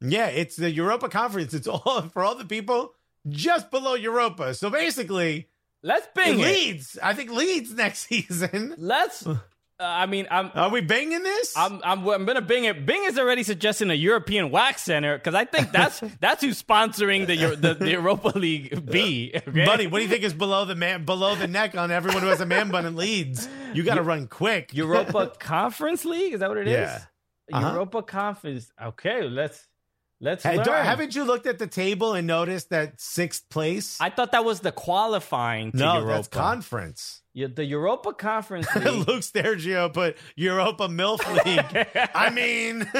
Yeah, 0.00 0.26
it's 0.26 0.54
the 0.56 0.70
Europa 0.70 1.08
Conference. 1.08 1.54
It's 1.54 1.66
all 1.66 2.02
for 2.12 2.22
all 2.22 2.34
the 2.36 2.44
people 2.44 2.92
just 3.28 3.70
below 3.70 3.94
Europa. 3.94 4.54
So 4.54 4.70
basically, 4.70 5.48
let's 5.82 6.06
bing 6.14 6.38
it. 6.38 6.44
Leeds. 6.44 6.98
I 7.02 7.14
think 7.14 7.30
Leeds 7.32 7.74
next 7.74 8.00
season. 8.08 8.74
Let's. 8.78 9.26
Uh, 9.80 9.84
I 9.84 10.06
mean, 10.06 10.26
I'm. 10.28 10.50
Are 10.54 10.70
we 10.70 10.80
banging 10.80 11.22
this? 11.22 11.56
I'm, 11.56 11.80
I'm 11.84 12.06
I'm 12.08 12.24
gonna 12.24 12.42
Bing 12.42 12.64
it. 12.64 12.84
Bing 12.84 13.04
is 13.04 13.16
already 13.16 13.44
suggesting 13.44 13.90
a 13.90 13.94
European 13.94 14.50
wax 14.50 14.82
center 14.82 15.16
because 15.16 15.36
I 15.36 15.44
think 15.44 15.70
that's 15.70 16.00
that's 16.20 16.42
who's 16.42 16.60
sponsoring 16.60 17.28
the 17.28 17.54
the, 17.54 17.74
the 17.74 17.90
Europa 17.92 18.36
League 18.36 18.90
B. 18.90 19.32
Okay? 19.36 19.64
Buddy, 19.64 19.86
what 19.86 19.98
do 19.98 20.02
you 20.02 20.10
think 20.10 20.24
is 20.24 20.34
below 20.34 20.64
the 20.64 20.74
man 20.74 21.04
below 21.04 21.36
the 21.36 21.46
neck 21.46 21.76
on 21.76 21.92
everyone 21.92 22.22
who 22.22 22.28
has 22.28 22.40
a 22.40 22.46
man 22.46 22.70
bun 22.70 22.86
and 22.86 22.96
leads? 22.96 23.48
You 23.72 23.84
got 23.84 23.94
to 23.94 24.02
run 24.02 24.26
quick. 24.26 24.74
Europa 24.74 25.32
Conference 25.38 26.04
League 26.04 26.34
is 26.34 26.40
that 26.40 26.48
what 26.48 26.58
it 26.58 26.66
is? 26.66 26.72
Yeah. 26.72 27.02
Uh-huh. 27.52 27.70
Europa 27.74 28.02
Conference. 28.02 28.72
Okay, 28.82 29.22
let's 29.22 29.64
let's. 30.20 30.42
Hey. 30.42 30.56
Haven't 30.56 31.14
you 31.14 31.22
looked 31.22 31.46
at 31.46 31.60
the 31.60 31.68
table 31.68 32.14
and 32.14 32.26
noticed 32.26 32.70
that 32.70 33.00
sixth 33.00 33.48
place? 33.48 34.00
I 34.00 34.10
thought 34.10 34.32
that 34.32 34.44
was 34.44 34.58
the 34.58 34.72
qualifying 34.72 35.70
to 35.70 35.78
no, 35.78 35.92
Europa. 35.98 36.12
that's 36.14 36.28
conference. 36.28 37.22
The 37.46 37.64
Europa 37.64 38.12
Conference 38.12 38.66
League. 38.74 39.06
Luke 39.06 39.22
Stergio 39.22 39.92
put 39.92 40.16
Europa 40.36 40.88
MILF 40.88 41.44
League. 41.44 41.86
I 42.14 42.30
mean, 42.30 42.90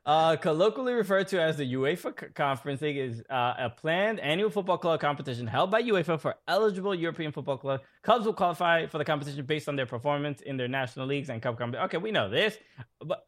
uh, 0.06 0.36
colloquially 0.36 0.92
referred 0.92 1.28
to 1.28 1.40
as 1.40 1.56
the 1.56 1.74
UEFA 1.74 2.34
Conference 2.34 2.80
League, 2.80 2.96
is 2.96 3.22
uh, 3.28 3.54
a 3.58 3.70
planned 3.70 4.20
annual 4.20 4.50
football 4.50 4.78
club 4.78 5.00
competition 5.00 5.46
held 5.46 5.70
by 5.70 5.82
UEFA 5.82 6.20
for 6.20 6.36
eligible 6.46 6.94
European 6.94 7.32
football 7.32 7.56
clubs. 7.58 7.82
Clubs 8.02 8.26
will 8.26 8.34
qualify 8.34 8.86
for 8.86 8.98
the 8.98 9.04
competition 9.04 9.44
based 9.44 9.68
on 9.68 9.76
their 9.76 9.86
performance 9.86 10.40
in 10.40 10.56
their 10.56 10.68
national 10.68 11.06
leagues 11.06 11.28
and 11.28 11.42
cup 11.42 11.58
competition. 11.58 11.84
Okay, 11.86 11.98
we 11.98 12.10
know 12.12 12.28
this, 12.28 12.56
but 13.04 13.24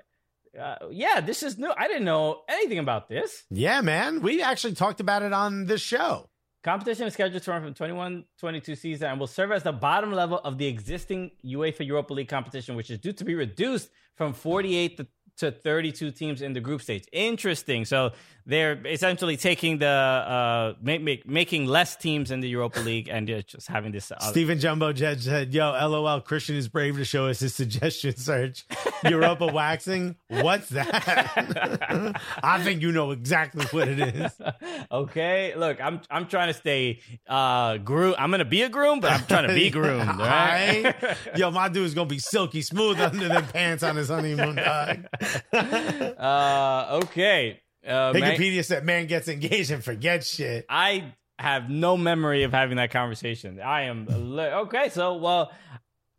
uh, 0.61 0.77
yeah, 0.91 1.21
this 1.21 1.43
is 1.43 1.59
new. 1.59 1.71
I 1.77 1.89
didn't 1.89 2.05
know 2.05 2.43
anything 2.49 2.79
about 2.79 3.09
this. 3.09 3.45
yeah, 3.51 3.81
man, 3.81 4.21
we 4.23 4.43
actually 4.43 4.75
talked 4.75 5.01
about 5.01 5.23
it 5.23 5.33
on 5.33 5.67
this 5.67 5.81
show. 5.81 6.29
Competition 6.67 7.07
is 7.07 7.13
scheduled 7.13 7.41
to 7.41 7.51
run 7.53 7.63
from 7.63 8.25
21-22 8.43 8.77
season 8.77 9.09
and 9.09 9.21
will 9.21 9.29
serve 9.29 9.53
as 9.53 9.63
the 9.63 9.71
bottom 9.71 10.13
level 10.13 10.41
of 10.43 10.59
the 10.59 10.67
existing 10.67 11.31
UEFA 11.45 11.87
Europa 11.87 12.13
League 12.13 12.27
competition, 12.27 12.75
which 12.75 12.91
is 12.91 12.99
due 12.99 13.13
to 13.13 13.25
be 13.25 13.37
reduced 13.37 13.89
from 14.17 14.33
48 14.33 14.97
to, 14.97 15.07
to 15.37 15.53
32 15.53 16.11
teams 16.11 16.43
in 16.43 16.55
the 16.55 16.61
group 16.61 16.83
stage. 16.83 17.05
Interesting. 17.13 17.85
So 17.85 18.11
they're 18.47 18.81
essentially 18.87 19.37
taking 19.37 19.79
the 19.79 19.87
uh, 19.87 20.75
make, 20.81 21.03
make, 21.03 21.27
making 21.27 21.67
less 21.67 21.97
teams 21.97 22.31
in 22.31 22.41
the 22.41 22.49
Europa 22.49 22.79
League 22.79 23.09
and 23.09 23.27
just 23.27 23.67
having 23.67 23.91
this. 23.91 24.13
Uh, 24.13 24.19
Stephen 24.21 24.61
Jumbo 24.61 24.93
Judge 24.93 25.25
said, 25.25 25.53
"Yo, 25.53 25.73
LOL, 25.73 26.21
Christian 26.21 26.55
is 26.55 26.69
brave 26.69 26.97
to 26.97 27.05
show 27.05 27.27
us 27.27 27.41
his 27.41 27.55
suggestion 27.55 28.17
search. 28.17 28.65
Europa 29.05 29.47
waxing. 29.47 30.15
What's 30.29 30.69
that? 30.71 32.21
I 32.43 32.63
think 32.63 32.83
you 32.83 32.93
know 32.93 33.11
exactly 33.11 33.67
what 33.67 33.89
it 33.89 33.99
is. 33.99 34.33
okay, 34.93 35.55
look, 35.57 35.81
I'm 35.81 36.01
I'm 36.09 36.27
trying 36.27 36.49
to 36.49 36.55
stay 36.55 37.01
uh 37.29 37.79
groom. 37.79 38.15
I'm 38.17 38.31
gonna 38.31 38.45
be 38.45 38.63
a 38.63 38.69
groom, 38.69 39.01
but 39.01 39.11
I'm 39.11 39.27
trying 39.27 39.49
to 39.49 39.55
be 39.55 39.71
groomed. 39.71 40.19
Right? 40.19 40.95
Yo, 41.35 41.51
my 41.51 41.69
dude's 41.69 41.95
gonna 41.95 42.09
be 42.09 42.21
silky 42.21 42.63
smooth 42.63 43.01
under 43.01 43.29
the 43.29 43.43
pants 43.53 43.83
on 43.83 43.97
his 43.97 44.09
honeymoon. 44.09 44.57
Dog. 44.57 45.07
uh, 45.53 47.01
okay. 47.05 47.61
Uh, 47.87 48.13
man- 48.15 48.23
Wikipedia 48.37 48.65
said, 48.65 48.85
"Man 48.85 49.07
gets 49.07 49.29
engaged 49.29 49.71
and 49.71 49.83
forgets 49.85 50.29
shit." 50.35 50.67
I 50.69 51.15
have 51.39 51.69
no 51.71 51.97
memory 51.97 52.43
of 52.45 52.53
having 52.53 52.77
that 52.79 52.91
conversation. 52.91 53.61
I 53.61 53.83
am 53.83 54.09
okay. 54.09 54.89
So, 54.89 55.17
well, 55.17 55.53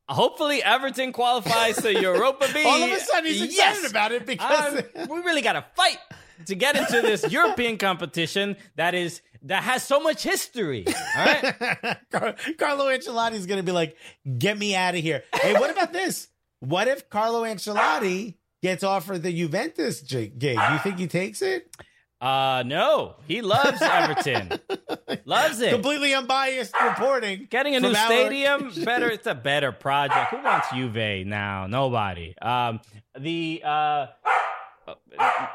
hopefully 0.10 0.64
Everton 0.64 1.12
qualifies 1.12 1.78
to 1.82 1.92
Europa 2.02 2.48
B. 2.54 2.64
All 2.64 2.84
of 2.84 2.92
a 2.92 3.00
sudden, 3.00 3.26
he's 3.26 3.44
excited 3.44 3.90
about 3.90 4.12
it 4.12 4.26
because 4.26 4.84
Um, 4.96 5.08
we 5.10 5.20
really 5.20 5.42
got 5.42 5.54
to 5.54 5.66
fight 5.76 5.98
to 6.46 6.56
get 6.56 6.76
into 6.76 7.02
this 7.02 7.30
European 7.32 7.78
competition 7.78 8.58
that 8.76 8.94
is 8.96 9.22
that 9.44 9.64
has 9.64 9.84
so 9.84 10.00
much 10.00 10.24
history. 10.24 10.86
All 10.88 11.26
right. 11.26 11.98
Car- 12.12 12.36
Carlo 12.58 12.86
Ancelotti's 12.86 13.46
gonna 13.46 13.64
be 13.64 13.72
like, 13.72 13.96
"Get 14.38 14.58
me 14.58 14.76
out 14.76 14.96
of 14.96 15.02
here." 15.02 15.24
Hey, 15.34 15.54
what 15.54 15.70
about 15.70 15.94
this? 15.94 16.28
What 16.60 16.88
if 16.88 17.10
Carlo 17.10 17.44
Ancelotti 17.44 18.36
gets 18.62 18.84
offered 18.84 19.24
the 19.24 19.34
Juventus 19.34 20.02
gig? 20.02 20.42
You 20.42 20.78
think 20.80 21.00
he 21.00 21.08
takes 21.08 21.42
it? 21.42 21.76
Uh, 22.20 22.64
no, 22.66 23.16
he 23.28 23.42
loves 23.44 23.80
Everton. 23.80 24.60
loves 25.26 25.62
it. 25.62 25.72
Completely 25.72 26.16
unbiased 26.16 26.74
reporting. 26.84 27.48
Getting 27.50 27.76
a 27.76 27.80
new 27.80 27.90
our- 27.90 28.06
stadium, 28.08 28.72
better. 28.84 29.10
It's 29.10 29.28
a 29.28 29.36
better 29.36 29.72
project. 29.72 30.32
Who 30.32 30.44
wants 30.44 30.68
Juve 30.74 31.28
now? 31.28 31.68
Nobody. 31.68 32.36
Um, 32.42 32.80
the 33.20 33.62
uh, 33.64 34.08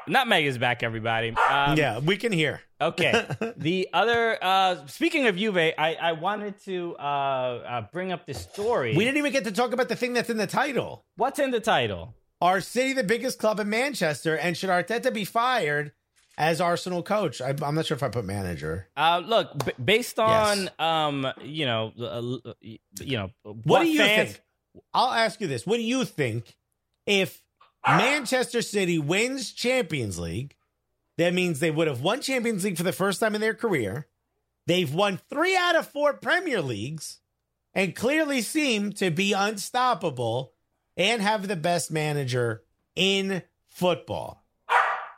Nutmeg 0.07 0.47
is 0.47 0.59
back, 0.59 0.83
everybody. 0.83 1.31
Um, 1.31 1.77
Yeah, 1.77 1.99
we 1.99 2.17
can 2.17 2.31
hear. 2.33 2.61
Okay. 2.81 3.27
the 3.57 3.89
other, 3.93 4.39
uh, 4.43 4.87
speaking 4.87 5.27
of 5.27 5.37
Juve, 5.37 5.57
I, 5.57 5.97
I 6.01 6.13
wanted 6.13 6.61
to 6.65 6.97
uh, 6.97 7.03
uh, 7.03 7.87
bring 7.93 8.13
up 8.13 8.27
this 8.27 8.41
story. 8.41 8.97
We 8.97 9.05
didn't 9.05 9.19
even 9.19 9.33
get 9.33 9.45
to 9.45 9.53
talk 9.53 9.73
about 9.73 9.89
the 9.89 9.97
thing 9.97 10.13
that's 10.13 10.31
in 10.31 10.37
the 10.37 10.47
title. 10.47 11.05
What's 11.17 11.39
in 11.39 11.51
the 11.51 11.61
title? 11.61 12.15
Are 12.43 12.61
City 12.61 12.93
the 12.93 13.05
biggest 13.05 13.39
club 13.39 13.61
in 13.61 13.71
Manchester, 13.71 14.37
and 14.37 14.57
should 14.57 14.69
Arteta 14.69 15.15
be 15.15 15.25
fired 15.25 15.93
as 16.37 16.61
Arsenal 16.61 17.03
coach? 17.05 17.41
I, 17.41 17.55
I'm 17.63 17.77
not 17.77 17.87
sure 17.87 17.97
if 17.97 18.03
I 18.03 18.09
put 18.09 18.25
manager. 18.25 18.89
Uh, 18.97 19.23
look, 19.25 19.65
b- 19.65 19.73
based 19.83 20.19
on 20.19 20.65
Yes. 20.65 20.71
um, 20.81 21.29
you 21.43 21.67
know, 21.67 21.93
uh, 22.01 22.53
you 22.61 23.17
know, 23.17 23.31
what, 23.45 23.57
What, 23.65 23.83
do 23.83 23.89
you 23.89 23.99
fans, 23.99 24.33
think? 24.33 24.43
I'll 24.93 25.13
ask 25.13 25.41
you 25.41 25.47
this: 25.47 25.65
What 25.65 25.77
do 25.77 25.83
you 25.85 26.05
think 26.05 26.57
if 27.07 27.41
Manchester 27.87 28.61
City 28.61 28.99
wins 28.99 29.53
Champions 29.53 30.19
League? 30.19 30.57
That 31.19 31.35
means 31.35 31.61
they 31.61 31.71
would 31.71 31.87
have 31.87 32.01
won 32.01 32.23
Champions 32.23 32.65
League 32.65 32.77
for 32.79 32.83
the 32.83 32.93
first 32.93 33.21
time 33.21 33.35
in 33.37 33.41
their 33.41 33.55
career. 33.55 34.09
They've 34.67 34.93
won 34.93 35.21
three 35.31 35.55
out 35.57 35.77
of 35.77 35.87
four 35.87 36.15
Premier 36.15 36.61
Leagues 36.63 37.21
and 37.75 37.95
clearly 37.95 38.41
seem 38.43 38.93
to 38.95 39.11
be 39.11 39.33
unstoppable. 39.33 40.55
And 40.97 41.23
have 41.23 41.49
the 41.49 41.57
best 41.57 41.91
manager 41.91 42.63
in 42.95 43.43
football. 43.69 44.45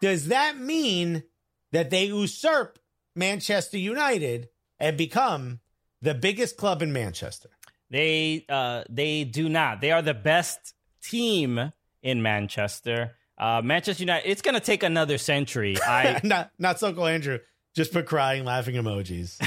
Does 0.01 0.29
that 0.29 0.59
mean 0.59 1.25
that 1.73 1.91
they 1.91 2.05
usurp 2.07 2.79
Manchester 3.17 3.79
United 3.79 4.49
and 4.79 4.97
become 4.97 5.61
the 6.03 6.15
biggest 6.15 6.57
club 6.57 6.83
in 6.83 6.93
Manchester? 6.93 7.51
They 7.91 8.45
uh, 8.49 8.85
they 8.89 9.25
do 9.25 9.49
not. 9.49 9.81
They 9.81 9.93
are 9.93 10.03
the 10.03 10.15
best 10.15 10.75
team 11.03 11.73
in 12.03 12.23
Manchester. 12.23 13.13
Uh, 13.39 13.63
Manchester 13.65 14.03
United. 14.03 14.29
It's 14.29 14.43
going 14.43 14.55
to 14.55 14.61
take 14.61 14.83
another 14.83 15.19
century. 15.19 15.77
I 15.87 16.21
not 16.23 16.51
not 16.59 16.83
Uncle 16.83 17.07
Andrew. 17.07 17.39
Just 17.75 17.93
put 17.93 18.07
crying, 18.07 18.45
laughing 18.45 18.77
emojis. 18.77 19.41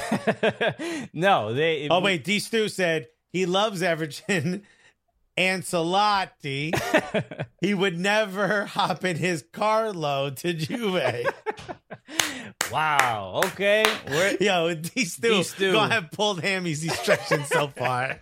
no, 1.13 1.53
they. 1.53 1.87
Oh 1.89 2.01
wait, 2.01 2.23
D 2.23 2.39
Stu 2.39 2.67
said 2.67 3.07
he 3.31 3.45
loves 3.45 3.81
Everton. 3.81 4.63
Ancelotti, 5.37 6.73
he 7.61 7.73
would 7.73 7.99
never 7.99 8.65
hop 8.65 9.05
in 9.05 9.17
his 9.17 9.43
carload 9.53 10.37
to 10.37 10.53
Juve. 10.53 11.27
wow. 12.71 13.41
Okay. 13.45 13.85
We're, 14.07 14.37
Yo, 14.39 14.75
Stu, 14.81 15.29
D-Stu. 15.29 15.71
gonna 15.71 15.93
have 15.93 16.11
pulled 16.11 16.41
hammies. 16.41 16.81
He's 16.81 16.97
stretching 16.97 17.43
so 17.43 17.67
far. 17.67 18.19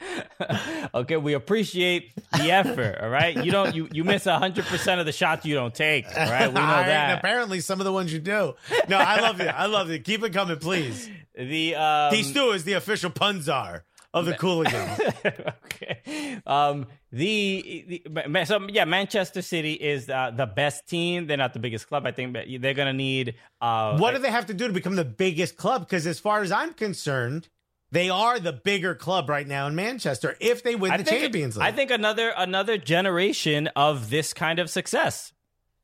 okay, 0.94 1.16
we 1.16 1.32
appreciate 1.32 2.12
the 2.36 2.52
effort. 2.52 2.98
All 3.02 3.08
right, 3.08 3.44
you 3.44 3.50
don't 3.50 3.74
you 3.74 3.88
you 3.92 4.04
miss 4.04 4.24
hundred 4.24 4.64
percent 4.66 5.00
of 5.00 5.06
the 5.06 5.12
shots 5.12 5.44
you 5.44 5.54
don't 5.54 5.74
take. 5.74 6.06
All 6.06 6.30
right, 6.30 6.46
we 6.48 6.54
know 6.54 6.60
right, 6.60 6.86
that. 6.86 7.18
apparently, 7.18 7.58
some 7.60 7.80
of 7.80 7.84
the 7.84 7.92
ones 7.92 8.12
you 8.12 8.20
do. 8.20 8.54
No, 8.88 8.96
I 8.96 9.20
love 9.20 9.40
it. 9.40 9.48
I 9.48 9.66
love 9.66 9.90
it. 9.90 10.04
Keep 10.04 10.22
it 10.22 10.32
coming, 10.32 10.58
please. 10.58 11.10
The 11.34 11.74
um, 11.74 12.12
D 12.12 12.22
Stu 12.22 12.50
is 12.50 12.62
the 12.64 12.74
official 12.74 13.10
punzar 13.10 13.82
of 14.18 14.26
the 14.26 14.34
Cooligans. 14.34 15.54
okay. 15.64 16.40
Um, 16.46 16.86
the, 17.12 18.02
the 18.06 18.44
so 18.44 18.66
yeah, 18.68 18.84
Manchester 18.84 19.42
City 19.42 19.72
is 19.72 20.08
uh, 20.08 20.32
the 20.34 20.46
best 20.46 20.86
team. 20.86 21.26
They're 21.26 21.36
not 21.36 21.52
the 21.52 21.58
biggest 21.58 21.88
club. 21.88 22.06
I 22.06 22.12
think 22.12 22.32
but 22.32 22.46
they're 22.60 22.74
gonna 22.74 22.92
need. 22.92 23.34
Uh, 23.60 23.96
what 23.98 24.14
do 24.14 24.18
they 24.20 24.30
have 24.30 24.46
to 24.46 24.54
do 24.54 24.66
to 24.66 24.72
become 24.72 24.96
the 24.96 25.04
biggest 25.04 25.56
club? 25.56 25.82
Because 25.82 26.06
as 26.06 26.18
far 26.18 26.42
as 26.42 26.52
I'm 26.52 26.74
concerned, 26.74 27.48
they 27.90 28.10
are 28.10 28.38
the 28.38 28.52
bigger 28.52 28.94
club 28.94 29.28
right 29.28 29.46
now 29.46 29.66
in 29.66 29.74
Manchester 29.74 30.36
if 30.40 30.62
they 30.62 30.74
win 30.74 30.92
I 30.92 30.98
the 30.98 31.04
think, 31.04 31.22
Champions 31.22 31.56
League. 31.56 31.66
I 31.66 31.72
think 31.72 31.90
another 31.90 32.32
another 32.36 32.76
generation 32.76 33.68
of 33.68 34.10
this 34.10 34.34
kind 34.34 34.58
of 34.58 34.68
success. 34.68 35.32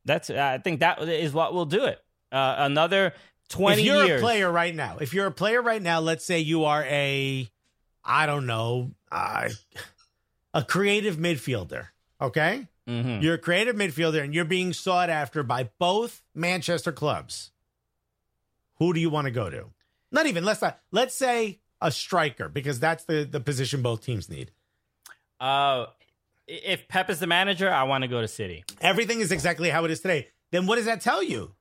That's 0.04 0.28
I 0.28 0.58
think 0.58 0.80
that 0.80 1.00
is 1.02 1.32
what 1.32 1.54
will 1.54 1.64
do 1.64 1.84
it. 1.84 1.98
Uh, 2.30 2.56
another 2.58 3.14
twenty 3.48 3.82
if 3.82 3.86
you're 3.86 4.04
years. 4.04 4.20
a 4.20 4.24
player 4.24 4.50
right 4.50 4.74
now, 4.74 4.98
if 5.00 5.14
you're 5.14 5.26
a 5.26 5.32
player 5.32 5.62
right 5.62 5.80
now, 5.80 6.00
let's 6.00 6.24
say 6.24 6.40
you 6.40 6.64
are 6.64 6.84
a, 6.84 7.48
I 8.04 8.26
don't 8.26 8.46
know, 8.46 8.92
uh, 9.10 9.48
a 10.52 10.62
creative 10.62 11.16
midfielder. 11.16 11.88
Okay, 12.20 12.68
Mhm. 12.88 13.22
you're 13.22 13.34
a 13.34 13.38
creative 13.38 13.76
midfielder 13.76 14.22
and 14.22 14.34
you're 14.34 14.44
being 14.44 14.72
sought 14.72 15.10
after 15.10 15.42
by 15.42 15.70
both 15.78 16.22
Manchester 16.34 16.92
clubs. 16.92 17.50
Who 18.78 18.92
do 18.92 19.00
you 19.00 19.10
want 19.10 19.26
to 19.26 19.30
go 19.30 19.48
to? 19.50 19.70
Not 20.10 20.26
even 20.26 20.44
let's 20.44 20.60
not, 20.62 20.80
let's 20.90 21.14
say 21.14 21.60
a 21.80 21.90
striker 21.90 22.48
because 22.48 22.78
that's 22.80 23.04
the 23.04 23.24
the 23.24 23.40
position 23.40 23.82
both 23.82 24.02
teams 24.04 24.28
need. 24.28 24.50
Uh, 25.40 25.86
if 26.46 26.86
Pep 26.88 27.08
is 27.10 27.20
the 27.20 27.26
manager, 27.26 27.70
I 27.70 27.82
want 27.84 28.02
to 28.02 28.08
go 28.08 28.20
to 28.20 28.28
City. 28.28 28.64
Everything 28.80 29.20
is 29.20 29.32
exactly 29.32 29.70
how 29.70 29.84
it 29.84 29.90
is 29.90 30.00
today. 30.00 30.28
Then 30.50 30.66
what 30.66 30.76
does 30.76 30.84
that 30.84 31.00
tell 31.00 31.22
you? 31.22 31.54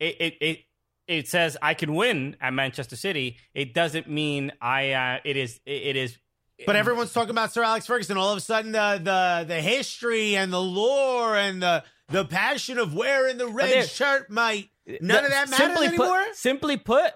It 0.00 0.16
it 0.20 0.36
it, 0.40 0.64
it 1.06 1.28
says 1.28 1.56
I 1.60 1.74
can 1.74 1.94
win 1.94 2.36
at 2.40 2.52
Manchester 2.52 2.96
City. 2.96 3.38
It 3.54 3.74
doesn't 3.74 4.08
mean 4.08 4.52
I. 4.60 4.92
Uh, 4.92 5.18
it 5.24 5.36
is 5.36 5.60
it, 5.66 5.96
is. 5.96 6.16
But 6.64 6.76
everyone's 6.76 7.12
talking 7.12 7.30
about 7.30 7.52
Sir 7.52 7.62
Alex 7.62 7.86
Ferguson. 7.86 8.16
All 8.16 8.32
of 8.32 8.38
a 8.38 8.40
sudden, 8.40 8.72
the 8.72 9.00
the 9.02 9.44
the 9.46 9.60
history 9.60 10.36
and 10.36 10.52
the 10.52 10.60
lore 10.60 11.36
and 11.36 11.62
the 11.62 11.84
the 12.08 12.24
passion 12.24 12.78
of 12.78 12.94
wearing 12.94 13.36
the 13.36 13.48
red 13.48 13.88
shirt, 13.88 14.30
mate. 14.30 14.70
None 15.00 15.24
of 15.24 15.30
that 15.30 15.50
matters 15.50 15.56
simply 15.56 15.86
anymore. 15.88 16.24
Put, 16.24 16.36
simply 16.36 16.76
put, 16.76 17.12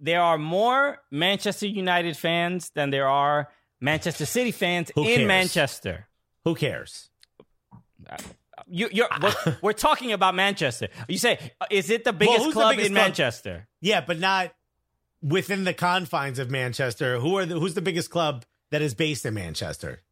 there 0.00 0.20
are 0.20 0.38
more 0.38 0.98
Manchester 1.10 1.66
United 1.66 2.16
fans 2.16 2.70
than 2.74 2.90
there 2.90 3.08
are 3.08 3.48
Manchester 3.80 4.26
City 4.26 4.50
fans 4.50 4.90
Who 4.94 5.02
in 5.02 5.16
cares? 5.16 5.28
Manchester. 5.28 6.08
Who 6.44 6.54
cares? 6.54 7.10
You, 8.70 8.88
you're 8.92 9.08
we're, 9.22 9.56
we're 9.62 9.72
talking 9.72 10.12
about 10.12 10.34
Manchester. 10.34 10.88
You 11.08 11.18
say, 11.18 11.38
uh, 11.60 11.66
is 11.70 11.90
it 11.90 12.04
the 12.04 12.12
biggest 12.12 12.46
the 12.46 12.52
club 12.52 12.72
biggest 12.72 12.88
in 12.88 12.94
club? 12.94 13.04
Manchester? 13.04 13.68
Yeah, 13.80 14.00
but 14.00 14.18
not 14.18 14.52
within 15.22 15.64
the 15.64 15.74
confines 15.74 16.38
of 16.38 16.50
Manchester. 16.50 17.18
Who 17.18 17.36
are 17.38 17.46
the, 17.46 17.58
who's 17.58 17.74
the 17.74 17.82
biggest 17.82 18.10
club 18.10 18.44
that 18.70 18.82
is 18.82 18.94
based 18.94 19.24
in 19.26 19.34
Manchester? 19.34 20.02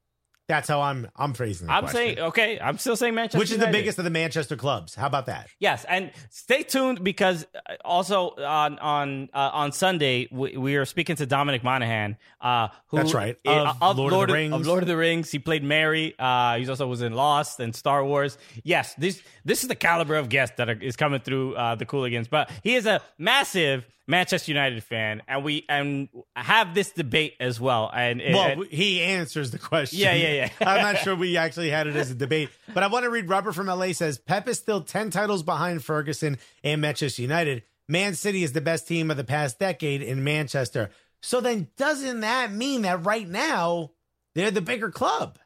That's 0.48 0.68
how 0.68 0.80
I'm 0.80 1.08
I'm 1.16 1.34
phrasing. 1.34 1.68
I'm 1.68 1.84
question. 1.84 1.96
saying 1.96 2.18
okay. 2.20 2.60
I'm 2.60 2.78
still 2.78 2.94
saying 2.94 3.14
Manchester. 3.14 3.38
which 3.38 3.50
is 3.50 3.58
the 3.58 3.66
biggest 3.66 3.98
of 3.98 4.04
the 4.04 4.10
Manchester 4.10 4.56
clubs. 4.56 4.94
How 4.94 5.06
about 5.08 5.26
that? 5.26 5.48
Yes, 5.58 5.84
and 5.88 6.12
stay 6.30 6.62
tuned 6.62 7.02
because 7.02 7.46
uh, 7.54 7.74
also 7.84 8.30
on 8.36 8.78
on 8.78 9.28
uh, 9.34 9.50
on 9.52 9.72
Sunday 9.72 10.28
we, 10.30 10.56
we 10.56 10.76
are 10.76 10.84
speaking 10.84 11.16
to 11.16 11.26
Dominic 11.26 11.64
Monaghan. 11.64 12.16
Uh, 12.40 12.68
who 12.88 12.98
That's 12.98 13.12
right, 13.12 13.36
of 13.44 13.98
Lord 13.98 14.12
of 14.12 14.28
the 14.28 14.32
Rings. 14.32 14.54
Of 14.54 14.66
Lord 14.66 14.82
of 14.84 14.88
the 14.88 14.96
Rings, 14.96 15.32
he 15.32 15.40
played 15.40 15.64
Merry. 15.64 16.14
Uh, 16.16 16.58
he 16.58 16.68
also 16.68 16.86
was 16.86 17.02
in 17.02 17.12
Lost 17.12 17.58
and 17.58 17.74
Star 17.74 18.04
Wars. 18.04 18.38
Yes, 18.62 18.94
this 18.94 19.20
this 19.44 19.62
is 19.62 19.68
the 19.68 19.74
caliber 19.74 20.14
of 20.14 20.28
guest 20.28 20.58
that 20.58 20.68
are, 20.68 20.80
is 20.80 20.94
coming 20.94 21.20
through 21.20 21.56
uh, 21.56 21.74
the 21.74 21.86
Cooligans. 21.86 22.30
But 22.30 22.50
he 22.62 22.76
is 22.76 22.86
a 22.86 23.02
massive 23.18 23.84
Manchester 24.06 24.52
United 24.52 24.82
fan, 24.84 25.22
and 25.26 25.42
we 25.44 25.64
and 25.68 26.08
have 26.36 26.74
this 26.74 26.92
debate 26.92 27.34
as 27.40 27.60
well. 27.60 27.90
And, 27.92 28.20
Well, 28.20 28.46
and- 28.62 28.66
he 28.66 29.02
answers 29.02 29.50
the 29.50 29.58
question. 29.58 29.98
Yeah, 29.98 30.14
yeah, 30.14 30.32
yeah. 30.32 30.50
I'm 30.60 30.82
not 30.82 30.98
sure 30.98 31.16
we 31.16 31.36
actually 31.36 31.70
had 31.70 31.86
it 31.86 31.96
as 31.96 32.10
a 32.10 32.14
debate, 32.14 32.50
but 32.72 32.82
I 32.82 32.86
want 32.86 33.04
to 33.04 33.10
read 33.10 33.28
Rubber 33.28 33.52
from 33.52 33.66
LA 33.66 33.92
says 33.92 34.18
Pep 34.18 34.46
is 34.48 34.58
still 34.58 34.80
10 34.82 35.10
titles 35.10 35.42
behind 35.42 35.84
Ferguson 35.84 36.38
and 36.62 36.80
Manchester 36.80 37.22
United. 37.22 37.64
Man 37.88 38.14
City 38.14 38.42
is 38.42 38.52
the 38.52 38.60
best 38.60 38.86
team 38.88 39.10
of 39.10 39.16
the 39.16 39.24
past 39.24 39.58
decade 39.58 40.02
in 40.02 40.22
Manchester. 40.24 40.90
So 41.22 41.40
then 41.40 41.68
doesn't 41.76 42.20
that 42.20 42.52
mean 42.52 42.82
that 42.82 43.04
right 43.04 43.28
now 43.28 43.90
they're 44.34 44.50
the 44.50 44.60
bigger 44.60 44.90
club? 44.90 45.38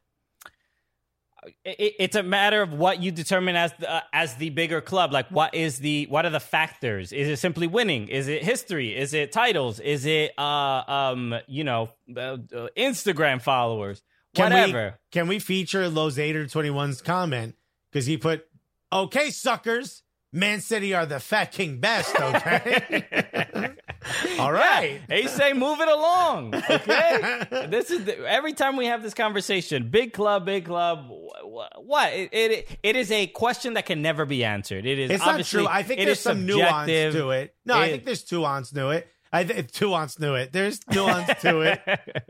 It, 1.64 1.94
it's 1.98 2.16
a 2.16 2.22
matter 2.22 2.62
of 2.62 2.72
what 2.72 3.02
you 3.02 3.10
determine 3.10 3.56
as 3.56 3.72
the, 3.78 3.90
uh, 3.90 4.00
as 4.12 4.36
the 4.36 4.50
bigger 4.50 4.80
club. 4.80 5.12
Like, 5.12 5.28
what 5.30 5.54
is 5.54 5.78
the 5.78 6.06
what 6.08 6.24
are 6.24 6.30
the 6.30 6.40
factors? 6.40 7.12
Is 7.12 7.28
it 7.28 7.38
simply 7.38 7.66
winning? 7.66 8.08
Is 8.08 8.28
it 8.28 8.42
history? 8.42 8.96
Is 8.96 9.14
it 9.14 9.32
titles? 9.32 9.80
Is 9.80 10.06
it 10.06 10.32
uh 10.38 10.82
um 10.86 11.34
you 11.46 11.64
know 11.64 11.90
uh, 12.16 12.20
uh, 12.20 12.68
Instagram 12.76 13.40
followers? 13.40 14.02
Can 14.34 14.52
Whatever. 14.52 14.86
We, 14.86 15.10
can 15.10 15.28
we 15.28 15.38
feature 15.38 15.90
Losader 15.90 16.44
21's 16.44 17.02
comment? 17.02 17.56
Because 17.90 18.06
he 18.06 18.16
put, 18.16 18.46
okay, 18.92 19.30
suckers, 19.30 20.02
Man 20.32 20.60
City 20.60 20.94
are 20.94 21.06
the 21.06 21.18
fat 21.18 21.50
king 21.50 21.78
best, 21.78 22.14
okay? 22.14 23.74
All 24.38 24.52
right. 24.52 25.00
Hey, 25.08 25.26
say 25.26 25.52
move 25.52 25.80
it 25.80 25.88
along. 25.88 26.54
Okay, 26.54 27.46
this 27.68 27.90
is 27.90 28.04
the, 28.04 28.18
every 28.26 28.52
time 28.54 28.76
we 28.76 28.86
have 28.86 29.02
this 29.02 29.14
conversation. 29.14 29.88
Big 29.90 30.12
club, 30.12 30.46
big 30.46 30.64
club. 30.64 31.08
wh- 31.08 31.78
What? 31.86 32.12
It, 32.12 32.30
it 32.32 32.78
it 32.82 32.96
is 32.96 33.10
a 33.12 33.26
question 33.26 33.74
that 33.74 33.86
can 33.86 34.00
never 34.02 34.24
be 34.24 34.44
answered. 34.44 34.86
It 34.86 34.98
is. 34.98 35.10
It's 35.10 35.24
not 35.24 35.44
true. 35.44 35.66
I 35.66 35.82
think 35.82 36.00
there's 36.00 36.20
some 36.20 36.46
nuance 36.46 36.86
to 36.90 37.30
it. 37.30 37.54
No, 37.66 37.74
I 37.78 37.90
think 37.90 38.04
there's 38.04 38.30
nuance 38.32 38.70
to 38.70 38.88
it. 38.90 39.08
I 39.32 39.44
think 39.44 39.80
nuance 39.80 40.14
to 40.16 40.34
it. 40.34 40.52
There's 40.52 40.80
nuance 40.90 41.40
to 41.42 41.60
it. 41.60 41.80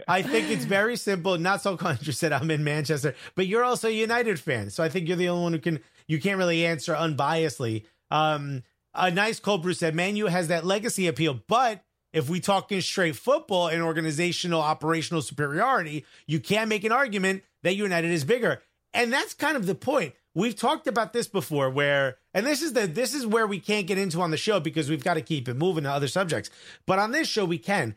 I 0.08 0.20
think 0.22 0.50
it's 0.50 0.64
very 0.66 0.96
simple. 0.96 1.38
Not 1.38 1.62
so 1.62 1.72
interested. 1.72 2.32
I'm 2.32 2.50
in 2.50 2.62
Manchester, 2.62 3.14
but 3.36 3.46
you're 3.46 3.64
also 3.64 3.88
a 3.88 3.92
United 3.92 4.38
fan, 4.38 4.68
so 4.70 4.82
I 4.84 4.88
think 4.90 5.08
you're 5.08 5.16
the 5.16 5.28
only 5.28 5.42
one 5.44 5.52
who 5.52 5.60
can. 5.60 5.80
You 6.08 6.20
can't 6.20 6.36
really 6.38 6.66
answer 6.66 6.92
unbiasedly. 6.94 7.84
Um, 8.10 8.64
a 8.94 9.10
nice 9.10 9.40
cold 9.40 9.62
brew 9.62 9.74
said, 9.74 9.94
Manu 9.94 10.26
has 10.26 10.48
that 10.48 10.64
legacy 10.64 11.06
appeal, 11.06 11.40
but." 11.46 11.84
If 12.12 12.28
we 12.28 12.40
talk 12.40 12.72
in 12.72 12.82
straight 12.82 13.14
football 13.14 13.68
and 13.68 13.80
organizational 13.82 14.60
operational 14.60 15.22
superiority, 15.22 16.04
you 16.26 16.40
can 16.40 16.68
make 16.68 16.82
an 16.82 16.90
argument 16.90 17.44
that 17.62 17.76
United 17.76 18.10
is 18.10 18.24
bigger. 18.24 18.62
And 18.92 19.12
that's 19.12 19.32
kind 19.32 19.56
of 19.56 19.66
the 19.66 19.76
point. 19.76 20.14
We've 20.34 20.56
talked 20.56 20.86
about 20.86 21.12
this 21.12 21.28
before 21.28 21.70
where 21.70 22.16
and 22.34 22.46
this 22.46 22.62
is 22.62 22.72
the 22.72 22.86
this 22.86 23.14
is 23.14 23.26
where 23.26 23.46
we 23.46 23.58
can't 23.58 23.86
get 23.86 23.98
into 23.98 24.20
on 24.20 24.30
the 24.30 24.36
show 24.36 24.60
because 24.60 24.88
we've 24.88 25.04
got 25.04 25.14
to 25.14 25.22
keep 25.22 25.48
it 25.48 25.54
moving 25.54 25.84
to 25.84 25.90
other 25.90 26.08
subjects. 26.08 26.50
But 26.86 26.98
on 26.98 27.12
this 27.12 27.28
show 27.28 27.44
we 27.44 27.58
can. 27.58 27.96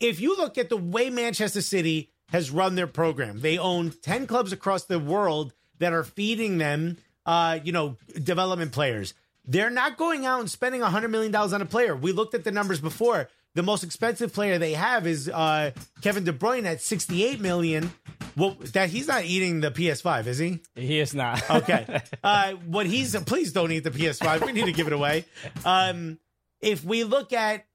If 0.00 0.20
you 0.20 0.36
look 0.36 0.58
at 0.58 0.68
the 0.68 0.76
way 0.76 1.10
Manchester 1.10 1.62
City 1.62 2.10
has 2.30 2.50
run 2.50 2.74
their 2.74 2.86
program, 2.86 3.40
they 3.40 3.58
own 3.58 3.90
10 3.90 4.26
clubs 4.26 4.52
across 4.52 4.84
the 4.84 4.98
world 4.98 5.54
that 5.78 5.92
are 5.92 6.04
feeding 6.04 6.58
them 6.58 6.96
uh, 7.26 7.58
you 7.62 7.72
know, 7.72 7.96
development 8.22 8.72
players. 8.72 9.14
They're 9.44 9.70
not 9.70 9.96
going 9.96 10.24
out 10.24 10.40
and 10.40 10.50
spending 10.50 10.80
$100 10.80 11.10
million 11.10 11.34
on 11.34 11.60
a 11.62 11.66
player. 11.66 11.96
We 11.96 12.12
looked 12.12 12.34
at 12.34 12.44
the 12.44 12.52
numbers 12.52 12.80
before. 12.80 13.28
The 13.54 13.62
most 13.62 13.84
expensive 13.84 14.32
player 14.32 14.58
they 14.58 14.72
have 14.72 15.06
is 15.06 15.28
uh, 15.28 15.72
Kevin 16.00 16.24
De 16.24 16.32
Bruyne 16.32 16.64
at 16.64 16.80
68 16.80 17.40
million. 17.40 17.92
Well, 18.36 18.56
that 18.72 18.88
he's 18.88 19.08
not 19.08 19.24
eating 19.24 19.60
the 19.60 19.70
PS5, 19.70 20.26
is 20.26 20.38
he? 20.38 20.60
He 20.74 21.00
is 21.00 21.14
not. 21.14 21.42
Okay. 21.50 22.00
Uh, 22.24 22.52
what 22.52 22.86
he's 22.86 23.14
please 23.24 23.52
don't 23.52 23.70
eat 23.72 23.84
the 23.84 23.90
PS5. 23.90 24.46
We 24.46 24.52
need 24.52 24.64
to 24.66 24.72
give 24.72 24.86
it 24.86 24.92
away. 24.94 25.26
Um, 25.66 26.18
if 26.60 26.82
we 26.82 27.04
look 27.04 27.32
at 27.34 27.66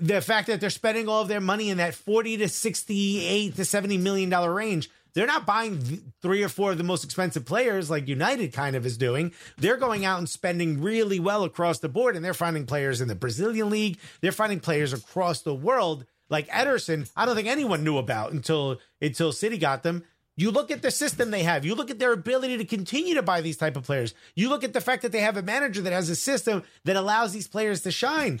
the 0.00 0.20
fact 0.20 0.48
that 0.48 0.60
they're 0.60 0.70
spending 0.70 1.08
all 1.08 1.22
of 1.22 1.28
their 1.28 1.40
money 1.40 1.70
in 1.70 1.76
that 1.76 1.94
40 1.94 2.38
to 2.38 2.48
68 2.48 3.54
to 3.54 3.64
70 3.64 3.98
million 3.98 4.28
dollar 4.28 4.52
range, 4.52 4.90
they're 5.14 5.26
not 5.26 5.46
buying 5.46 6.12
three 6.22 6.42
or 6.42 6.48
four 6.48 6.72
of 6.72 6.78
the 6.78 6.84
most 6.84 7.04
expensive 7.04 7.44
players 7.44 7.90
like 7.90 8.08
United 8.08 8.52
kind 8.52 8.76
of 8.76 8.86
is 8.86 8.96
doing. 8.96 9.32
They're 9.58 9.76
going 9.76 10.04
out 10.04 10.18
and 10.18 10.28
spending 10.28 10.80
really 10.80 11.20
well 11.20 11.44
across 11.44 11.78
the 11.78 11.88
board, 11.88 12.16
and 12.16 12.24
they're 12.24 12.34
finding 12.34 12.66
players 12.66 13.00
in 13.00 13.08
the 13.08 13.14
Brazilian 13.14 13.70
league. 13.70 13.98
They're 14.20 14.32
finding 14.32 14.60
players 14.60 14.92
across 14.92 15.42
the 15.42 15.54
world 15.54 16.06
like 16.28 16.48
Ederson. 16.48 17.10
I 17.16 17.26
don't 17.26 17.36
think 17.36 17.48
anyone 17.48 17.84
knew 17.84 17.98
about 17.98 18.32
until 18.32 18.80
until 19.00 19.32
City 19.32 19.58
got 19.58 19.82
them. 19.82 20.04
You 20.34 20.50
look 20.50 20.70
at 20.70 20.80
the 20.80 20.90
system 20.90 21.30
they 21.30 21.42
have. 21.42 21.66
You 21.66 21.74
look 21.74 21.90
at 21.90 21.98
their 21.98 22.12
ability 22.12 22.56
to 22.56 22.64
continue 22.64 23.14
to 23.14 23.22
buy 23.22 23.42
these 23.42 23.58
type 23.58 23.76
of 23.76 23.84
players. 23.84 24.14
You 24.34 24.48
look 24.48 24.64
at 24.64 24.72
the 24.72 24.80
fact 24.80 25.02
that 25.02 25.12
they 25.12 25.20
have 25.20 25.36
a 25.36 25.42
manager 25.42 25.82
that 25.82 25.92
has 25.92 26.08
a 26.08 26.16
system 26.16 26.62
that 26.84 26.96
allows 26.96 27.34
these 27.34 27.46
players 27.46 27.82
to 27.82 27.90
shine. 27.90 28.40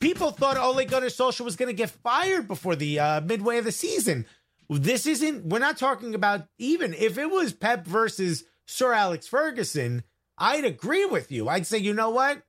People 0.00 0.30
thought 0.30 0.56
Ole 0.56 0.84
Gunnar 0.86 1.08
Solskjaer 1.08 1.44
was 1.44 1.56
going 1.56 1.68
to 1.68 1.74
get 1.74 1.90
fired 1.90 2.48
before 2.48 2.76
the 2.76 2.98
uh, 2.98 3.20
midway 3.20 3.58
of 3.58 3.66
the 3.66 3.72
season. 3.72 4.24
This 4.68 5.06
isn't. 5.06 5.46
We're 5.46 5.58
not 5.58 5.78
talking 5.78 6.14
about 6.14 6.46
even 6.58 6.92
if 6.94 7.16
it 7.18 7.30
was 7.30 7.52
Pep 7.52 7.86
versus 7.86 8.44
Sir 8.66 8.92
Alex 8.92 9.26
Ferguson. 9.26 10.02
I'd 10.36 10.64
agree 10.64 11.04
with 11.04 11.32
you. 11.32 11.48
I'd 11.48 11.66
say, 11.66 11.78
you 11.78 11.94
know 11.94 12.10
what? 12.10 12.42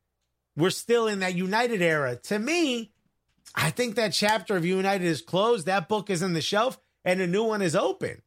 We're 0.55 0.69
still 0.69 1.07
in 1.07 1.19
that 1.19 1.35
United 1.35 1.81
era. 1.81 2.17
To 2.23 2.37
me, 2.37 2.91
I 3.55 3.69
think 3.71 3.95
that 3.95 4.13
chapter 4.13 4.55
of 4.57 4.65
United 4.65 5.05
is 5.05 5.21
closed. 5.21 5.65
That 5.65 5.87
book 5.87 6.09
is 6.09 6.21
in 6.21 6.33
the 6.33 6.41
shelf, 6.41 6.77
and 7.05 7.21
a 7.21 7.27
new 7.27 7.43
one 7.43 7.61
is 7.61 7.75
open. 7.75 8.21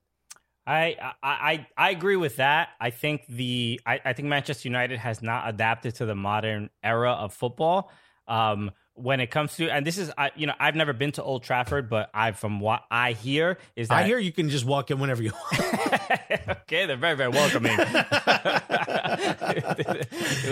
I, 0.66 1.12
I 1.22 1.66
I 1.76 1.90
agree 1.90 2.16
with 2.16 2.36
that. 2.36 2.70
I 2.80 2.90
think 2.90 3.26
the 3.28 3.80
I, 3.84 4.00
I 4.04 4.12
think 4.12 4.28
Manchester 4.28 4.68
United 4.68 4.98
has 4.98 5.20
not 5.20 5.48
adapted 5.48 5.96
to 5.96 6.06
the 6.06 6.14
modern 6.14 6.70
era 6.82 7.12
of 7.12 7.34
football. 7.34 7.90
Um, 8.28 8.70
when 8.94 9.20
it 9.20 9.30
comes 9.30 9.56
to 9.56 9.70
and 9.70 9.86
this 9.86 9.96
is 9.96 10.12
I 10.18 10.32
you 10.36 10.46
know 10.46 10.52
I've 10.60 10.76
never 10.76 10.92
been 10.92 11.12
to 11.12 11.22
Old 11.22 11.42
Trafford, 11.42 11.88
but 11.88 12.10
I 12.12 12.32
from 12.32 12.60
what 12.60 12.84
I 12.90 13.12
hear 13.12 13.58
is 13.74 13.88
that 13.88 13.98
I 13.98 14.04
hear 14.04 14.18
you 14.18 14.32
can 14.32 14.50
just 14.50 14.64
walk 14.64 14.90
in 14.90 14.98
whenever 14.98 15.22
you 15.22 15.32
want. 15.32 15.60
okay, 16.48 16.86
they're 16.86 16.96
very 16.96 17.16
very 17.16 17.30
welcoming. 17.30 17.76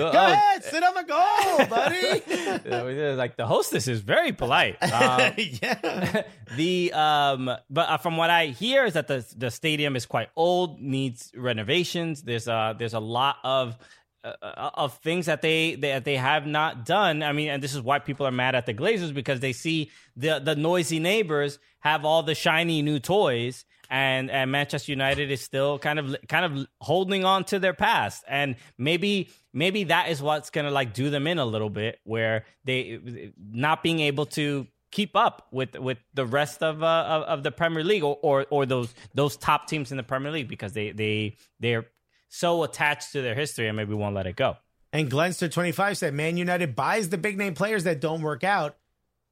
Go 0.00 0.12
Go 0.12 0.18
ahead, 0.26 0.64
sit 0.64 0.82
on 0.82 0.94
the 0.94 1.04
goal, 1.04 1.66
buddy. 1.66 3.14
like 3.16 3.36
the 3.36 3.46
hostess 3.46 3.88
is 3.88 4.00
very 4.00 4.32
polite. 4.32 4.82
Um, 4.82 5.32
yeah. 5.36 6.22
the 6.56 6.92
um, 6.92 7.50
but 7.68 7.88
uh, 7.88 7.96
from 7.98 8.16
what 8.16 8.30
I 8.30 8.46
hear 8.46 8.84
is 8.84 8.94
that 8.94 9.08
the 9.08 9.26
the 9.36 9.50
stadium 9.50 9.96
is 9.96 10.06
quite 10.06 10.28
old, 10.36 10.80
needs 10.80 11.32
renovations. 11.36 12.22
There's 12.22 12.48
uh 12.48 12.74
there's 12.78 12.94
a 12.94 13.00
lot 13.00 13.36
of 13.44 13.76
uh, 14.24 14.70
of 14.74 14.98
things 14.98 15.26
that 15.26 15.42
they 15.42 15.76
that 15.76 16.04
they 16.04 16.16
have 16.16 16.46
not 16.46 16.84
done. 16.84 17.22
I 17.22 17.32
mean, 17.32 17.48
and 17.48 17.62
this 17.62 17.74
is 17.74 17.80
why 17.80 17.98
people 17.98 18.26
are 18.26 18.32
mad 18.32 18.54
at 18.54 18.66
the 18.66 18.74
Glazers 18.74 19.14
because 19.14 19.40
they 19.40 19.52
see 19.52 19.90
the 20.16 20.38
the 20.38 20.56
noisy 20.56 20.98
neighbors 20.98 21.58
have 21.80 22.04
all 22.04 22.22
the 22.22 22.34
shiny 22.34 22.82
new 22.82 22.98
toys. 22.98 23.64
And, 23.92 24.30
and 24.30 24.52
Manchester 24.52 24.92
United 24.92 25.32
is 25.32 25.40
still 25.40 25.80
kind 25.80 25.98
of 25.98 26.14
kind 26.28 26.44
of 26.44 26.66
holding 26.80 27.24
on 27.24 27.42
to 27.46 27.58
their 27.58 27.74
past, 27.74 28.22
and 28.28 28.54
maybe 28.78 29.30
maybe 29.52 29.82
that 29.84 30.10
is 30.10 30.22
what's 30.22 30.50
gonna 30.50 30.70
like 30.70 30.94
do 30.94 31.10
them 31.10 31.26
in 31.26 31.40
a 31.40 31.44
little 31.44 31.70
bit, 31.70 31.98
where 32.04 32.44
they 32.64 33.32
not 33.36 33.82
being 33.82 33.98
able 33.98 34.26
to 34.26 34.68
keep 34.92 35.16
up 35.16 35.48
with 35.50 35.76
with 35.76 35.98
the 36.14 36.26
rest 36.26 36.62
of 36.62 36.82
uh, 36.84 37.04
of, 37.08 37.22
of, 37.22 37.42
the 37.42 37.50
Premier 37.50 37.82
League 37.82 38.04
or, 38.04 38.16
or 38.22 38.46
or 38.50 38.66
those 38.66 38.94
those 39.14 39.36
top 39.36 39.66
teams 39.66 39.90
in 39.90 39.96
the 39.96 40.02
Premier 40.04 40.30
League 40.30 40.48
because 40.48 40.72
they 40.72 40.92
they 40.92 41.36
they're 41.58 41.86
so 42.30 42.62
attached 42.62 43.12
to 43.12 43.20
their 43.20 43.34
history 43.34 43.68
and 43.68 43.76
maybe 43.76 43.92
won't 43.92 44.14
let 44.14 44.26
it 44.26 44.36
go. 44.36 44.56
And 44.92 45.10
Glenster25 45.10 45.96
said 45.98 46.14
Man 46.14 46.36
United 46.36 46.74
buys 46.74 47.10
the 47.10 47.18
big 47.18 47.36
name 47.36 47.54
players 47.54 47.84
that 47.84 48.00
don't 48.00 48.22
work 48.22 48.42
out, 48.42 48.76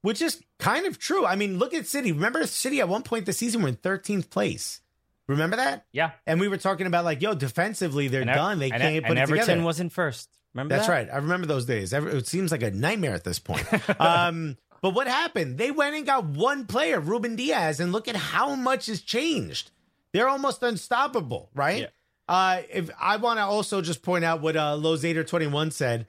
which 0.01 0.21
is 0.21 0.41
kind 0.59 0.85
of 0.85 0.99
true. 0.99 1.25
I 1.25 1.35
mean, 1.35 1.57
look 1.57 1.73
at 1.73 1.87
City. 1.87 2.11
Remember 2.11 2.45
City 2.45 2.79
at 2.79 2.87
one 2.87 3.03
point 3.03 3.25
this 3.25 3.37
season 3.37 3.61
were 3.61 3.69
in 3.69 3.75
13th 3.77 4.29
place. 4.29 4.81
Remember 5.27 5.57
that? 5.57 5.85
Yeah. 5.91 6.11
And 6.25 6.39
we 6.39 6.47
were 6.47 6.57
talking 6.57 6.87
about 6.87 7.05
like, 7.05 7.21
yo, 7.21 7.33
defensively 7.33 8.07
they're 8.07 8.21
and 8.21 8.29
done. 8.29 8.59
They 8.59 8.71
and, 8.71 8.81
can't 8.81 9.03
put 9.03 9.11
and 9.11 9.19
it 9.19 9.21
Everton 9.21 9.45
together. 9.45 9.63
was 9.63 9.79
in 9.79 9.89
first. 9.89 10.29
Remember 10.53 10.75
That's 10.75 10.87
that? 10.87 10.93
right. 10.93 11.09
I 11.11 11.17
remember 11.17 11.45
those 11.45 11.65
days. 11.65 11.93
It 11.93 12.27
seems 12.27 12.51
like 12.51 12.63
a 12.63 12.71
nightmare 12.71 13.13
at 13.13 13.23
this 13.23 13.37
point. 13.37 13.67
um, 13.99 14.57
but 14.81 14.95
what 14.95 15.07
happened? 15.07 15.57
They 15.57 15.71
went 15.71 15.95
and 15.95 16.05
got 16.05 16.25
one 16.25 16.65
player, 16.65 16.99
Ruben 16.99 17.35
Dias, 17.35 17.79
and 17.79 17.91
look 17.91 18.07
at 18.07 18.15
how 18.15 18.55
much 18.55 18.87
has 18.87 19.01
changed. 19.01 19.71
They're 20.13 20.29
almost 20.29 20.63
unstoppable, 20.63 21.49
right? 21.53 21.81
Yeah. 21.81 21.87
Uh, 22.29 22.61
if 22.71 22.91
I 23.01 23.17
want 23.17 23.39
to 23.39 23.43
also 23.43 23.81
just 23.81 24.03
point 24.03 24.23
out 24.23 24.39
what 24.39 24.55
uh, 24.55 24.77
Lozader 24.79 25.25
twenty 25.25 25.47
one 25.47 25.71
said, 25.71 26.05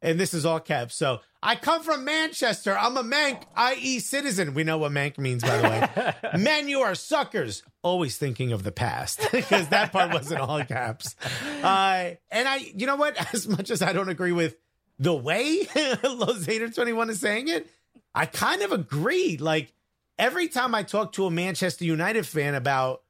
and 0.00 0.18
this 0.18 0.32
is 0.32 0.46
all 0.46 0.60
caps. 0.60 0.94
So 0.94 1.20
I 1.42 1.56
come 1.56 1.82
from 1.82 2.04
Manchester. 2.04 2.78
I'm 2.78 2.96
a 2.96 3.02
Mank, 3.02 3.42
i.e., 3.56 3.98
citizen. 3.98 4.54
We 4.54 4.62
know 4.62 4.78
what 4.78 4.92
Mank 4.92 5.18
means, 5.18 5.42
by 5.42 5.56
the 5.56 6.14
way. 6.32 6.38
Men, 6.38 6.68
you 6.68 6.82
are 6.82 6.94
suckers. 6.94 7.64
Always 7.82 8.16
thinking 8.16 8.52
of 8.52 8.62
the 8.62 8.70
past 8.70 9.20
because 9.32 9.68
that 9.70 9.90
part 9.90 10.12
wasn't 10.12 10.40
all 10.40 10.64
caps. 10.64 11.16
Uh, 11.64 12.10
and 12.30 12.48
I, 12.48 12.58
you 12.76 12.86
know 12.86 12.96
what? 12.96 13.16
As 13.34 13.48
much 13.48 13.70
as 13.70 13.82
I 13.82 13.92
don't 13.92 14.08
agree 14.08 14.32
with 14.32 14.56
the 15.00 15.14
way 15.14 15.64
Lozader 15.64 16.72
twenty 16.72 16.92
one 16.92 17.10
is 17.10 17.18
saying 17.18 17.48
it, 17.48 17.66
I 18.14 18.26
kind 18.26 18.62
of 18.62 18.70
agree. 18.70 19.36
Like 19.36 19.72
every 20.16 20.46
time 20.46 20.76
I 20.76 20.84
talk 20.84 21.10
to 21.14 21.26
a 21.26 21.30
Manchester 21.30 21.84
United 21.84 22.24
fan 22.24 22.54
about 22.54 23.02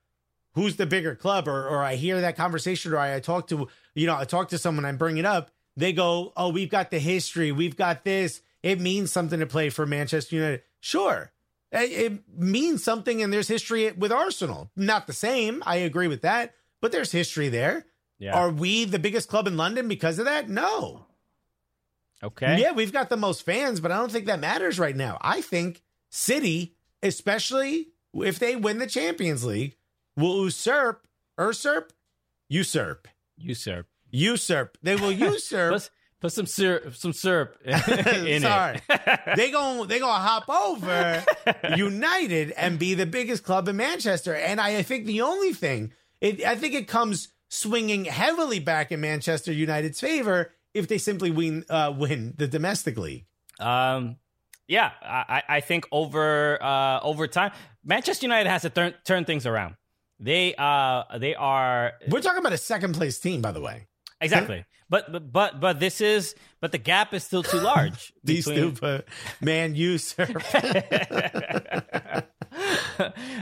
who's 0.57 0.77
the 0.77 0.87
bigger 0.87 1.15
club 1.15 1.47
or, 1.47 1.69
or 1.69 1.85
I 1.85 1.95
hear 1.95 2.21
that 2.23 2.37
conversation 2.37 2.93
or 2.93 2.99
I, 2.99 3.17
I 3.17 3.21
talk 3.21 3.47
to, 3.49 3.69
you 3.95 4.07
know, 4.07 4.17
I 4.17 4.25
talk 4.25 4.49
to 4.49 4.59
someone, 4.59 4.85
I 4.85 4.93
bring 4.93 5.19
it 5.19 5.27
up, 5.27 5.51
they 5.77 5.93
go, 5.93 6.33
oh, 6.37 6.49
we've 6.49 6.71
got 6.71 6.91
the 6.91 6.99
history. 6.99 7.53
We've 7.53 7.77
got 7.77 8.05
this. 8.05 8.41
It 8.63 8.81
means 8.81 9.13
something 9.13 9.39
to 9.39 9.47
play 9.47 9.69
for 9.69 9.87
Manchester 9.87 10.35
United. 10.35 10.63
Sure. 10.81 11.31
It, 11.71 11.93
it 11.93 12.21
means 12.35 12.83
something 12.83 13.23
and 13.23 13.31
there's 13.31 13.49
history 13.49 13.93
with 13.93 14.11
Arsenal. 14.11 14.71
Not 14.75 15.07
the 15.07 15.13
same. 15.13 15.63
I 15.67 15.77
agree 15.77 16.09
with 16.09 16.23
that, 16.23 16.55
but 16.81 16.91
there's 16.91 17.13
history 17.13 17.51
there. 17.51 17.85
Yeah. 18.19 18.35
Are 18.35 18.51
we 18.51 18.87
the 18.87 18.99
biggest 18.99 19.29
club 19.29 19.47
in 19.47 19.59
London 19.59 19.89
because 19.89 20.19
of 20.19 20.25
that? 20.25 20.49
No. 20.49 21.05
Okay. 22.23 22.63
Yeah, 22.63 22.73
we've 22.73 22.95
got 22.95 23.11
the 23.11 23.19
most 23.19 23.43
fans, 23.43 23.79
but 23.79 23.93
I 23.93 23.99
don't 23.99 24.11
think 24.11 24.25
that 24.25 24.41
matters 24.41 24.79
right 24.79 24.97
now. 24.97 25.19
I 25.21 25.43
think 25.43 25.83
City, 26.09 26.75
especially 27.03 27.89
if 28.15 28.39
they 28.39 28.57
win 28.57 28.79
the 28.79 28.87
Champions 28.87 29.45
League, 29.45 29.77
will 30.17 30.45
usurp, 30.45 31.07
usurp, 31.39 31.93
usurp, 32.49 33.09
Usurp. 33.39 33.87
usurp. 34.11 34.79
They 34.83 34.97
will 34.97 35.13
usurp. 35.33 35.73
Put, 35.75 35.91
put 36.21 36.33
some 36.33 36.47
syrup, 36.47 36.95
some 36.97 37.13
syrup 37.13 37.57
in 37.65 38.43
Sorry, 38.43 38.81
it. 38.89 39.21
they 39.37 39.51
gon' 39.51 39.87
they 39.89 39.99
gonna 39.99 40.13
hop 40.23 40.49
over 40.49 41.25
United 41.77 42.53
and 42.53 42.79
be 42.79 42.95
the 42.95 43.07
biggest 43.07 43.45
club 43.45 43.69
in 43.69 43.77
Manchester. 43.77 44.35
And 44.35 44.61
I, 44.61 44.79
I 44.79 44.83
think 44.83 45.07
the 45.07 45.21
only 45.23 45.53
thing, 45.53 45.93
it, 46.21 46.45
I 46.45 46.55
think 46.57 46.75
it 46.75 46.89
comes 46.89 47.29
swinging 47.49 48.07
heavily 48.07 48.59
back 48.59 48.91
in 48.91 49.01
Manchester 49.01 49.53
United's 49.53 50.01
favor 50.01 50.53
if 50.75 50.89
they 50.89 50.99
simply 50.99 51.31
win 51.31 51.65
uh, 51.69 51.93
win 51.97 52.35
the 52.37 52.49
domestic 52.49 52.97
league. 52.97 53.27
Um, 53.61 54.17
yeah, 54.69 54.91
I, 55.03 55.43
I 55.49 55.61
think 55.61 55.87
over 55.93 56.63
uh, 56.63 57.01
over 57.01 57.27
time, 57.29 57.53
Manchester 57.85 58.25
United 58.27 58.49
has 58.49 58.63
to 58.63 58.71
turn 58.71 58.95
turn 59.05 59.25
things 59.25 59.47
around. 59.47 59.77
They 60.19 60.55
uh 60.57 61.19
they 61.19 61.35
are 61.35 61.93
We're 62.09 62.21
talking 62.23 62.39
about 62.39 62.53
a 62.55 62.59
second 62.59 62.95
place 62.95 63.19
team, 63.19 63.43
by 63.43 63.53
the 63.53 63.61
way. 63.61 63.87
exactly, 64.21 64.65
but 64.89 65.13
but 65.13 65.31
but 65.33 65.61
but 65.61 65.79
this 65.81 66.01
is 66.01 66.35
but 66.61 66.73
the 66.73 66.79
gap 66.79 67.13
is 67.13 67.23
still 67.25 67.43
too 67.43 67.61
large. 67.61 68.13
These 68.25 68.47
between- 68.47 68.77
stupid 68.77 69.05
man, 69.41 69.75
you 69.75 69.99
sir. 69.99 70.27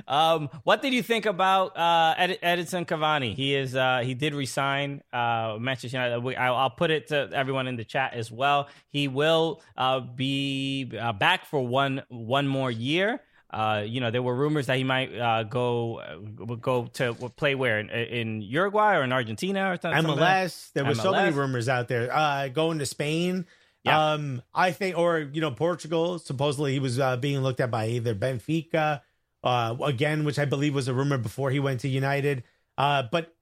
um, 0.08 0.48
what 0.64 0.82
did 0.82 0.92
you 0.92 1.02
think 1.02 1.26
about 1.26 1.76
uh, 1.76 2.14
Ed- 2.16 2.38
Edinson 2.42 2.86
Cavani? 2.86 3.34
He 3.34 3.54
is 3.54 3.76
uh, 3.76 4.00
he 4.04 4.14
did 4.14 4.34
resign 4.34 5.02
uh, 5.12 5.56
Manchester 5.60 5.96
United. 5.96 6.20
We, 6.22 6.36
I'll, 6.36 6.56
I'll 6.56 6.70
put 6.70 6.90
it 6.90 7.08
to 7.08 7.30
everyone 7.32 7.66
in 7.68 7.76
the 7.76 7.84
chat 7.84 8.14
as 8.14 8.30
well. 8.32 8.68
He 8.88 9.08
will 9.08 9.62
uh, 9.76 10.00
be 10.00 10.90
uh, 10.98 11.12
back 11.12 11.46
for 11.46 11.64
one 11.66 12.02
one 12.08 12.46
more 12.48 12.70
year. 12.70 13.20
Uh, 13.54 13.84
you 13.86 14.00
know, 14.00 14.10
there 14.10 14.20
were 14.20 14.34
rumors 14.34 14.66
that 14.66 14.76
he 14.78 14.82
might 14.82 15.16
uh, 15.16 15.44
go 15.44 15.98
uh, 15.98 16.16
go 16.56 16.86
to 16.94 17.14
play 17.36 17.54
where 17.54 17.78
in, 17.78 17.88
in 17.88 18.42
Uruguay 18.42 18.96
or 18.96 19.04
in 19.04 19.12
Argentina 19.12 19.70
or 19.70 19.78
something. 19.80 20.16
MLS. 20.16 20.72
There 20.72 20.84
were 20.84 20.96
so 20.96 21.12
many 21.12 21.32
rumors 21.32 21.68
out 21.68 21.86
there. 21.86 22.12
Uh, 22.12 22.48
going 22.48 22.80
to 22.80 22.86
Spain. 22.86 23.46
Yeah. 23.84 24.12
Um, 24.12 24.42
I 24.52 24.72
think, 24.72 24.98
or 24.98 25.20
you 25.20 25.40
know, 25.40 25.52
Portugal. 25.52 26.18
Supposedly, 26.18 26.72
he 26.72 26.80
was 26.80 26.98
uh, 26.98 27.16
being 27.16 27.42
looked 27.42 27.60
at 27.60 27.70
by 27.70 27.86
either 27.88 28.12
Benfica, 28.12 29.02
uh, 29.44 29.76
again, 29.84 30.24
which 30.24 30.40
I 30.40 30.46
believe 30.46 30.74
was 30.74 30.88
a 30.88 30.94
rumor 30.94 31.18
before 31.18 31.52
he 31.52 31.60
went 31.60 31.80
to 31.80 31.88
United. 31.88 32.42
Uh, 32.76 33.04
but 33.12 33.36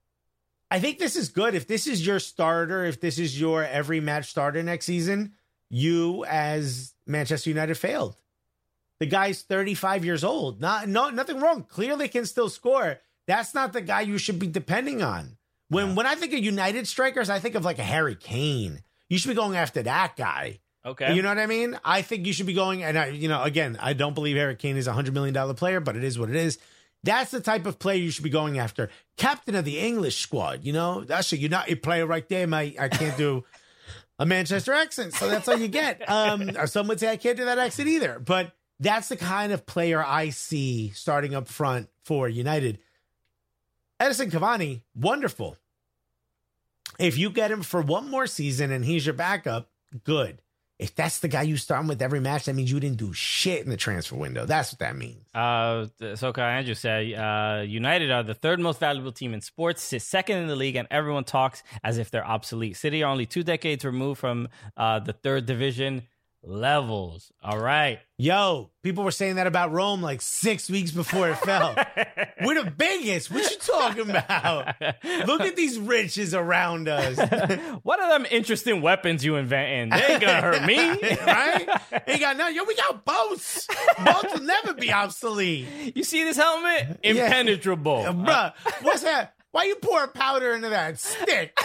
I 0.70 0.78
think 0.78 0.98
this 0.98 1.16
is 1.16 1.30
good. 1.30 1.54
If 1.54 1.68
this 1.68 1.86
is 1.86 2.06
your 2.06 2.18
starter, 2.18 2.84
if 2.84 3.00
this 3.00 3.18
is 3.18 3.40
your 3.40 3.64
every 3.64 4.00
match 4.00 4.28
starter 4.28 4.62
next 4.62 4.84
season, 4.84 5.32
you 5.70 6.26
as 6.26 6.92
Manchester 7.06 7.48
United 7.48 7.76
failed. 7.76 8.16
The 9.02 9.06
guy's 9.06 9.42
35 9.42 10.04
years 10.04 10.22
old. 10.22 10.60
Not 10.60 10.86
no 10.86 11.10
nothing 11.10 11.40
wrong. 11.40 11.64
Clearly 11.64 12.06
can 12.06 12.24
still 12.24 12.48
score. 12.48 13.00
That's 13.26 13.52
not 13.52 13.72
the 13.72 13.80
guy 13.80 14.02
you 14.02 14.16
should 14.16 14.38
be 14.38 14.46
depending 14.46 15.02
on. 15.02 15.38
When 15.68 15.96
when 15.96 16.06
I 16.06 16.14
think 16.14 16.32
of 16.34 16.38
United 16.38 16.86
strikers, 16.86 17.28
I 17.28 17.40
think 17.40 17.56
of 17.56 17.64
like 17.64 17.80
a 17.80 17.82
Harry 17.82 18.14
Kane. 18.14 18.84
You 19.08 19.18
should 19.18 19.30
be 19.30 19.34
going 19.34 19.56
after 19.56 19.82
that 19.82 20.14
guy. 20.14 20.60
Okay, 20.86 21.16
You 21.16 21.22
know 21.22 21.30
what 21.30 21.40
I 21.40 21.46
mean? 21.46 21.76
I 21.84 22.02
think 22.02 22.28
you 22.28 22.32
should 22.32 22.46
be 22.46 22.54
going 22.54 22.84
and 22.84 22.96
I, 22.96 23.06
you 23.08 23.26
know, 23.26 23.42
again, 23.42 23.76
I 23.80 23.92
don't 23.92 24.14
believe 24.14 24.36
Harry 24.36 24.54
Kane 24.54 24.76
is 24.76 24.86
a 24.86 24.92
hundred 24.92 25.14
million 25.14 25.34
dollar 25.34 25.54
player, 25.54 25.80
but 25.80 25.96
it 25.96 26.04
is 26.04 26.16
what 26.16 26.30
it 26.30 26.36
is. 26.36 26.58
That's 27.02 27.32
the 27.32 27.40
type 27.40 27.66
of 27.66 27.80
player 27.80 27.98
you 27.98 28.12
should 28.12 28.22
be 28.22 28.30
going 28.30 28.60
after. 28.60 28.88
Captain 29.16 29.56
of 29.56 29.64
the 29.64 29.80
English 29.80 30.18
squad, 30.18 30.62
you 30.62 30.72
know? 30.72 31.02
That's 31.02 31.32
a 31.32 31.36
United 31.36 31.82
player 31.82 32.06
right 32.06 32.28
there, 32.28 32.46
mate. 32.46 32.76
I 32.78 32.88
can't 32.88 33.16
do 33.16 33.42
a 34.20 34.26
Manchester 34.26 34.72
accent, 34.72 35.14
so 35.14 35.28
that's 35.28 35.48
all 35.48 35.58
you 35.58 35.66
get. 35.66 36.02
Um, 36.08 36.52
or 36.56 36.68
some 36.68 36.86
would 36.86 37.00
say 37.00 37.10
I 37.10 37.16
can't 37.16 37.36
do 37.36 37.46
that 37.46 37.58
accent 37.58 37.88
either. 37.88 38.20
But 38.20 38.52
that's 38.82 39.08
the 39.08 39.16
kind 39.16 39.52
of 39.52 39.64
player 39.64 40.04
I 40.04 40.30
see 40.30 40.90
starting 40.90 41.34
up 41.34 41.48
front 41.48 41.88
for 42.04 42.28
United. 42.28 42.78
Edinson 44.00 44.30
Cavani, 44.30 44.82
wonderful. 44.94 45.56
If 46.98 47.16
you 47.16 47.30
get 47.30 47.50
him 47.50 47.62
for 47.62 47.80
one 47.80 48.10
more 48.10 48.26
season 48.26 48.72
and 48.72 48.84
he's 48.84 49.06
your 49.06 49.14
backup, 49.14 49.70
good. 50.04 50.42
If 50.78 50.96
that's 50.96 51.20
the 51.20 51.28
guy 51.28 51.42
you 51.42 51.56
start 51.58 51.86
with 51.86 52.02
every 52.02 52.18
match, 52.18 52.46
that 52.46 52.54
means 52.54 52.72
you 52.72 52.80
didn't 52.80 52.98
do 52.98 53.12
shit 53.12 53.62
in 53.62 53.70
the 53.70 53.76
transfer 53.76 54.16
window. 54.16 54.46
That's 54.46 54.72
what 54.72 54.80
that 54.80 54.96
means. 54.96 55.24
Uh, 55.32 55.86
Soka 56.00 56.38
Andrew 56.38 56.74
said, 56.74 57.12
uh, 57.14 57.62
United 57.62 58.10
are 58.10 58.24
the 58.24 58.34
third 58.34 58.58
most 58.58 58.80
valuable 58.80 59.12
team 59.12 59.32
in 59.32 59.42
sports, 59.42 59.80
sit 59.82 60.02
second 60.02 60.38
in 60.38 60.48
the 60.48 60.56
league, 60.56 60.74
and 60.74 60.88
everyone 60.90 61.22
talks 61.22 61.62
as 61.84 61.98
if 61.98 62.10
they're 62.10 62.26
obsolete. 62.26 62.76
City 62.76 63.04
are 63.04 63.12
only 63.12 63.26
two 63.26 63.44
decades 63.44 63.84
removed 63.84 64.18
from 64.18 64.48
uh, 64.76 64.98
the 64.98 65.12
third 65.12 65.46
division 65.46 66.02
levels. 66.44 67.32
All 67.42 67.58
right. 67.58 68.00
Yo, 68.18 68.70
people 68.82 69.04
were 69.04 69.10
saying 69.10 69.36
that 69.36 69.46
about 69.46 69.72
Rome 69.72 70.02
like 70.02 70.20
six 70.20 70.68
weeks 70.68 70.90
before 70.90 71.30
it 71.30 71.38
fell. 71.38 71.74
We're 72.42 72.62
the 72.62 72.70
biggest. 72.70 73.30
What 73.30 73.50
you 73.50 73.56
talking 73.58 74.10
about? 74.10 74.74
Look 75.26 75.40
at 75.42 75.56
these 75.56 75.78
riches 75.78 76.34
around 76.34 76.88
us. 76.88 77.16
what 77.82 78.00
are 78.00 78.18
them 78.18 78.26
interesting 78.30 78.82
weapons 78.82 79.24
you 79.24 79.36
inventing? 79.36 79.90
They 79.90 80.06
ain't 80.06 80.20
gonna 80.20 80.40
hurt 80.40 80.64
me. 80.64 80.78
right? 81.26 81.68
Ain't 82.06 82.20
got 82.20 82.36
nothing. 82.36 82.56
Yo, 82.56 82.64
we 82.64 82.76
got 82.76 83.04
boats. 83.04 83.66
Boats 84.04 84.34
will 84.34 84.42
never 84.42 84.74
be 84.74 84.92
obsolete. 84.92 85.96
You 85.96 86.04
see 86.04 86.24
this 86.24 86.36
helmet? 86.36 87.00
Impenetrable. 87.02 88.02
Yeah. 88.02 88.12
Bruh, 88.12 88.52
what's 88.82 89.02
that? 89.02 89.34
Why 89.52 89.64
you 89.64 89.76
pour 89.76 90.08
powder 90.08 90.54
into 90.54 90.70
that 90.70 90.98
stick? 90.98 91.58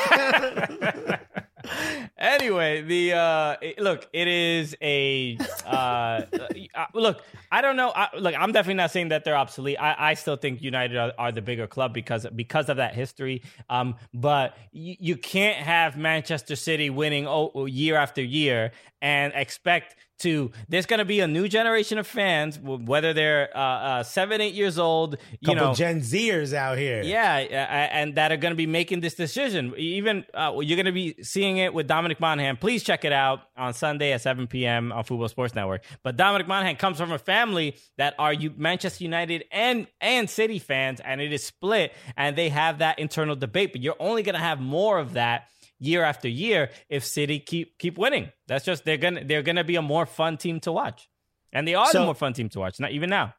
Anyway, 2.18 2.82
the 2.82 3.13
uh, 3.13 3.55
it, 3.61 3.80
look, 3.80 4.07
it 4.13 4.28
is 4.28 4.76
a 4.82 5.38
uh, 5.65 5.70
uh, 5.70 6.86
look. 6.93 7.22
I 7.51 7.61
don't 7.61 7.76
know. 7.76 7.91
I, 7.95 8.09
look, 8.18 8.36
I'm 8.38 8.51
definitely 8.51 8.76
not 8.76 8.91
saying 8.91 9.09
that 9.09 9.24
they're 9.24 9.38
obsolete. 9.38 9.78
I, 9.80 10.11
I 10.11 10.13
still 10.15 10.36
think 10.36 10.61
United 10.61 10.97
are, 10.97 11.13
are, 11.18 11.32
the 11.32 11.41
bigger 11.41 11.68
club 11.68 11.93
because 11.93 12.26
because 12.36 12.70
of 12.70 12.78
that 12.78 12.93
history. 12.93 13.43
Um, 13.70 13.95
but 14.13 14.57
y- 14.74 14.97
you 14.99 15.15
can't 15.15 15.57
have 15.57 15.97
Manchester 15.97 16.55
City 16.55 16.89
winning 16.89 17.28
year 17.68 17.95
after 17.95 18.22
year 18.22 18.72
and 19.02 19.34
expect 19.36 19.95
to 20.20 20.52
there's 20.68 20.86
going 20.86 20.98
to 20.98 21.06
be 21.06 21.20
a 21.20 21.28
new 21.28 21.48
generation 21.48 21.98
of 21.98 22.08
fans 22.08 22.58
whether 22.60 23.14
they're 23.14 23.56
uh, 23.56 23.60
uh, 23.60 24.04
seven 24.04 24.41
eight 24.41 24.54
years 24.54 24.80
old 24.80 25.18
you 25.41 25.48
know. 25.48 25.54
Couple 25.54 25.68
know. 25.70 25.76
Gen 25.76 26.02
zers 26.02 26.54
out 26.54 26.78
here. 26.78 27.04
Yeah 27.04 27.38
and 27.38 28.16
that 28.16 28.32
are 28.32 28.38
going 28.38 28.52
to 28.52 28.58
be 28.58 28.66
making 28.66 29.02
this 29.02 29.14
decision. 29.14 29.74
Even 29.78 30.26
uh, 30.34 30.54
you're 30.60 30.76
going 30.76 30.86
to 30.86 30.91
be 30.91 31.16
seeing 31.22 31.58
it 31.58 31.74
with 31.74 31.88
dominic 31.88 32.20
monaghan. 32.20 32.58
Please 32.58 32.84
check 32.84 33.06
it 33.06 33.14
out 33.14 33.41
on 33.56 33.74
sunday 33.74 34.12
at 34.12 34.22
7 34.22 34.48
p.m 34.48 34.91
on 34.91 35.04
football 35.04 35.28
sports 35.28 35.54
network. 35.54 35.84
But 36.04 36.18
dominic 36.18 36.48
monaghan 36.48 36.78
comes 36.78 36.98
from 36.98 37.12
a 37.12 37.20
family 37.20 37.76
that 37.98 38.16
are 38.18 38.34
manchester 38.56 39.04
united 39.04 39.45
and 39.52 39.88
and 40.02 40.30
city 40.30 40.60
fans 40.60 41.00
and 41.00 41.22
it 41.22 41.32
is 41.32 41.43
split 41.43 41.93
and 42.16 42.36
they 42.36 42.50
have 42.50 42.80
that 42.80 42.98
internal 43.00 43.36
debate. 43.36 43.72
But 43.72 43.82
you're 43.82 43.95
only 44.00 44.24
going 44.24 44.36
to 44.36 44.41
have 44.41 44.60
more 44.60 44.98
of 44.98 45.14
that 45.14 45.48
year 45.80 46.04
after 46.04 46.28
year 46.28 46.70
if 46.90 47.06
City 47.06 47.40
keep 47.40 47.78
keep 47.78 47.98
winning. 47.98 48.32
That's 48.48 48.66
just 48.66 48.86
they're 48.86 48.98
gonna 48.98 49.24
they're 49.24 49.44
gonna 49.44 49.64
be 49.64 49.76
a 49.76 49.82
more 49.82 50.06
fun 50.06 50.38
team 50.38 50.60
to 50.62 50.72
watch, 50.72 51.10
and 51.54 51.68
they 51.68 51.76
are 51.76 51.88
so, 51.88 52.00
the 52.00 52.06
more 52.06 52.16
fun 52.16 52.34
team 52.34 52.50
to 52.50 52.60
watch. 52.60 52.80
Not 52.80 52.92
even 52.92 53.10
now. 53.10 53.34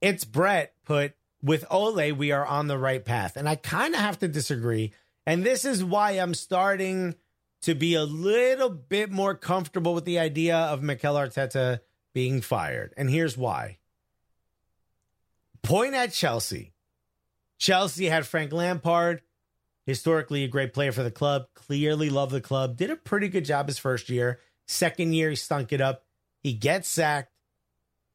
It's 0.00 0.24
Brett 0.24 0.74
put 0.84 1.14
with 1.42 1.64
Ole. 1.70 2.12
We 2.12 2.32
are 2.32 2.46
on 2.46 2.66
the 2.66 2.78
right 2.78 3.04
path, 3.04 3.36
and 3.36 3.48
I 3.48 3.56
kind 3.56 3.94
of 3.94 4.00
have 4.00 4.18
to 4.20 4.28
disagree. 4.28 4.92
And 5.26 5.44
this 5.44 5.64
is 5.64 5.84
why 5.84 6.12
I'm 6.12 6.34
starting 6.34 7.14
to 7.62 7.74
be 7.74 7.94
a 7.94 8.04
little 8.04 8.70
bit 8.70 9.10
more 9.10 9.34
comfortable 9.34 9.94
with 9.94 10.04
the 10.04 10.18
idea 10.18 10.56
of 10.56 10.82
Mikel 10.82 11.14
Arteta 11.14 11.80
being 12.14 12.40
fired. 12.40 12.94
And 12.96 13.10
here's 13.10 13.36
why. 13.36 13.78
Point 15.62 15.94
at 15.94 16.12
Chelsea. 16.12 16.72
Chelsea 17.58 18.06
had 18.06 18.26
Frank 18.26 18.52
Lampard 18.52 19.20
historically 19.90 20.44
a 20.44 20.48
great 20.48 20.72
player 20.72 20.92
for 20.92 21.02
the 21.02 21.10
club, 21.10 21.46
clearly 21.54 22.08
loved 22.08 22.32
the 22.32 22.40
club, 22.40 22.76
did 22.76 22.90
a 22.90 22.96
pretty 22.96 23.28
good 23.28 23.44
job 23.44 23.66
his 23.66 23.78
first 23.78 24.08
year. 24.08 24.40
Second 24.66 25.12
year, 25.12 25.30
he 25.30 25.36
stunk 25.36 25.72
it 25.72 25.80
up. 25.80 26.04
He 26.42 26.54
gets 26.54 26.88
sacked. 26.88 27.32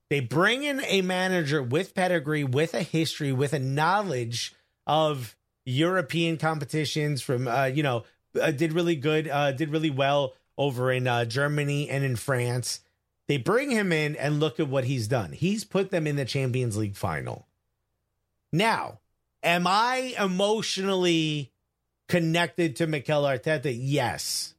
They 0.10 0.20
bring 0.20 0.64
in 0.64 0.82
a 0.86 1.02
manager 1.02 1.62
with 1.62 1.94
pedigree, 1.96 2.44
with 2.44 2.74
a 2.74 2.84
history, 2.84 3.32
with 3.32 3.54
a 3.54 3.60
knowledge 3.60 4.56
of 4.88 5.36
European 5.66 6.38
competitions 6.38 7.22
from, 7.22 7.48
uh, 7.48 7.66
you 7.66 7.84
know, 7.84 8.04
uh, 8.40 8.52
did 8.52 8.74
really 8.74 8.96
good, 8.96 9.28
uh, 9.28 9.52
did 9.52 9.70
really 9.70 9.90
well 9.90 10.34
over 10.58 10.92
in 10.92 11.08
uh, 11.08 11.26
Germany 11.26 11.90
and 11.90 12.04
in 12.04 12.16
France. 12.16 12.82
They 13.28 13.38
bring 13.38 13.72
him 13.72 13.92
in 13.92 14.16
and 14.16 14.40
look 14.40 14.60
at 14.60 14.70
what 14.70 14.86
he's 14.86 15.08
done. 15.08 15.32
He's 15.32 15.64
put 15.64 15.90
them 15.92 16.06
in 16.06 16.16
the 16.16 16.26
Champions 16.26 16.78
League 16.78 16.96
final. 16.96 17.48
Now, 18.54 19.00
am 19.42 19.66
I 19.68 20.16
emotionally 20.20 21.52
connected 22.08 22.76
to 22.78 22.88
Mikel 22.88 23.24
Arteta? 23.24 23.76
Yes. 23.78 24.54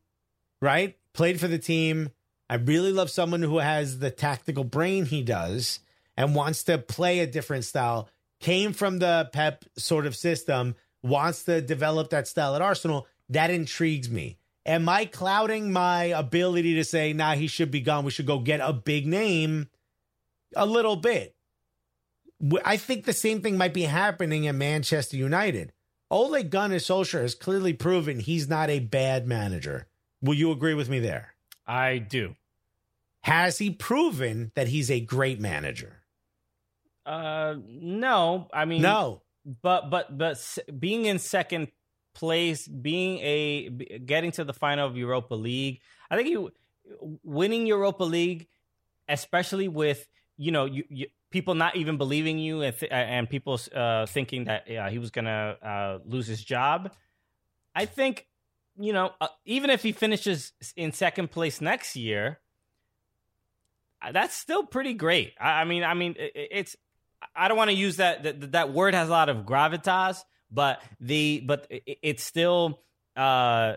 Right? 0.60 0.96
Played 1.12 1.40
for 1.40 1.48
the 1.48 1.58
team. 1.58 2.10
I 2.48 2.56
really 2.56 2.92
love 2.92 3.10
someone 3.10 3.42
who 3.42 3.58
has 3.58 3.98
the 3.98 4.10
tactical 4.10 4.64
brain 4.64 5.04
he 5.06 5.22
does 5.22 5.80
and 6.16 6.34
wants 6.34 6.62
to 6.64 6.78
play 6.78 7.20
a 7.20 7.26
different 7.26 7.64
style. 7.64 8.08
Came 8.40 8.72
from 8.72 8.98
the 8.98 9.28
Pep 9.32 9.64
sort 9.76 10.06
of 10.06 10.14
system, 10.14 10.74
wants 11.02 11.44
to 11.44 11.60
develop 11.60 12.10
that 12.10 12.28
style 12.28 12.54
at 12.54 12.62
Arsenal. 12.62 13.06
That 13.28 13.50
intrigues 13.50 14.10
me. 14.10 14.38
Am 14.64 14.88
I 14.88 15.04
clouding 15.04 15.72
my 15.72 16.04
ability 16.04 16.74
to 16.74 16.84
say, 16.84 17.12
nah, 17.12 17.34
he 17.34 17.46
should 17.46 17.70
be 17.70 17.80
gone? 17.80 18.04
We 18.04 18.10
should 18.10 18.26
go 18.26 18.40
get 18.40 18.60
a 18.60 18.72
big 18.72 19.06
name 19.06 19.68
a 20.54 20.66
little 20.66 20.96
bit. 20.96 21.34
I 22.64 22.76
think 22.76 23.04
the 23.04 23.12
same 23.12 23.40
thing 23.40 23.56
might 23.56 23.74
be 23.74 23.82
happening 23.82 24.46
at 24.46 24.54
Manchester 24.54 25.16
United. 25.16 25.72
Ole 26.10 26.42
Gunnar 26.44 26.76
Solskjaer 26.76 27.22
has 27.22 27.34
clearly 27.34 27.72
proven 27.72 28.20
he's 28.20 28.48
not 28.48 28.70
a 28.70 28.78
bad 28.78 29.26
manager. 29.26 29.88
Will 30.22 30.34
you 30.34 30.50
agree 30.50 30.74
with 30.74 30.88
me 30.88 31.00
there? 31.00 31.34
I 31.66 31.98
do. 31.98 32.36
Has 33.22 33.58
he 33.58 33.70
proven 33.70 34.52
that 34.54 34.68
he's 34.68 34.90
a 34.90 35.00
great 35.00 35.40
manager? 35.40 36.02
Uh, 37.04 37.56
no. 37.66 38.48
I 38.52 38.64
mean, 38.64 38.82
no. 38.82 39.22
But 39.62 39.90
but 39.90 40.16
but 40.16 40.58
being 40.78 41.06
in 41.06 41.18
second 41.18 41.68
place, 42.14 42.66
being 42.66 43.18
a 43.18 43.68
getting 44.04 44.32
to 44.32 44.44
the 44.44 44.52
final 44.52 44.86
of 44.86 44.96
Europa 44.96 45.34
League, 45.34 45.80
I 46.10 46.16
think 46.16 46.28
you 46.28 46.52
winning 47.22 47.66
Europa 47.66 48.04
League, 48.04 48.48
especially 49.08 49.68
with 49.68 50.06
you 50.36 50.50
know 50.50 50.64
you, 50.64 50.84
you 50.88 51.06
people 51.36 51.54
not 51.54 51.76
even 51.76 51.98
believing 51.98 52.38
you 52.38 52.62
and, 52.62 52.74
th- 52.74 52.90
and 52.90 53.28
people 53.28 53.60
uh, 53.74 54.06
thinking 54.06 54.44
that 54.44 54.70
uh, 54.70 54.88
he 54.88 54.98
was 54.98 55.10
going 55.10 55.26
to 55.26 55.30
uh, 55.62 55.98
lose 56.06 56.26
his 56.26 56.42
job. 56.42 56.90
I 57.74 57.84
think, 57.84 58.26
you 58.78 58.94
know, 58.94 59.10
uh, 59.20 59.28
even 59.44 59.68
if 59.68 59.82
he 59.82 59.92
finishes 59.92 60.54
in 60.76 60.92
second 60.92 61.30
place 61.30 61.60
next 61.60 61.94
year, 61.94 62.40
uh, 64.00 64.12
that's 64.12 64.34
still 64.34 64.64
pretty 64.64 64.94
great. 64.94 65.34
I, 65.38 65.60
I 65.60 65.64
mean, 65.64 65.84
I 65.84 65.92
mean, 65.92 66.14
it, 66.18 66.32
it's. 66.34 66.76
I 67.34 67.48
don't 67.48 67.58
want 67.58 67.68
to 67.68 67.76
use 67.76 67.96
that, 67.96 68.22
that. 68.22 68.52
That 68.52 68.72
word 68.72 68.94
has 68.94 69.08
a 69.08 69.12
lot 69.12 69.28
of 69.28 69.44
gravitas, 69.44 70.24
but 70.50 70.80
the 71.00 71.42
but 71.44 71.66
it, 71.68 71.98
it's 72.02 72.24
still 72.24 72.80
uh 73.14 73.76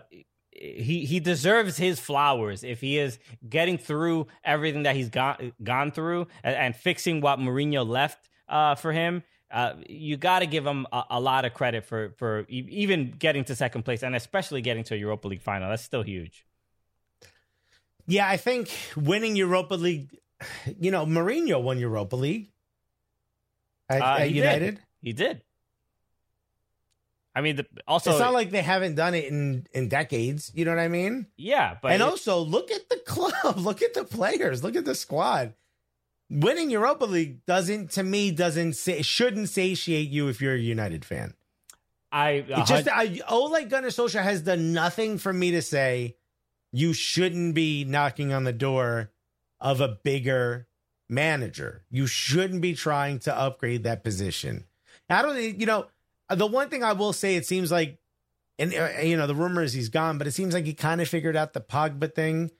he 0.60 1.06
he 1.06 1.20
deserves 1.20 1.76
his 1.78 1.98
flowers 1.98 2.62
if 2.62 2.80
he 2.80 2.98
is 2.98 3.18
getting 3.48 3.78
through 3.78 4.26
everything 4.44 4.82
that 4.82 4.94
he's 4.94 5.08
gone 5.08 5.52
gone 5.62 5.90
through 5.90 6.26
and, 6.44 6.54
and 6.54 6.76
fixing 6.76 7.20
what 7.20 7.38
Mourinho 7.38 7.86
left 7.86 8.28
uh, 8.48 8.74
for 8.74 8.92
him. 8.92 9.22
Uh, 9.50 9.74
you 9.88 10.16
got 10.16 10.40
to 10.40 10.46
give 10.46 10.64
him 10.64 10.86
a, 10.92 11.04
a, 11.10 11.20
lot 11.20 11.44
of 11.44 11.54
credit 11.54 11.84
for 11.84 12.10
for 12.18 12.44
even 12.48 13.10
getting 13.10 13.42
to 13.44 13.56
second 13.56 13.84
place 13.84 14.04
and 14.04 14.14
especially 14.14 14.60
getting 14.60 14.84
to 14.84 14.94
a 14.94 14.96
Europa 14.96 15.26
League 15.26 15.42
final. 15.42 15.68
That's 15.70 15.82
still 15.82 16.02
huge. 16.02 16.46
Yeah, 18.06 18.28
I 18.28 18.36
think 18.36 18.70
winning 18.96 19.34
Europa 19.34 19.74
League, 19.74 20.16
you 20.78 20.90
know, 20.90 21.04
Mourinho 21.06 21.60
won 21.62 21.78
Europa 21.78 22.16
League 22.16 22.52
at, 23.88 24.02
uh, 24.02 24.16
at 24.20 24.30
United. 24.30 24.74
Did. 24.76 24.84
He 25.02 25.12
did. 25.12 25.42
I 27.34 27.42
mean, 27.42 27.56
the, 27.56 27.66
also 27.86 28.10
it's 28.10 28.20
not 28.20 28.32
like 28.32 28.50
they 28.50 28.62
haven't 28.62 28.96
done 28.96 29.14
it 29.14 29.26
in 29.26 29.66
in 29.72 29.88
decades. 29.88 30.50
You 30.54 30.64
know 30.64 30.72
what 30.72 30.80
I 30.80 30.88
mean? 30.88 31.26
Yeah, 31.36 31.76
but 31.80 31.92
and 31.92 32.02
it, 32.02 32.04
also 32.04 32.40
look 32.40 32.70
at 32.70 32.88
the 32.88 32.96
club, 33.06 33.58
look 33.58 33.82
at 33.82 33.94
the 33.94 34.04
players, 34.04 34.64
look 34.64 34.76
at 34.76 34.84
the 34.84 34.94
squad. 34.94 35.54
Winning 36.28 36.70
Europa 36.70 37.06
League 37.06 37.44
doesn't, 37.44 37.90
to 37.92 38.04
me, 38.04 38.30
doesn't 38.30 38.74
say 38.74 39.02
shouldn't 39.02 39.48
satiate 39.48 40.10
you 40.10 40.28
if 40.28 40.40
you're 40.40 40.54
a 40.54 40.58
United 40.58 41.04
fan. 41.04 41.34
I 42.12 42.44
uh, 42.52 42.64
just 42.64 42.88
I, 42.88 43.20
Ole 43.28 43.64
Gunnar 43.64 43.88
Solskjaer 43.88 44.22
has 44.22 44.42
done 44.42 44.72
nothing 44.72 45.18
for 45.18 45.32
me 45.32 45.52
to 45.52 45.62
say 45.62 46.16
you 46.72 46.92
shouldn't 46.92 47.54
be 47.54 47.84
knocking 47.84 48.32
on 48.32 48.44
the 48.44 48.52
door 48.52 49.12
of 49.60 49.80
a 49.80 49.88
bigger 49.88 50.66
manager. 51.08 51.84
You 51.90 52.06
shouldn't 52.06 52.62
be 52.62 52.74
trying 52.74 53.20
to 53.20 53.36
upgrade 53.36 53.84
that 53.84 54.02
position. 54.02 54.64
I 55.08 55.22
don't, 55.22 55.36
you 55.58 55.66
know, 55.66 55.86
the 56.34 56.46
one 56.46 56.68
thing 56.68 56.82
I 56.82 56.92
will 56.92 57.12
say, 57.12 57.36
it 57.36 57.46
seems 57.46 57.70
like, 57.70 57.98
and 58.58 58.74
uh, 58.74 59.00
you 59.02 59.16
know, 59.16 59.26
the 59.26 59.34
rumor 59.34 59.62
is 59.62 59.72
he's 59.72 59.88
gone, 59.88 60.18
but 60.18 60.26
it 60.26 60.32
seems 60.32 60.54
like 60.54 60.64
he 60.64 60.74
kind 60.74 61.00
of 61.00 61.08
figured 61.08 61.36
out 61.36 61.52
the 61.52 61.60
Pogba 61.60 62.14
thing. 62.14 62.50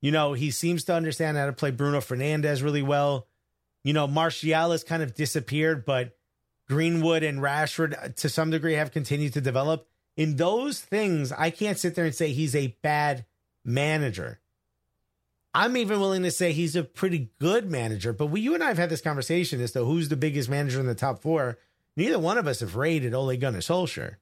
You 0.00 0.10
know, 0.10 0.32
he 0.32 0.50
seems 0.50 0.84
to 0.84 0.94
understand 0.94 1.36
how 1.36 1.46
to 1.46 1.52
play 1.52 1.70
Bruno 1.70 2.00
Fernandes 2.00 2.62
really 2.62 2.82
well. 2.82 3.28
You 3.84 3.92
know, 3.92 4.06
Martial 4.06 4.70
has 4.70 4.84
kind 4.84 5.02
of 5.02 5.14
disappeared, 5.14 5.84
but 5.84 6.16
Greenwood 6.68 7.22
and 7.22 7.40
Rashford, 7.40 8.02
uh, 8.02 8.08
to 8.16 8.28
some 8.28 8.50
degree, 8.50 8.74
have 8.74 8.92
continued 8.92 9.34
to 9.34 9.40
develop. 9.40 9.88
In 10.16 10.36
those 10.36 10.80
things, 10.80 11.32
I 11.32 11.50
can't 11.50 11.78
sit 11.78 11.94
there 11.94 12.04
and 12.04 12.14
say 12.14 12.32
he's 12.32 12.56
a 12.56 12.76
bad 12.82 13.24
manager. 13.64 14.40
I'm 15.54 15.76
even 15.76 16.00
willing 16.00 16.22
to 16.22 16.30
say 16.30 16.52
he's 16.52 16.76
a 16.76 16.82
pretty 16.82 17.30
good 17.38 17.70
manager. 17.70 18.12
But 18.12 18.26
we, 18.26 18.40
you 18.40 18.54
and 18.54 18.64
I 18.64 18.68
have 18.68 18.78
had 18.78 18.90
this 18.90 19.00
conversation 19.02 19.60
as 19.60 19.72
to 19.72 19.84
who's 19.84 20.08
the 20.08 20.16
biggest 20.16 20.48
manager 20.48 20.80
in 20.80 20.86
the 20.86 20.94
top 20.94 21.20
four. 21.20 21.58
Neither 21.96 22.18
one 22.18 22.38
of 22.38 22.46
us 22.46 22.60
have 22.60 22.76
rated 22.76 23.14
Ole 23.14 23.36
Gunnar 23.36 23.60
Solskjaer. 23.60 24.16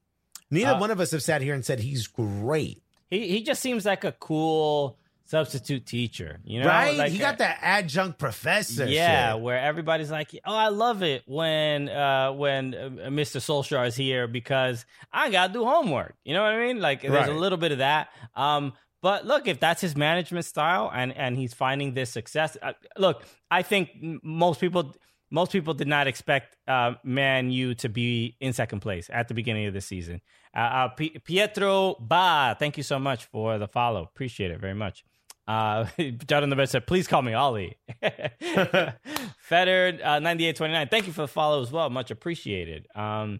Neither 0.49 0.71
Uh, 0.71 0.79
one 0.79 0.91
of 0.91 0.99
us 0.99 1.11
have 1.11 1.23
sat 1.23 1.41
here 1.41 1.53
and 1.53 1.63
said 1.65 1.79
he's 1.79 2.07
great. 2.07 2.83
He 3.09 3.27
he 3.27 3.43
just 3.43 3.61
seems 3.61 3.85
like 3.85 4.03
a 4.03 4.11
cool 4.13 4.97
substitute 5.25 5.85
teacher, 5.85 6.39
you 6.43 6.59
know? 6.59 6.67
right? 6.67 6.97
Like 6.97 7.11
he 7.13 7.17
got 7.17 7.37
that 7.37 7.59
adjunct 7.61 8.19
professor. 8.19 8.85
Yeah, 8.85 9.33
shit. 9.33 9.41
where 9.41 9.57
everybody's 9.59 10.11
like, 10.11 10.37
"Oh, 10.45 10.53
I 10.55 10.67
love 10.67 11.03
it 11.03 11.23
when 11.25 11.87
uh 11.87 12.33
when 12.33 12.73
uh, 12.75 12.89
Mr. 13.09 13.39
Solskjaer 13.39 13.87
is 13.87 13.95
here 13.95 14.27
because 14.27 14.85
I 15.13 15.29
got 15.29 15.47
to 15.47 15.53
do 15.53 15.63
homework." 15.65 16.15
You 16.25 16.33
know 16.33 16.43
what 16.43 16.51
I 16.51 16.67
mean? 16.67 16.81
Like 16.81 17.01
there's 17.01 17.29
a 17.29 17.33
little 17.33 17.57
bit 17.57 17.71
of 17.71 17.77
that. 17.77 18.09
Um 18.35 18.73
but 19.01 19.25
look, 19.25 19.47
if 19.47 19.59
that's 19.59 19.81
his 19.81 19.95
management 19.95 20.45
style 20.45 20.91
and 20.93 21.15
and 21.15 21.37
he's 21.37 21.53
finding 21.53 21.93
this 21.93 22.09
success, 22.09 22.57
uh, 22.61 22.73
look, 22.97 23.23
I 23.49 23.61
think 23.63 23.89
most 24.23 24.59
people 24.59 24.93
most 25.31 25.51
people 25.51 25.73
did 25.73 25.87
not 25.87 26.07
expect 26.07 26.57
uh, 26.67 26.93
Man 27.03 27.49
U 27.49 27.73
to 27.75 27.89
be 27.89 28.35
in 28.39 28.53
second 28.53 28.81
place 28.81 29.09
at 29.11 29.29
the 29.29 29.33
beginning 29.33 29.65
of 29.65 29.73
the 29.73 29.81
season. 29.81 30.21
Uh, 30.55 30.59
uh, 30.59 30.89
Pietro 31.23 31.95
Ba, 31.99 32.55
thank 32.59 32.77
you 32.77 32.83
so 32.83 32.99
much 32.99 33.25
for 33.25 33.57
the 33.57 33.67
follow. 33.67 34.03
Appreciate 34.03 34.51
it 34.51 34.59
very 34.59 34.75
much. 34.75 35.03
Uh, 35.47 35.85
on 35.97 36.49
the 36.49 36.55
bed 36.55 36.69
said, 36.69 36.85
please 36.85 37.07
call 37.07 37.21
me 37.21 37.33
Ollie. 37.33 37.77
Fettered 38.01 40.01
uh, 40.01 40.19
9829, 40.19 40.87
thank 40.89 41.07
you 41.07 41.13
for 41.13 41.21
the 41.21 41.27
follow 41.27 41.61
as 41.61 41.71
well. 41.71 41.89
Much 41.89 42.11
appreciated. 42.11 42.87
Um, 42.93 43.39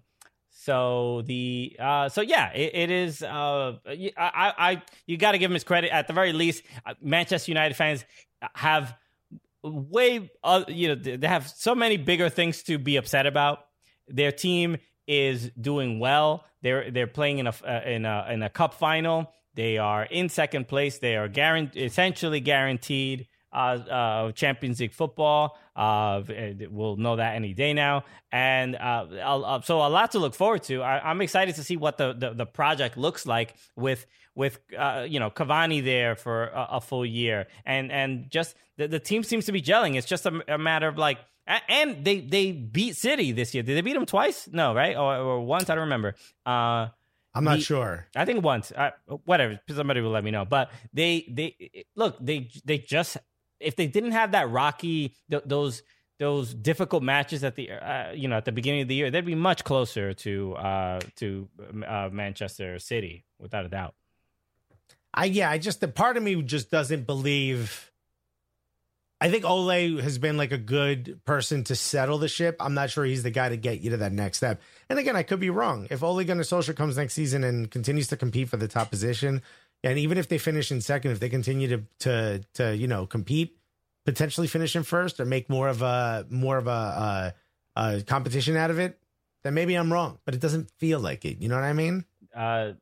so 0.50 1.24
the 1.26 1.76
uh, 1.80 2.10
so 2.10 2.22
yeah, 2.22 2.52
it, 2.54 2.76
it 2.76 2.92
is. 2.92 3.24
Uh, 3.24 3.78
I, 3.88 4.12
I, 4.18 4.54
I 4.58 4.82
you 5.08 5.18
got 5.18 5.32
to 5.32 5.38
give 5.38 5.50
him 5.50 5.56
his 5.56 5.64
credit. 5.64 5.92
At 5.92 6.08
the 6.08 6.14
very 6.14 6.34
least, 6.34 6.64
uh, 6.86 6.94
Manchester 7.02 7.52
United 7.52 7.76
fans 7.76 8.06
have 8.54 8.96
way 9.64 10.32
uh, 10.44 10.64
you 10.68 10.90
know 10.90 10.96
they 10.96 11.28
have 11.28 11.50
so 11.50 11.76
many 11.76 11.98
bigger 11.98 12.30
things 12.30 12.64
to 12.64 12.78
be 12.78 12.98
upset 12.98 13.26
about. 13.26 13.66
Their 14.08 14.32
team 14.32 14.78
is 15.08 15.50
doing 15.60 16.00
well. 16.00 16.46
They're 16.62 16.92
they're 16.92 17.08
playing 17.08 17.40
in 17.40 17.48
a 17.48 17.54
uh, 17.66 17.82
in 17.86 18.06
a 18.06 18.28
in 18.30 18.44
a 18.44 18.50
cup 18.50 18.74
final. 18.74 19.32
They 19.54 19.78
are 19.78 20.04
in 20.04 20.30
second 20.30 20.68
place. 20.68 21.00
They 21.00 21.16
are 21.16 21.28
guaranteed 21.28 21.84
essentially 21.84 22.40
guaranteed 22.40 23.28
uh, 23.54 23.56
uh, 23.56 24.32
Champions 24.32 24.80
League 24.80 24.94
football. 24.94 25.58
Uh, 25.76 26.22
we'll 26.70 26.98
know 26.98 27.18
that 27.18 27.36
any 27.36 27.54
day 27.54 27.74
now, 27.74 28.04
and 28.32 28.76
uh, 28.76 29.62
so 29.62 29.80
a 29.80 29.90
lot 29.90 30.12
to 30.12 30.20
look 30.20 30.34
forward 30.34 30.64
to. 30.64 30.82
I, 30.82 31.10
I'm 31.10 31.22
excited 31.22 31.56
to 31.56 31.64
see 31.64 31.78
what 31.78 31.98
the, 31.98 32.14
the, 32.14 32.34
the 32.34 32.46
project 32.46 32.98
looks 32.98 33.26
like 33.26 33.56
with 33.76 34.06
with 34.36 34.60
uh, 34.78 35.06
you 35.10 35.20
know 35.20 35.30
Cavani 35.30 35.84
there 35.84 36.16
for 36.16 36.46
a, 36.46 36.68
a 36.74 36.82
full 36.82 37.06
year, 37.06 37.48
and 37.66 37.92
and 37.92 38.30
just 38.30 38.56
the, 38.78 38.88
the 38.88 39.00
team 39.00 39.24
seems 39.24 39.46
to 39.46 39.52
be 39.52 39.62
gelling. 39.62 39.96
It's 39.96 40.08
just 40.08 40.26
a, 40.26 40.42
a 40.54 40.58
matter 40.58 40.88
of 40.88 40.98
like. 40.98 41.20
And 41.68 42.06
they 42.06 42.22
they 42.22 42.52
beat 42.52 42.96
City 42.96 43.32
this 43.32 43.54
year. 43.54 43.64
Did 43.64 43.76
they 43.76 43.82
beat 43.82 43.94
them 43.94 44.06
twice? 44.06 44.48
No, 44.52 44.74
right? 44.76 44.96
Or, 44.96 45.18
or 45.18 45.42
once? 45.42 45.70
I 45.70 45.76
don't 45.76 45.86
remember. 45.86 46.16
Uh, 46.46 46.88
I'm 47.34 47.44
not 47.44 47.58
the- 47.58 47.64
sure. 47.64 48.08
I 48.16 48.26
think 48.26 48.44
once. 48.44 48.72
I, 48.78 48.92
whatever. 49.26 49.60
Somebody 49.70 50.02
will 50.02 50.12
let 50.12 50.24
me 50.24 50.32
know. 50.32 50.46
But 50.46 50.72
they 50.94 51.26
they 51.30 51.86
look 51.96 52.16
they 52.22 52.50
they 52.64 52.78
just 52.78 53.18
if 53.60 53.76
they 53.76 53.88
didn't 53.88 54.12
have 54.12 54.32
that 54.34 54.50
rocky 54.50 55.16
th- 55.30 55.44
those 55.46 55.82
those 56.20 56.54
difficult 56.54 57.02
matches 57.02 57.44
at 57.44 57.56
the 57.56 57.72
uh, 57.72 58.12
you 58.12 58.28
know 58.28 58.38
at 58.38 58.46
the 58.46 58.52
beginning 58.52 58.84
of 58.84 58.88
the 58.88 58.96
year, 58.96 59.10
they'd 59.10 59.26
be 59.26 59.36
much 59.36 59.64
closer 59.64 60.14
to 60.14 60.54
uh, 60.56 61.00
to 61.18 61.50
uh, 61.86 62.10
Manchester 62.12 62.78
City 62.80 63.26
without 63.40 63.66
a 63.66 63.70
doubt. 63.70 63.96
I 65.14 65.26
yeah, 65.26 65.50
I 65.50 65.58
just 65.58 65.82
the 65.82 65.88
part 65.88 66.18
of 66.18 66.24
me 66.24 66.42
just 66.42 66.72
doesn't 66.72 67.06
believe. 67.06 67.92
I 69.20 69.30
think 69.30 69.46
Ole 69.46 70.02
has 70.02 70.18
been 70.18 70.36
like 70.36 70.52
a 70.52 70.58
good 70.58 71.20
person 71.26 71.64
to 71.66 71.76
settle 71.76 72.18
the 72.18 72.28
ship. 72.28 72.56
I'm 72.60 72.74
not 72.74 72.90
sure 72.90 73.06
he's 73.06 73.22
the 73.22 73.30
guy 73.30 73.50
to 73.50 73.58
get 73.58 73.82
you 73.82 73.92
to 73.92 73.98
that 73.98 74.12
next 74.12 74.38
step. 74.38 74.60
And 74.90 74.98
again, 74.98 75.16
I 75.16 75.22
could 75.22 75.40
be 75.40 75.52
wrong. 75.52 75.86
If 75.92 76.02
Ole 76.02 76.24
Gunnar 76.24 76.42
Solskjaer 76.42 76.76
comes 76.76 76.98
next 76.98 77.14
season 77.14 77.44
and 77.44 77.70
continues 77.70 78.08
to 78.08 78.18
compete 78.18 78.50
for 78.50 78.58
the 78.58 78.68
top 78.68 78.90
position, 78.90 79.44
and 79.84 80.00
even 80.00 80.18
if 80.18 80.28
they 80.28 80.40
finish 80.40 80.72
in 80.72 80.82
second, 80.82 81.12
if 81.12 81.20
they 81.20 81.30
continue 81.30 81.68
to 81.68 81.84
to 82.00 82.44
to 82.56 82.76
you 82.76 82.88
know 82.88 83.06
compete, 83.06 83.58
potentially 84.06 84.48
finish 84.48 84.76
in 84.76 84.84
first 84.84 85.20
or 85.20 85.26
make 85.26 85.50
more 85.50 85.68
of 85.68 85.82
a 85.82 86.26
more 86.30 86.58
of 86.58 86.68
a, 86.68 87.34
a, 87.76 87.84
a 87.84 88.02
competition 88.02 88.56
out 88.58 88.72
of 88.72 88.80
it, 88.80 89.00
then 89.44 89.54
maybe 89.54 89.76
I'm 89.76 89.92
wrong. 89.92 90.20
But 90.26 90.36
it 90.36 90.42
doesn't 90.42 90.72
feel 90.78 91.00
like 91.00 91.26
it. 91.26 91.40
You 91.40 91.50
know 91.50 91.56
what 91.56 91.64
I 91.64 91.74
mean? 91.74 92.06
Uh, 92.36 92.74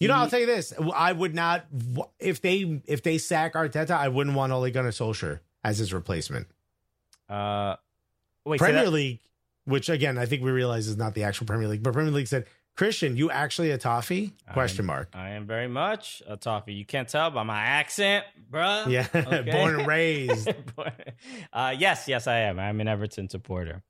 You 0.00 0.08
know, 0.08 0.14
I'll 0.14 0.30
tell 0.30 0.40
you 0.40 0.46
this: 0.46 0.72
I 0.94 1.12
would 1.12 1.34
not 1.34 1.66
if 2.18 2.40
they 2.40 2.80
if 2.86 3.02
they 3.02 3.18
sack 3.18 3.54
Arteta, 3.54 3.90
I 3.90 4.08
wouldn't 4.08 4.34
want 4.34 4.52
Ole 4.52 4.70
Gunnar 4.70 4.90
Solskjaer 4.90 5.40
as 5.62 5.78
his 5.78 5.92
replacement. 5.92 6.46
uh, 7.28 7.76
wait, 8.44 8.58
Premier 8.58 8.84
that- 8.84 8.90
League, 8.92 9.20
which 9.64 9.88
again 9.88 10.16
I 10.18 10.26
think 10.26 10.42
we 10.42 10.50
realize 10.50 10.86
is 10.86 10.96
not 10.96 11.14
the 11.14 11.24
actual 11.24 11.46
Premier 11.46 11.68
League, 11.68 11.82
but 11.82 11.92
Premier 11.92 12.12
League 12.12 12.28
said, 12.28 12.46
"Christian, 12.76 13.16
you 13.16 13.30
actually 13.30 13.70
a 13.72 13.78
toffee?" 13.78 14.32
Question 14.52 14.86
mark. 14.86 15.10
I 15.14 15.30
am 15.30 15.46
very 15.46 15.68
much 15.68 16.22
a 16.26 16.36
toffee. 16.38 16.72
You 16.72 16.86
can't 16.86 17.08
tell 17.08 17.30
by 17.30 17.42
my 17.42 17.60
accent, 17.60 18.24
bruh. 18.50 18.88
Yeah, 18.88 19.06
Okay. 19.14 19.50
born 19.52 19.80
and 19.80 19.86
raised. 19.86 20.48
uh, 21.52 21.74
yes, 21.78 22.08
yes, 22.08 22.26
I 22.26 22.38
am. 22.40 22.58
I'm 22.58 22.80
an 22.80 22.88
Everton 22.88 23.28
supporter. 23.28 23.82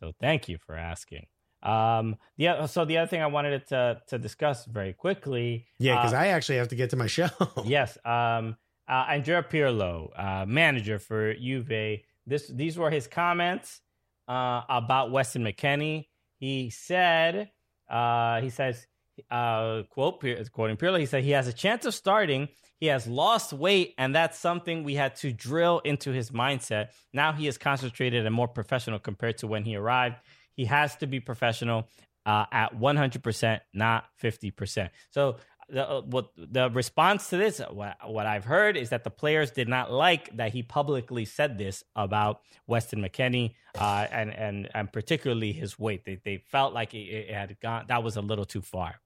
So 0.00 0.12
thank 0.20 0.48
you 0.48 0.58
for 0.58 0.74
asking. 0.74 1.26
Um, 1.62 2.16
yeah. 2.36 2.66
So 2.66 2.84
the 2.84 2.98
other 2.98 3.08
thing 3.08 3.22
I 3.22 3.26
wanted 3.26 3.66
to 3.68 4.00
to 4.08 4.18
discuss 4.18 4.64
very 4.66 4.92
quickly. 4.92 5.66
Yeah, 5.78 5.96
because 5.96 6.12
uh, 6.12 6.18
I 6.18 6.26
actually 6.28 6.58
have 6.58 6.68
to 6.68 6.76
get 6.76 6.90
to 6.90 6.96
my 6.96 7.06
show. 7.18 7.28
yes. 7.64 7.98
Um, 8.04 8.56
uh, 8.88 9.06
Andrea 9.08 9.42
Pirlo, 9.42 10.10
uh, 10.16 10.46
manager 10.46 10.98
for 10.98 11.34
Juve. 11.34 12.00
This 12.26 12.48
these 12.48 12.78
were 12.78 12.90
his 12.90 13.06
comments 13.06 13.80
uh, 14.28 14.62
about 14.68 15.10
Weston 15.10 15.42
McKennie. 15.42 16.06
He 16.38 16.70
said, 16.70 17.50
uh, 17.88 18.40
he 18.40 18.50
says, 18.50 18.86
uh, 19.30 19.82
quote, 19.90 20.20
quoting 20.52 20.76
Pirlo, 20.76 21.00
he 21.00 21.06
said 21.06 21.24
he 21.24 21.30
has 21.30 21.48
a 21.48 21.52
chance 21.52 21.86
of 21.86 21.94
starting. 21.94 22.48
He 22.78 22.86
has 22.86 23.06
lost 23.06 23.54
weight, 23.54 23.94
and 23.96 24.14
that's 24.14 24.38
something 24.38 24.84
we 24.84 24.96
had 24.96 25.16
to 25.16 25.32
drill 25.32 25.78
into 25.80 26.10
his 26.10 26.30
mindset. 26.30 26.88
Now 27.12 27.32
he 27.32 27.46
is 27.48 27.56
concentrated 27.56 28.26
and 28.26 28.34
more 28.34 28.48
professional 28.48 28.98
compared 28.98 29.38
to 29.38 29.46
when 29.46 29.64
he 29.64 29.76
arrived. 29.76 30.16
He 30.56 30.64
has 30.64 30.96
to 30.96 31.06
be 31.06 31.20
professional 31.20 31.88
uh, 32.24 32.46
at 32.50 32.76
100%, 32.78 33.60
not 33.72 34.06
50%. 34.22 34.90
So 35.10 35.36
the 35.68 35.88
uh, 35.88 36.00
what 36.02 36.28
the 36.36 36.70
response 36.70 37.28
to 37.30 37.36
this 37.36 37.58
what, 37.58 37.96
what 38.06 38.26
I've 38.26 38.44
heard 38.44 38.76
is 38.76 38.90
that 38.90 39.02
the 39.02 39.10
players 39.10 39.50
did 39.50 39.68
not 39.68 39.90
like 39.90 40.36
that 40.36 40.52
he 40.52 40.62
publicly 40.62 41.24
said 41.24 41.58
this 41.58 41.82
about 41.96 42.40
Weston 42.68 43.00
McKennie 43.02 43.54
uh, 43.76 44.06
and 44.10 44.32
and 44.32 44.68
and 44.74 44.92
particularly 44.92 45.52
his 45.52 45.76
weight. 45.78 46.04
They 46.04 46.20
they 46.24 46.36
felt 46.36 46.72
like 46.72 46.94
it, 46.94 47.08
it 47.08 47.34
had 47.34 47.58
gone 47.60 47.86
that 47.88 48.04
was 48.04 48.16
a 48.16 48.22
little 48.22 48.44
too 48.44 48.62
far. 48.62 49.00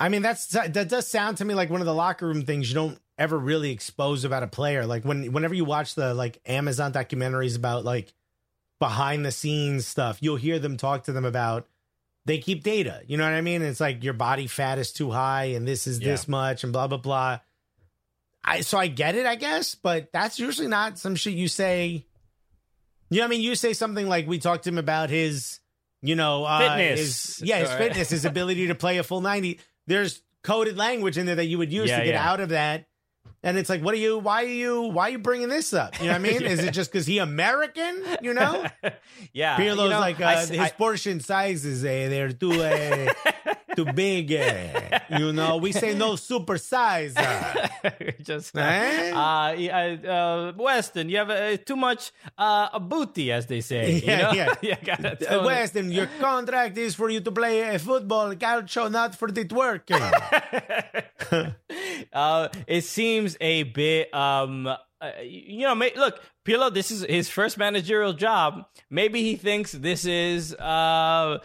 I 0.00 0.08
mean, 0.08 0.22
that's 0.22 0.46
that 0.48 0.88
does 0.88 1.08
sound 1.08 1.38
to 1.38 1.44
me 1.44 1.54
like 1.54 1.70
one 1.70 1.80
of 1.80 1.86
the 1.86 1.94
locker 1.94 2.26
room 2.26 2.44
things 2.44 2.68
you 2.68 2.74
don't 2.74 2.98
ever 3.18 3.36
really 3.36 3.70
expose 3.70 4.24
about 4.24 4.42
a 4.42 4.46
player. 4.46 4.86
Like 4.86 5.04
when 5.04 5.32
whenever 5.32 5.54
you 5.54 5.64
watch 5.64 5.94
the 5.94 6.14
like 6.14 6.40
Amazon 6.46 6.92
documentaries 6.92 7.56
about 7.56 7.84
like 7.84 8.14
behind 8.78 9.24
the 9.24 9.32
scenes 9.32 9.86
stuff, 9.86 10.18
you'll 10.20 10.36
hear 10.36 10.58
them 10.58 10.76
talk 10.76 11.04
to 11.04 11.12
them 11.12 11.24
about 11.24 11.66
they 12.26 12.38
keep 12.38 12.62
data. 12.62 13.02
You 13.06 13.16
know 13.16 13.24
what 13.24 13.32
I 13.32 13.40
mean? 13.40 13.62
It's 13.62 13.80
like 13.80 14.04
your 14.04 14.12
body 14.12 14.46
fat 14.46 14.78
is 14.78 14.92
too 14.92 15.10
high 15.10 15.44
and 15.46 15.66
this 15.66 15.86
is 15.86 15.98
this 16.00 16.28
much 16.28 16.64
and 16.64 16.72
blah 16.72 16.86
blah 16.86 16.98
blah. 16.98 17.40
I 18.44 18.60
so 18.60 18.78
I 18.78 18.86
get 18.86 19.14
it, 19.14 19.26
I 19.26 19.34
guess, 19.34 19.74
but 19.74 20.10
that's 20.12 20.38
usually 20.38 20.68
not 20.68 20.98
some 20.98 21.14
shit 21.16 21.34
you 21.34 21.48
say. 21.48 22.06
You 23.10 23.18
know 23.18 23.22
what 23.24 23.28
I 23.28 23.30
mean? 23.30 23.40
You 23.40 23.54
say 23.54 23.72
something 23.72 24.06
like 24.08 24.26
we 24.26 24.38
talked 24.38 24.64
to 24.64 24.70
him 24.70 24.76
about 24.78 25.08
his, 25.08 25.60
you 26.02 26.14
know, 26.14 26.44
uh, 26.44 26.76
Fitness. 26.76 27.38
his, 27.38 27.48
yeah, 27.48 27.58
his 27.58 27.72
fitness, 27.72 28.10
his 28.10 28.24
ability 28.26 28.66
to 28.66 28.74
play 28.74 28.98
a 28.98 29.02
full 29.02 29.22
ninety. 29.22 29.60
There's 29.86 30.20
coded 30.44 30.76
language 30.76 31.16
in 31.16 31.24
there 31.26 31.36
that 31.36 31.46
you 31.46 31.56
would 31.58 31.72
use 31.72 31.88
Yeah, 31.88 31.98
to 32.00 32.04
get 32.04 32.14
yeah. 32.14 32.30
out 32.30 32.40
of 32.40 32.50
that. 32.50 32.87
And 33.42 33.56
it's 33.56 33.68
like, 33.68 33.82
what 33.82 33.94
are 33.94 33.98
you? 33.98 34.18
Why 34.18 34.42
are 34.44 34.46
you? 34.48 34.82
Why 34.82 35.08
are 35.08 35.10
you 35.10 35.18
bringing 35.18 35.48
this 35.48 35.72
up? 35.72 35.98
You 36.00 36.06
know 36.06 36.12
what 36.12 36.16
I 36.16 36.22
mean? 36.22 36.42
Is 36.54 36.58
it 36.64 36.72
just 36.72 36.90
because 36.90 37.06
he 37.06 37.18
American? 37.18 38.02
You 38.20 38.34
know, 38.34 38.64
yeah, 39.32 39.56
Pirlo's 39.56 39.84
you 39.84 39.88
know, 39.90 40.00
like 40.00 40.20
uh, 40.20 40.26
s- 40.28 40.48
his 40.48 40.58
I- 40.58 40.70
portion 40.70 41.20
sizes. 41.20 41.84
Uh, 41.84 41.88
they're 42.10 42.32
too 42.32 42.50
uh, 42.62 43.12
too 43.76 43.84
big. 43.92 44.32
Uh, 44.32 44.98
you 45.18 45.32
know, 45.32 45.58
we 45.58 45.70
say 45.70 45.94
no 45.94 46.16
super 46.16 46.58
size. 46.58 47.16
Uh. 47.16 47.68
just 48.22 48.56
Eh? 48.56 49.12
uh, 49.14 49.54
yeah, 49.56 49.96
uh, 50.04 50.52
Weston, 50.56 51.08
you 51.08 51.18
have 51.18 51.30
uh, 51.30 51.56
too 51.58 51.76
much 51.76 52.10
uh, 52.36 52.68
a 52.72 52.80
booty, 52.80 53.30
as 53.30 53.46
they 53.46 53.60
say. 53.60 54.02
Yeah, 54.04 54.32
you 54.32 54.36
know? 54.46 54.52
yeah. 54.62 54.74
tone 54.74 55.16
it. 55.20 55.44
Weston, 55.44 55.92
your 55.92 56.08
contract 56.18 56.76
is 56.76 56.96
for 56.96 57.08
you 57.08 57.20
to 57.20 57.30
play 57.30 57.72
uh, 57.72 57.78
football, 57.78 58.34
calcio, 58.34 58.90
not 58.90 59.14
for 59.14 59.28
networking. 59.28 60.02
uh, 62.12 62.48
it 62.66 62.82
seems 62.84 63.36
a 63.40 63.62
bit 63.64 64.12
um 64.14 64.66
uh, 64.66 65.10
you 65.22 65.60
know 65.66 65.74
may, 65.76 65.92
look 65.96 66.20
Pirlo 66.44 66.72
this 66.74 66.90
is 66.90 67.02
his 67.08 67.28
first 67.28 67.56
managerial 67.58 68.12
job 68.12 68.64
maybe 68.90 69.22
he 69.22 69.36
thinks 69.36 69.70
this 69.72 70.04
is 70.04 70.54
uh 70.54 71.38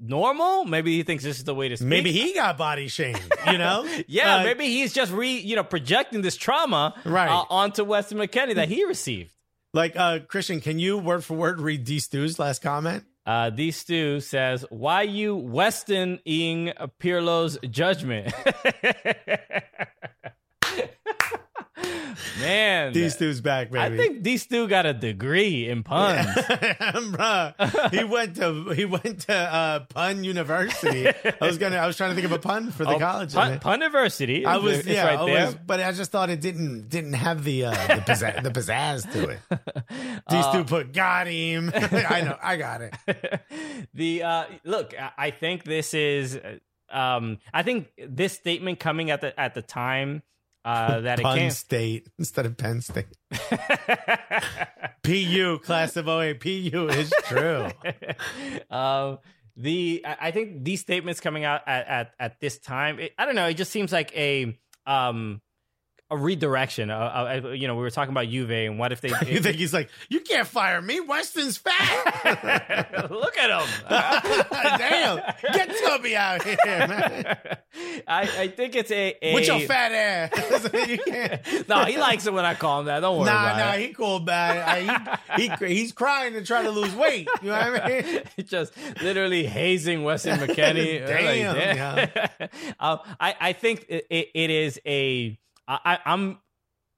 normal 0.00 0.64
maybe 0.64 0.96
he 0.96 1.02
thinks 1.02 1.24
this 1.24 1.38
is 1.38 1.44
the 1.44 1.54
way 1.54 1.68
to 1.68 1.76
speak 1.76 1.88
Maybe 1.88 2.12
he 2.12 2.32
got 2.32 2.56
body 2.56 2.88
shamed. 2.88 3.20
You 3.50 3.58
know? 3.58 3.86
yeah 4.06 4.36
Uh, 4.36 4.44
maybe 4.44 4.66
he's 4.66 4.92
just 4.92 5.12
re 5.12 5.36
you 5.36 5.56
know 5.56 5.64
projecting 5.64 6.22
this 6.22 6.36
trauma 6.36 6.94
Right. 7.04 7.28
uh, 7.28 7.44
onto 7.50 7.84
Weston 7.84 8.18
McKennie 8.18 8.54
that 8.54 8.68
he 8.68 8.84
received 8.84 9.32
Like, 9.74 9.94
uh, 9.96 10.20
Christian, 10.28 10.60
can 10.60 10.78
you 10.78 10.96
word 10.98 11.24
for 11.24 11.34
word 11.36 11.60
read 11.60 11.84
D 11.84 11.98
Stew's 11.98 12.38
last 12.38 12.62
comment? 12.62 13.04
uh, 13.26 13.48
D 13.50 13.70
Stu 13.70 14.20
says, 14.20 14.66
"Why 14.68 15.00
you 15.02 15.34
Weston 15.34 16.18
ing 16.26 16.72
Pirlo's 17.00 17.56
judgment?" 17.70 18.32
Man, 22.40 22.92
D 22.92 23.08
Stew's 23.08 23.40
back, 23.40 23.70
baby. 23.70 23.94
I 23.94 23.96
think 23.96 24.22
D 24.22 24.36
Stu 24.36 24.68
got 24.68 24.86
a 24.86 24.92
degree 24.94 25.68
in 25.68 25.82
puns. 25.82 26.26
Bruh, 26.26 27.90
he 27.92 28.04
went 28.04 28.36
to 28.36 28.70
he 28.70 28.84
went 28.84 29.20
to 29.22 29.34
uh, 29.34 29.80
Pun 29.86 30.24
University. 30.24 31.06
I 31.40 31.46
was 31.46 31.58
gonna 31.58 31.76
I 31.76 31.86
was 31.86 31.96
trying 31.96 32.10
to 32.10 32.14
think 32.14 32.26
of 32.26 32.32
a 32.32 32.38
pun 32.38 32.70
for 32.70 32.84
the 32.84 32.94
Oh, 32.94 32.98
college. 32.98 33.34
Pun, 33.34 33.58
Puniversity. 33.58 34.44
I 34.46 34.56
was 34.58 34.78
it's 34.80 34.88
yeah, 34.88 35.04
right 35.06 35.18
I 35.18 35.26
there. 35.26 35.46
was, 35.46 35.54
but 35.66 35.80
I 35.80 35.92
just 35.92 36.10
thought 36.12 36.30
it 36.30 36.40
didn't 36.40 36.88
didn't 36.88 37.14
have 37.14 37.44
the 37.44 37.66
uh, 37.66 37.70
the, 37.88 38.02
pizza, 38.06 38.40
the 38.42 38.50
pizzazz 38.50 39.10
to 39.12 39.28
it. 39.30 39.40
D 40.28 40.42
Stew 40.42 40.64
put 40.64 40.92
got 40.92 41.26
him. 41.26 41.70
I 41.74 42.20
know, 42.22 42.38
I 42.42 42.56
got 42.56 42.80
it. 42.82 43.40
the 43.94 44.22
uh, 44.22 44.44
look, 44.64 44.94
I- 44.98 45.12
I 45.16 45.30
think 45.30 45.64
this 45.64 45.94
is. 45.94 46.38
Um, 46.90 47.38
I 47.52 47.62
think 47.62 47.88
this 47.96 48.34
statement 48.34 48.78
coming 48.78 49.10
at 49.10 49.20
the 49.20 49.38
at 49.40 49.54
the 49.54 49.62
time 49.62 50.22
uh, 50.64 51.00
that 51.02 51.20
it 51.20 51.24
Penn 51.24 51.36
came. 51.36 51.50
State 51.50 52.08
instead 52.18 52.46
of 52.46 52.56
Penn 52.56 52.80
State. 52.80 53.06
PU 55.02 55.58
class 55.62 55.96
of 55.96 56.08
08 56.08 56.40
PU 56.40 56.88
is 56.88 57.12
true. 57.24 57.68
um, 58.70 59.18
the 59.56 60.02
I 60.04 60.16
I 60.20 60.30
think 60.30 60.64
these 60.64 60.80
statements 60.80 61.20
coming 61.20 61.44
out 61.44 61.62
at 61.66 61.86
at, 61.86 62.10
at 62.18 62.40
this 62.40 62.58
time, 62.58 62.98
it, 62.98 63.12
I 63.18 63.26
don't 63.26 63.34
know. 63.34 63.46
It 63.46 63.54
just 63.54 63.70
seems 63.70 63.92
like 63.92 64.16
a 64.16 64.56
um 64.86 65.40
a 66.10 66.16
redirection. 66.16 66.90
Uh, 66.90 67.40
uh, 67.44 67.48
you 67.50 67.66
know, 67.66 67.74
we 67.76 67.82
were 67.82 67.90
talking 67.90 68.12
about 68.12 68.28
Juve, 68.28 68.50
and 68.50 68.78
what 68.78 68.92
if 68.92 69.00
they 69.00 69.08
You 69.26 69.40
think 69.40 69.56
he's 69.56 69.72
like, 69.72 69.88
you 70.08 70.20
can't 70.20 70.46
fire 70.46 70.80
me? 70.80 71.00
Weston's 71.00 71.56
fat. 71.56 73.08
look 73.10 73.36
at 73.38 73.50
him? 73.50 73.68
Damn, 74.78 75.16
get 75.52 75.74
Tubby 75.84 76.16
out 76.16 76.42
here, 76.42 76.56
man. 76.66 77.36
I, 78.06 78.22
I 78.22 78.48
think 78.48 78.76
it's 78.76 78.90
a, 78.90 79.16
a 79.22 79.34
With 79.34 79.46
your 79.46 79.60
fat 79.60 79.92
ass. 79.92 81.64
no, 81.68 81.84
he 81.84 81.96
likes 81.98 82.26
it 82.26 82.32
when 82.32 82.44
I 82.44 82.54
call 82.54 82.80
him 82.80 82.86
that. 82.86 83.00
Don't 83.00 83.18
worry 83.18 83.26
Nah, 83.26 83.56
nah, 83.56 83.72
it. 83.72 83.80
he 83.80 83.94
cool 83.94 84.20
bad. 84.20 85.18
He, 85.36 85.48
he 85.48 85.74
he's 85.74 85.92
crying 85.92 86.34
to 86.34 86.44
try 86.44 86.62
to 86.62 86.70
lose 86.70 86.94
weight. 86.94 87.28
You 87.42 87.48
know 87.48 87.58
what 87.58 87.82
I 87.82 88.02
mean? 88.02 88.20
just 88.44 88.72
literally 89.02 89.46
hazing 89.46 90.04
Weston 90.04 90.38
McKennie. 90.38 91.04
Damn, 91.06 91.96
Like, 91.96 92.42
um, 92.78 92.98
I, 93.18 93.34
I 93.40 93.52
think 93.52 93.86
it, 93.88 94.06
it, 94.10 94.28
it 94.34 94.50
is 94.50 94.80
a. 94.86 95.38
I, 95.66 95.98
I'm. 96.04 96.38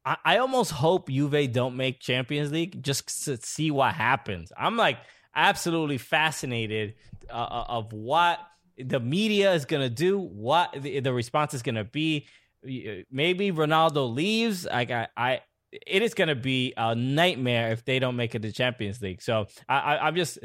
I, 0.04 0.16
I 0.24 0.38
almost 0.38 0.70
hope 0.70 1.08
Juve 1.08 1.52
don't 1.52 1.76
make 1.76 2.00
Champions 2.00 2.52
League 2.52 2.82
just 2.82 3.24
to 3.24 3.36
see 3.36 3.70
what 3.70 3.94
happens. 3.94 4.52
I'm 4.56 4.76
like 4.76 4.98
absolutely 5.34 5.98
fascinated 5.98 6.94
uh, 7.30 7.64
of 7.68 7.92
what 7.92 8.38
the 8.78 9.00
media 9.00 9.52
is 9.54 9.64
gonna 9.64 9.90
do, 9.90 10.18
what 10.18 10.74
the, 10.80 11.00
the 11.00 11.12
response 11.12 11.54
is 11.54 11.62
gonna 11.62 11.84
be. 11.84 12.26
Maybe 12.62 13.52
Ronaldo 13.52 14.12
leaves. 14.12 14.64
Like 14.64 14.90
I, 14.90 15.08
I 15.16 15.40
it 15.84 16.02
is 16.02 16.14
going 16.14 16.28
to 16.28 16.34
be 16.34 16.72
a 16.76 16.94
nightmare 16.94 17.72
if 17.72 17.84
they 17.84 17.98
don't 17.98 18.16
make 18.16 18.34
it 18.34 18.42
to 18.42 18.52
Champions 18.52 19.00
League. 19.02 19.22
So 19.22 19.46
I, 19.68 19.78
I, 19.78 20.06
I'm 20.06 20.16
just 20.16 20.38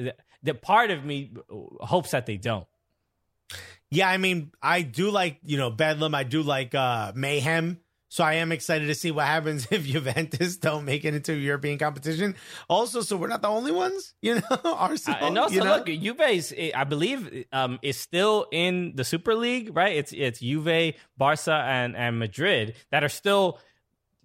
the 0.43 0.53
part 0.53 0.91
of 0.91 1.05
me 1.05 1.33
hopes 1.79 2.11
that 2.11 2.25
they 2.25 2.37
don't. 2.37 2.65
Yeah, 3.89 4.09
I 4.09 4.17
mean, 4.17 4.51
I 4.61 4.83
do 4.83 5.11
like, 5.11 5.39
you 5.43 5.57
know, 5.57 5.69
Bedlam. 5.69 6.15
I 6.15 6.23
do 6.23 6.41
like 6.41 6.73
uh 6.73 7.11
Mayhem. 7.15 7.79
So 8.11 8.25
I 8.25 8.33
am 8.33 8.51
excited 8.51 8.87
to 8.87 8.93
see 8.93 9.09
what 9.09 9.25
happens 9.25 9.65
if 9.71 9.85
Juventus 9.85 10.57
don't 10.57 10.83
make 10.83 11.05
it 11.05 11.15
into 11.15 11.33
European 11.33 11.77
competition. 11.77 12.35
Also, 12.69 12.99
so 12.99 13.15
we're 13.15 13.27
not 13.29 13.41
the 13.41 13.47
only 13.47 13.71
ones, 13.71 14.13
you 14.21 14.35
know, 14.35 14.41
Arsenal. 14.65 15.27
and 15.27 15.37
also, 15.37 15.55
you 15.55 15.63
know? 15.63 15.77
look, 15.77 15.87
Juve 15.87 16.19
is, 16.19 16.53
I 16.75 16.83
believe, 16.83 17.45
um, 17.53 17.79
is 17.81 17.97
still 17.97 18.47
in 18.51 18.97
the 18.97 19.05
Super 19.05 19.33
League, 19.33 19.75
right? 19.77 19.95
It's 19.95 20.11
it's 20.11 20.41
Juve, 20.41 20.93
Barca, 21.17 21.53
and 21.53 21.95
and 21.95 22.19
Madrid 22.19 22.75
that 22.91 23.01
are 23.05 23.09
still 23.09 23.59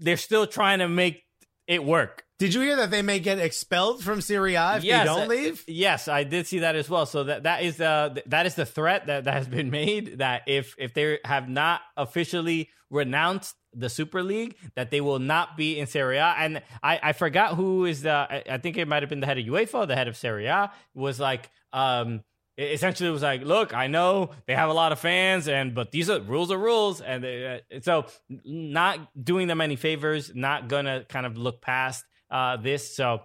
they're 0.00 0.16
still 0.16 0.48
trying 0.48 0.80
to 0.80 0.88
make 0.88 1.22
it 1.68 1.84
work. 1.84 2.25
Did 2.38 2.52
you 2.52 2.60
hear 2.60 2.76
that 2.76 2.90
they 2.90 3.00
may 3.00 3.18
get 3.18 3.38
expelled 3.38 4.04
from 4.04 4.20
Serie 4.20 4.56
A 4.56 4.76
if 4.76 4.84
Yes, 4.84 5.00
they 5.00 5.04
don't 5.06 5.22
uh, 5.22 5.26
leave? 5.26 5.64
Yes, 5.66 6.06
I 6.06 6.24
did 6.24 6.46
see 6.46 6.58
that 6.60 6.76
as 6.76 6.88
well. 6.90 7.06
So 7.06 7.24
that 7.24 7.44
that 7.44 7.62
is 7.62 7.80
uh 7.80 8.14
that 8.26 8.44
is 8.44 8.54
the 8.54 8.66
threat 8.66 9.06
that, 9.06 9.24
that 9.24 9.34
has 9.34 9.48
been 9.48 9.70
made 9.70 10.18
that 10.18 10.42
if 10.46 10.74
if 10.78 10.92
they 10.92 11.18
have 11.24 11.48
not 11.48 11.80
officially 11.96 12.68
renounced 12.90 13.56
the 13.72 13.88
Super 13.88 14.22
League, 14.22 14.56
that 14.74 14.90
they 14.90 15.00
will 15.00 15.18
not 15.18 15.56
be 15.56 15.78
in 15.78 15.86
Serie 15.86 16.18
A. 16.18 16.34
And 16.38 16.62
I 16.82 17.00
I 17.02 17.12
forgot 17.14 17.54
who 17.54 17.86
is 17.86 18.02
the 18.02 18.12
I, 18.12 18.42
I 18.50 18.58
think 18.58 18.76
it 18.76 18.86
might 18.86 19.02
have 19.02 19.08
been 19.10 19.20
the 19.20 19.26
head 19.26 19.38
of 19.38 19.44
UEFA, 19.46 19.88
the 19.88 19.96
head 19.96 20.08
of 20.08 20.16
Serie 20.16 20.46
A 20.46 20.70
was 20.94 21.18
like 21.18 21.50
um 21.72 22.22
e- 22.58 22.64
essentially 22.64 23.08
it 23.08 23.12
was 23.12 23.22
like 23.22 23.42
look 23.42 23.74
i 23.74 23.86
know 23.86 24.30
they 24.46 24.54
have 24.54 24.70
a 24.70 24.72
lot 24.72 24.92
of 24.92 24.98
fans 25.00 25.48
and 25.48 25.74
but 25.74 25.90
these 25.90 26.08
are 26.08 26.20
rules 26.20 26.50
are 26.50 26.58
rules 26.58 27.00
and 27.00 27.24
they, 27.24 27.62
uh, 27.74 27.80
so 27.82 28.06
not 28.44 28.98
doing 29.22 29.46
them 29.48 29.60
any 29.60 29.76
favors 29.76 30.32
not 30.34 30.68
gonna 30.68 31.04
kind 31.08 31.26
of 31.26 31.36
look 31.36 31.60
past 31.60 32.04
uh 32.30 32.56
this 32.56 32.94
so 32.94 33.22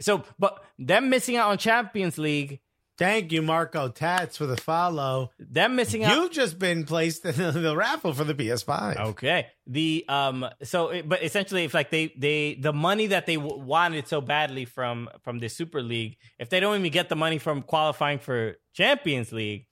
so 0.00 0.24
but 0.38 0.62
them 0.78 1.10
missing 1.10 1.36
out 1.36 1.50
on 1.50 1.58
champions 1.58 2.18
league 2.18 2.60
Thank 2.96 3.32
you, 3.32 3.42
Marco 3.42 3.88
Tats, 3.88 4.36
for 4.36 4.46
the 4.46 4.56
follow. 4.56 5.32
them 5.38 5.74
missing 5.74 6.04
out 6.04 6.14
You've 6.14 6.30
just 6.30 6.60
been 6.60 6.84
placed 6.84 7.24
in 7.24 7.34
the, 7.34 7.50
the 7.50 7.76
raffle 7.76 8.12
for 8.12 8.22
the 8.22 8.34
PS5. 8.34 9.08
Okay. 9.08 9.48
The 9.66 10.04
um 10.08 10.46
so 10.62 10.90
it, 10.90 11.08
but 11.08 11.22
essentially 11.22 11.64
if 11.64 11.74
like 11.74 11.90
they 11.90 12.14
they 12.16 12.54
the 12.54 12.72
money 12.72 13.08
that 13.08 13.26
they 13.26 13.34
w- 13.34 13.58
wanted 13.60 14.06
so 14.06 14.20
badly 14.20 14.64
from 14.64 15.08
from 15.22 15.40
the 15.40 15.48
Super 15.48 15.82
League, 15.82 16.18
if 16.38 16.50
they 16.50 16.60
don't 16.60 16.78
even 16.78 16.92
get 16.92 17.08
the 17.08 17.16
money 17.16 17.38
from 17.38 17.62
qualifying 17.62 18.20
for 18.20 18.58
Champions 18.72 19.32
League, 19.32 19.66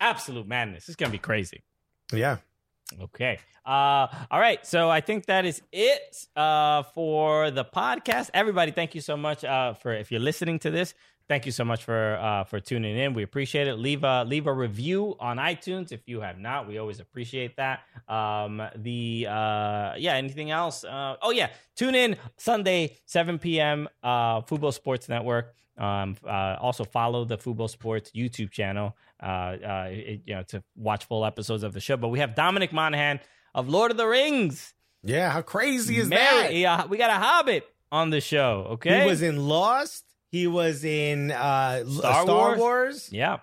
absolute 0.00 0.48
madness. 0.48 0.88
It's 0.88 0.96
going 0.96 1.10
to 1.10 1.16
be 1.16 1.22
crazy. 1.22 1.62
Yeah. 2.12 2.38
Okay. 3.00 3.38
Uh 3.64 4.06
all 4.30 4.40
right. 4.40 4.64
So 4.66 4.90
I 4.90 5.00
think 5.00 5.26
that 5.26 5.44
is 5.44 5.62
it 5.72 6.26
uh 6.36 6.82
for 6.94 7.50
the 7.50 7.64
podcast. 7.64 8.30
Everybody, 8.34 8.72
thank 8.72 8.94
you 8.94 9.00
so 9.00 9.16
much 9.16 9.44
uh 9.44 9.74
for 9.74 9.92
if 9.92 10.10
you're 10.10 10.20
listening 10.20 10.58
to 10.60 10.70
this. 10.70 10.94
Thank 11.28 11.46
you 11.46 11.52
so 11.52 11.64
much 11.64 11.84
for 11.84 12.16
uh 12.16 12.44
for 12.44 12.58
tuning 12.60 12.98
in. 12.98 13.14
We 13.14 13.22
appreciate 13.22 13.68
it. 13.68 13.76
Leave 13.76 14.02
a 14.04 14.24
leave 14.24 14.46
a 14.48 14.52
review 14.52 15.16
on 15.20 15.36
iTunes 15.36 15.92
if 15.92 16.08
you 16.08 16.20
have 16.20 16.38
not. 16.38 16.66
We 16.66 16.78
always 16.78 16.98
appreciate 17.00 17.56
that. 17.56 17.80
Um 18.08 18.60
the 18.76 19.26
uh 19.30 19.94
yeah, 19.96 20.14
anything 20.14 20.50
else? 20.50 20.82
Uh 20.84 21.16
oh 21.22 21.30
yeah, 21.30 21.50
tune 21.76 21.94
in 21.94 22.16
Sunday 22.36 22.96
7 23.06 23.38
p.m. 23.38 23.88
Football 24.02 24.72
Sports 24.72 25.08
Network. 25.08 25.54
Um 25.78 26.16
uh 26.26 26.56
also 26.60 26.84
follow 26.84 27.24
the 27.24 27.38
Football 27.38 27.68
Sports 27.68 28.10
YouTube 28.14 28.50
channel 28.50 28.96
uh 29.22 29.26
uh 29.26 29.86
it- 29.90 30.22
you 30.26 30.34
know 30.34 30.42
to 30.44 30.62
watch 30.76 31.06
full 31.06 31.24
episodes 31.24 31.62
of 31.62 31.72
the 31.72 31.80
show. 31.80 31.96
But 31.96 32.08
we 32.08 32.18
have 32.18 32.34
Dominic 32.34 32.72
Monaghan 32.72 33.20
of 33.54 33.68
Lord 33.68 33.90
of 33.90 33.96
the 33.96 34.06
Rings. 34.06 34.74
Yeah. 35.02 35.30
How 35.30 35.42
crazy 35.42 35.96
is 35.98 36.08
Merry, 36.08 36.42
that? 36.42 36.54
yeah, 36.54 36.86
we 36.86 36.96
got 36.96 37.10
a 37.10 37.14
Hobbit 37.24 37.66
on 37.90 38.10
the 38.10 38.20
show. 38.20 38.66
Okay, 38.72 39.00
He 39.00 39.06
was 39.06 39.20
in 39.22 39.48
Lost. 39.48 40.04
He 40.30 40.46
was 40.46 40.84
in 40.84 41.30
uh, 41.30 41.84
Star 41.84 42.22
Star, 42.22 42.26
Wars? 42.26 42.58
Wars. 42.58 43.08
yeah. 43.12 43.38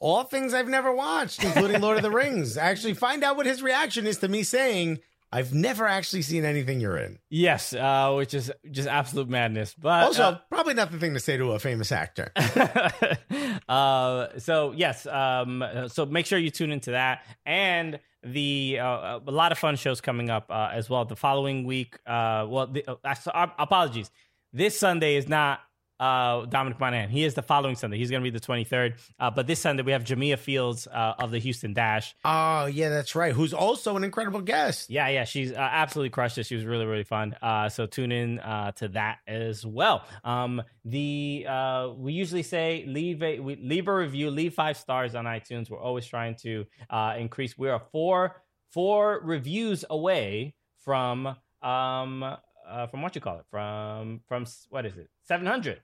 All 0.00 0.24
things 0.24 0.52
I've 0.54 0.66
never 0.68 0.92
watched, 0.92 1.44
including 1.44 1.80
Lord 1.80 1.96
of 1.98 2.02
the 2.02 2.10
Rings. 2.22 2.56
Actually, 2.56 2.94
find 2.94 3.22
out 3.22 3.36
what 3.36 3.46
his 3.46 3.62
reaction 3.62 4.06
is 4.08 4.18
to 4.18 4.26
me 4.28 4.42
saying 4.42 4.98
I've 5.32 5.54
never 5.54 5.86
actually 5.88 6.22
seen 6.22 6.44
anything 6.44 6.80
you're 6.80 6.98
in. 6.98 7.18
Yes, 7.30 7.72
uh, 7.72 8.12
which 8.14 8.34
is 8.34 8.52
just 8.70 8.86
absolute 8.86 9.28
madness. 9.30 9.74
But 9.74 10.04
Also, 10.04 10.22
uh, 10.24 10.38
probably 10.50 10.74
not 10.74 10.90
the 10.92 10.98
thing 10.98 11.14
to 11.14 11.20
say 11.20 11.38
to 11.38 11.52
a 11.52 11.58
famous 11.58 11.90
actor. 11.90 12.32
uh, 13.68 14.26
so 14.38 14.72
yes, 14.72 15.06
um, 15.06 15.64
so 15.88 16.04
make 16.04 16.26
sure 16.26 16.38
you 16.38 16.50
tune 16.50 16.70
into 16.70 16.90
that 16.90 17.24
and 17.46 17.98
the 18.22 18.78
uh, 18.80 19.20
a 19.26 19.30
lot 19.30 19.52
of 19.52 19.58
fun 19.58 19.76
shows 19.76 20.00
coming 20.00 20.30
up 20.30 20.50
uh, 20.50 20.70
as 20.72 20.90
well. 20.90 21.04
The 21.04 21.16
following 21.16 21.64
week, 21.64 21.98
uh, 22.06 22.46
well, 22.48 22.66
the, 22.66 22.84
uh, 22.86 22.96
uh, 23.02 23.46
apologies. 23.58 24.10
This 24.52 24.78
Sunday 24.78 25.16
is 25.16 25.28
not 25.28 25.60
uh, 26.02 26.46
Dominic 26.46 26.80
Monaghan. 26.80 27.10
He 27.10 27.22
is 27.22 27.34
the 27.34 27.42
following 27.42 27.76
Sunday. 27.76 27.96
He's 27.96 28.10
going 28.10 28.22
to 28.24 28.28
be 28.28 28.36
the 28.36 28.44
23rd. 28.44 28.94
Uh, 29.20 29.30
but 29.30 29.46
this 29.46 29.60
Sunday 29.60 29.84
we 29.84 29.92
have 29.92 30.02
Jamia 30.02 30.36
Fields 30.36 30.88
uh, 30.88 31.14
of 31.18 31.30
the 31.30 31.38
Houston 31.38 31.74
Dash. 31.74 32.16
oh, 32.24 32.66
yeah, 32.66 32.88
that's 32.88 33.14
right. 33.14 33.32
Who's 33.32 33.54
also 33.54 33.96
an 33.96 34.02
incredible 34.02 34.40
guest. 34.40 34.90
Yeah, 34.90 35.08
yeah, 35.08 35.24
she's 35.24 35.52
uh, 35.52 35.56
absolutely 35.58 36.10
crushed 36.10 36.38
it. 36.38 36.46
She 36.46 36.56
was 36.56 36.64
really, 36.64 36.86
really 36.86 37.04
fun. 37.04 37.36
Uh, 37.40 37.68
so 37.68 37.86
tune 37.86 38.10
in 38.10 38.40
uh, 38.40 38.72
to 38.72 38.88
that 38.88 39.18
as 39.28 39.64
well. 39.64 40.04
Um, 40.24 40.62
the 40.84 41.46
uh, 41.48 41.90
we 41.96 42.12
usually 42.12 42.42
say 42.42 42.84
leave 42.88 43.22
a 43.22 43.38
we, 43.38 43.54
leave 43.56 43.86
a 43.86 43.94
review, 43.94 44.30
leave 44.30 44.54
five 44.54 44.76
stars 44.76 45.14
on 45.14 45.26
iTunes. 45.26 45.70
We're 45.70 45.80
always 45.80 46.06
trying 46.06 46.34
to 46.42 46.66
uh, 46.90 47.14
increase. 47.16 47.56
We 47.56 47.68
are 47.68 47.80
four 47.92 48.42
four 48.72 49.20
reviews 49.22 49.84
away 49.88 50.54
from 50.78 51.36
um 51.62 52.24
uh, 52.24 52.86
from 52.88 53.02
what 53.02 53.14
you 53.14 53.20
call 53.20 53.38
it 53.38 53.44
from 53.50 54.20
from 54.26 54.46
what 54.70 54.84
is 54.86 54.96
it 54.96 55.08
seven 55.22 55.46
hundred. 55.46 55.80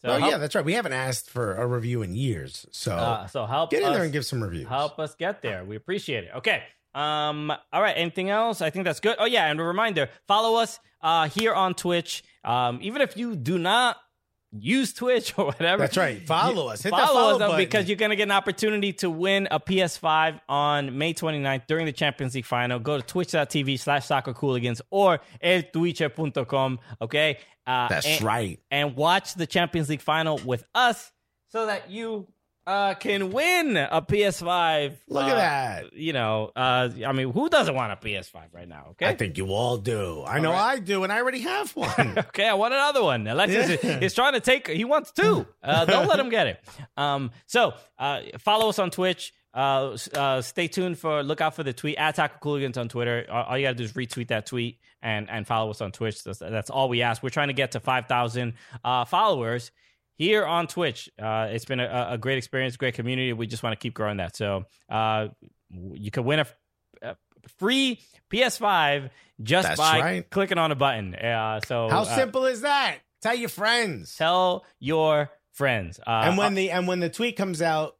So 0.00 0.10
oh, 0.10 0.18
help, 0.18 0.30
yeah, 0.30 0.38
that's 0.38 0.54
right. 0.54 0.64
We 0.64 0.74
haven't 0.74 0.92
asked 0.92 1.28
for 1.28 1.56
a 1.56 1.66
review 1.66 2.02
in 2.02 2.14
years. 2.14 2.66
So 2.70 2.94
uh, 2.94 3.26
so 3.26 3.46
help 3.46 3.70
get 3.70 3.82
in 3.82 3.92
there 3.92 4.04
and 4.04 4.12
give 4.12 4.24
some 4.24 4.42
reviews. 4.42 4.68
help 4.68 4.98
us 4.98 5.14
get 5.14 5.42
there. 5.42 5.64
We 5.64 5.76
appreciate 5.76 6.24
it. 6.24 6.30
Okay. 6.36 6.62
Um, 6.94 7.50
all 7.72 7.82
right. 7.82 7.96
Anything 7.96 8.30
else? 8.30 8.62
I 8.62 8.70
think 8.70 8.84
that's 8.84 9.00
good. 9.00 9.16
Oh 9.18 9.26
yeah, 9.26 9.50
and 9.50 9.58
a 9.58 9.62
reminder: 9.62 10.08
follow 10.26 10.58
us 10.58 10.78
uh, 11.02 11.28
here 11.28 11.52
on 11.52 11.74
Twitch. 11.74 12.22
Um, 12.44 12.78
even 12.80 13.02
if 13.02 13.16
you 13.16 13.34
do 13.34 13.58
not 13.58 13.96
use 14.52 14.92
Twitch 14.94 15.34
or 15.38 15.46
whatever, 15.46 15.82
That's 15.82 15.96
right. 15.96 16.26
Follow 16.26 16.68
us. 16.68 16.82
Hit 16.82 16.90
follow, 16.90 17.04
follow 17.06 17.32
us 17.34 17.38
button. 17.38 17.56
because 17.58 17.86
you're 17.88 17.96
going 17.96 18.10
to 18.10 18.16
get 18.16 18.24
an 18.24 18.30
opportunity 18.32 18.92
to 18.94 19.10
win 19.10 19.46
a 19.50 19.60
PS5 19.60 20.40
on 20.48 20.96
May 20.96 21.12
29th 21.14 21.66
during 21.66 21.86
the 21.86 21.92
Champions 21.92 22.34
League 22.34 22.46
final. 22.46 22.78
Go 22.78 22.96
to 22.96 23.02
twitch.tv 23.02 23.78
slash 23.78 24.06
soccer 24.06 24.32
cooligans 24.32 24.80
or 24.90 25.20
eltwitcher.com. 25.44 26.78
Okay. 27.02 27.38
Uh, 27.66 27.88
That's 27.88 28.06
and- 28.06 28.22
right. 28.22 28.58
and 28.70 28.96
watch 28.96 29.34
the 29.34 29.46
Champions 29.46 29.88
League 29.88 30.00
final 30.00 30.38
with 30.44 30.64
us 30.74 31.12
so 31.50 31.66
that 31.66 31.90
you 31.90 32.26
uh, 32.68 32.94
can 32.94 33.32
win 33.32 33.76
a 33.76 34.02
PS5. 34.02 34.92
Look 35.08 35.24
Uh, 35.24 35.28
at 35.28 35.34
that. 35.36 35.92
You 35.94 36.12
know, 36.12 36.52
uh, 36.54 36.90
I 37.06 37.12
mean, 37.12 37.32
who 37.32 37.48
doesn't 37.48 37.74
want 37.74 37.92
a 37.92 37.96
PS5 37.96 38.52
right 38.52 38.68
now? 38.68 38.88
Okay. 38.90 39.06
I 39.06 39.14
think 39.16 39.38
you 39.38 39.46
all 39.48 39.78
do. 39.78 40.22
I 40.26 40.38
know 40.38 40.52
right. 40.52 40.74
I 40.76 40.78
do, 40.78 41.02
and 41.02 41.12
I 41.12 41.20
already 41.20 41.40
have 41.40 41.70
one. 41.76 42.18
Okay, 42.18 42.46
I 42.46 42.54
want 42.54 42.74
another 42.74 43.02
one. 43.02 43.26
Alexis 43.26 43.70
is- 43.70 43.84
Yeah. 43.84 43.98
is 44.00 44.14
trying 44.14 44.34
to 44.34 44.40
take. 44.40 44.68
He 44.68 44.84
wants 44.84 45.10
two. 45.12 45.46
Uh, 45.62 45.84
don't 45.86 46.06
let 46.06 46.20
him 46.20 46.28
get 46.28 46.46
it. 46.46 46.60
Um, 46.96 47.30
so 47.46 47.72
uh, 47.98 48.20
follow 48.38 48.68
us 48.68 48.78
on 48.78 48.90
Twitch. 48.90 49.32
Uh, 49.54 49.96
uh, 50.14 50.42
stay 50.42 50.68
tuned 50.68 50.98
for 50.98 51.22
look 51.22 51.40
out 51.40 51.56
for 51.56 51.62
the 51.62 51.72
tweet 51.72 51.96
at 51.96 52.14
Taco 52.16 52.36
Cooligans 52.38 52.76
on 52.76 52.88
Twitter. 52.88 53.26
All, 53.30 53.44
all 53.44 53.58
you 53.58 53.64
gotta 53.66 53.76
do 53.76 53.84
is 53.84 53.94
retweet 53.94 54.28
that 54.28 54.44
tweet 54.44 54.78
and 55.02 55.28
and 55.30 55.46
follow 55.46 55.70
us 55.70 55.80
on 55.80 55.90
Twitch. 55.90 56.22
That's, 56.22 56.38
that's 56.38 56.68
all 56.70 56.88
we 56.90 57.00
ask. 57.00 57.22
We're 57.22 57.30
trying 57.30 57.48
to 57.48 57.54
get 57.54 57.72
to 57.72 57.80
five 57.80 58.06
thousand 58.06 58.52
uh, 58.84 59.06
followers 59.06 59.70
here 60.18 60.44
on 60.44 60.66
Twitch. 60.66 61.08
Uh, 61.18 61.48
it's 61.50 61.64
been 61.64 61.80
a, 61.80 62.08
a 62.10 62.18
great 62.18 62.36
experience, 62.38 62.76
great 62.76 62.94
community. 62.94 63.32
We 63.32 63.46
just 63.46 63.62
want 63.62 63.72
to 63.72 63.82
keep 63.82 63.94
growing 63.94 64.18
that. 64.18 64.36
So 64.36 64.64
uh, 64.90 65.28
you 65.70 66.10
can 66.10 66.24
win 66.24 66.40
a, 66.40 66.46
a 67.02 67.16
free 67.58 68.00
PS5 68.30 69.10
just 69.42 69.68
That's 69.68 69.80
by 69.80 70.00
right. 70.00 70.30
clicking 70.30 70.58
on 70.58 70.72
a 70.72 70.74
button. 70.74 71.14
Uh, 71.14 71.60
so 71.60 71.88
How 71.88 72.02
uh, 72.02 72.16
simple 72.16 72.46
is 72.46 72.62
that? 72.62 72.98
Tell 73.22 73.34
your 73.34 73.48
friends. 73.48 74.16
Tell 74.16 74.64
your 74.80 75.30
friends. 75.52 75.98
Uh, 76.00 76.22
and 76.26 76.38
when 76.38 76.54
the 76.54 76.70
and 76.70 76.86
when 76.86 77.00
the 77.00 77.08
tweet 77.08 77.36
comes 77.36 77.62
out, 77.62 77.96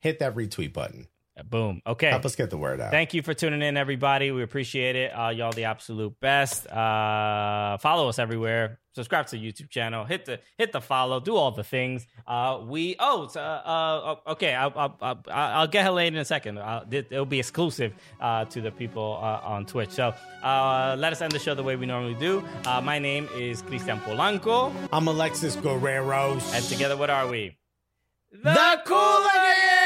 hit 0.00 0.20
that 0.20 0.34
retweet 0.34 0.72
button. 0.72 1.08
Boom. 1.44 1.82
Okay. 1.86 2.08
Help 2.08 2.24
us 2.24 2.34
get 2.34 2.48
the 2.48 2.56
word 2.56 2.80
out. 2.80 2.90
Thank 2.90 3.12
you 3.12 3.20
for 3.20 3.34
tuning 3.34 3.60
in, 3.60 3.76
everybody. 3.76 4.30
We 4.30 4.42
appreciate 4.42 4.96
it. 4.96 5.08
Uh, 5.08 5.28
y'all, 5.28 5.52
the 5.52 5.64
absolute 5.64 6.18
best. 6.18 6.66
Uh, 6.66 7.76
follow 7.78 8.08
us 8.08 8.18
everywhere. 8.18 8.78
Subscribe 8.94 9.26
to 9.26 9.36
the 9.36 9.52
YouTube 9.52 9.68
channel. 9.68 10.06
Hit 10.06 10.24
the 10.24 10.40
hit 10.56 10.72
the 10.72 10.80
follow. 10.80 11.20
Do 11.20 11.36
all 11.36 11.50
the 11.50 11.62
things. 11.62 12.06
Uh, 12.26 12.60
we 12.66 12.96
oh 12.98 13.28
uh, 13.36 13.38
uh 13.38 14.32
okay. 14.32 14.54
I'll, 14.54 14.72
I'll, 14.74 14.96
I'll, 15.02 15.22
I'll 15.28 15.66
get 15.66 15.84
Helene 15.84 16.14
in 16.14 16.20
a 16.20 16.24
second. 16.24 16.56
Uh, 16.56 16.86
it, 16.90 17.08
it'll 17.10 17.26
be 17.26 17.38
exclusive 17.38 17.92
uh, 18.18 18.46
to 18.46 18.62
the 18.62 18.70
people 18.70 19.18
uh, 19.20 19.40
on 19.44 19.66
Twitch. 19.66 19.90
So 19.90 20.14
uh, 20.42 20.96
let 20.98 21.12
us 21.12 21.20
end 21.20 21.32
the 21.32 21.38
show 21.38 21.54
the 21.54 21.62
way 21.62 21.76
we 21.76 21.84
normally 21.84 22.14
do. 22.14 22.42
Uh, 22.64 22.80
my 22.80 22.98
name 22.98 23.28
is 23.36 23.60
Christian 23.60 24.00
Polanco, 24.00 24.72
I'm 24.90 25.06
Alexis 25.06 25.56
Guerrero. 25.56 26.38
and 26.54 26.64
together, 26.64 26.96
what 26.96 27.10
are 27.10 27.28
we? 27.28 27.58
the 28.32 28.80
Cooligans! 28.86 29.85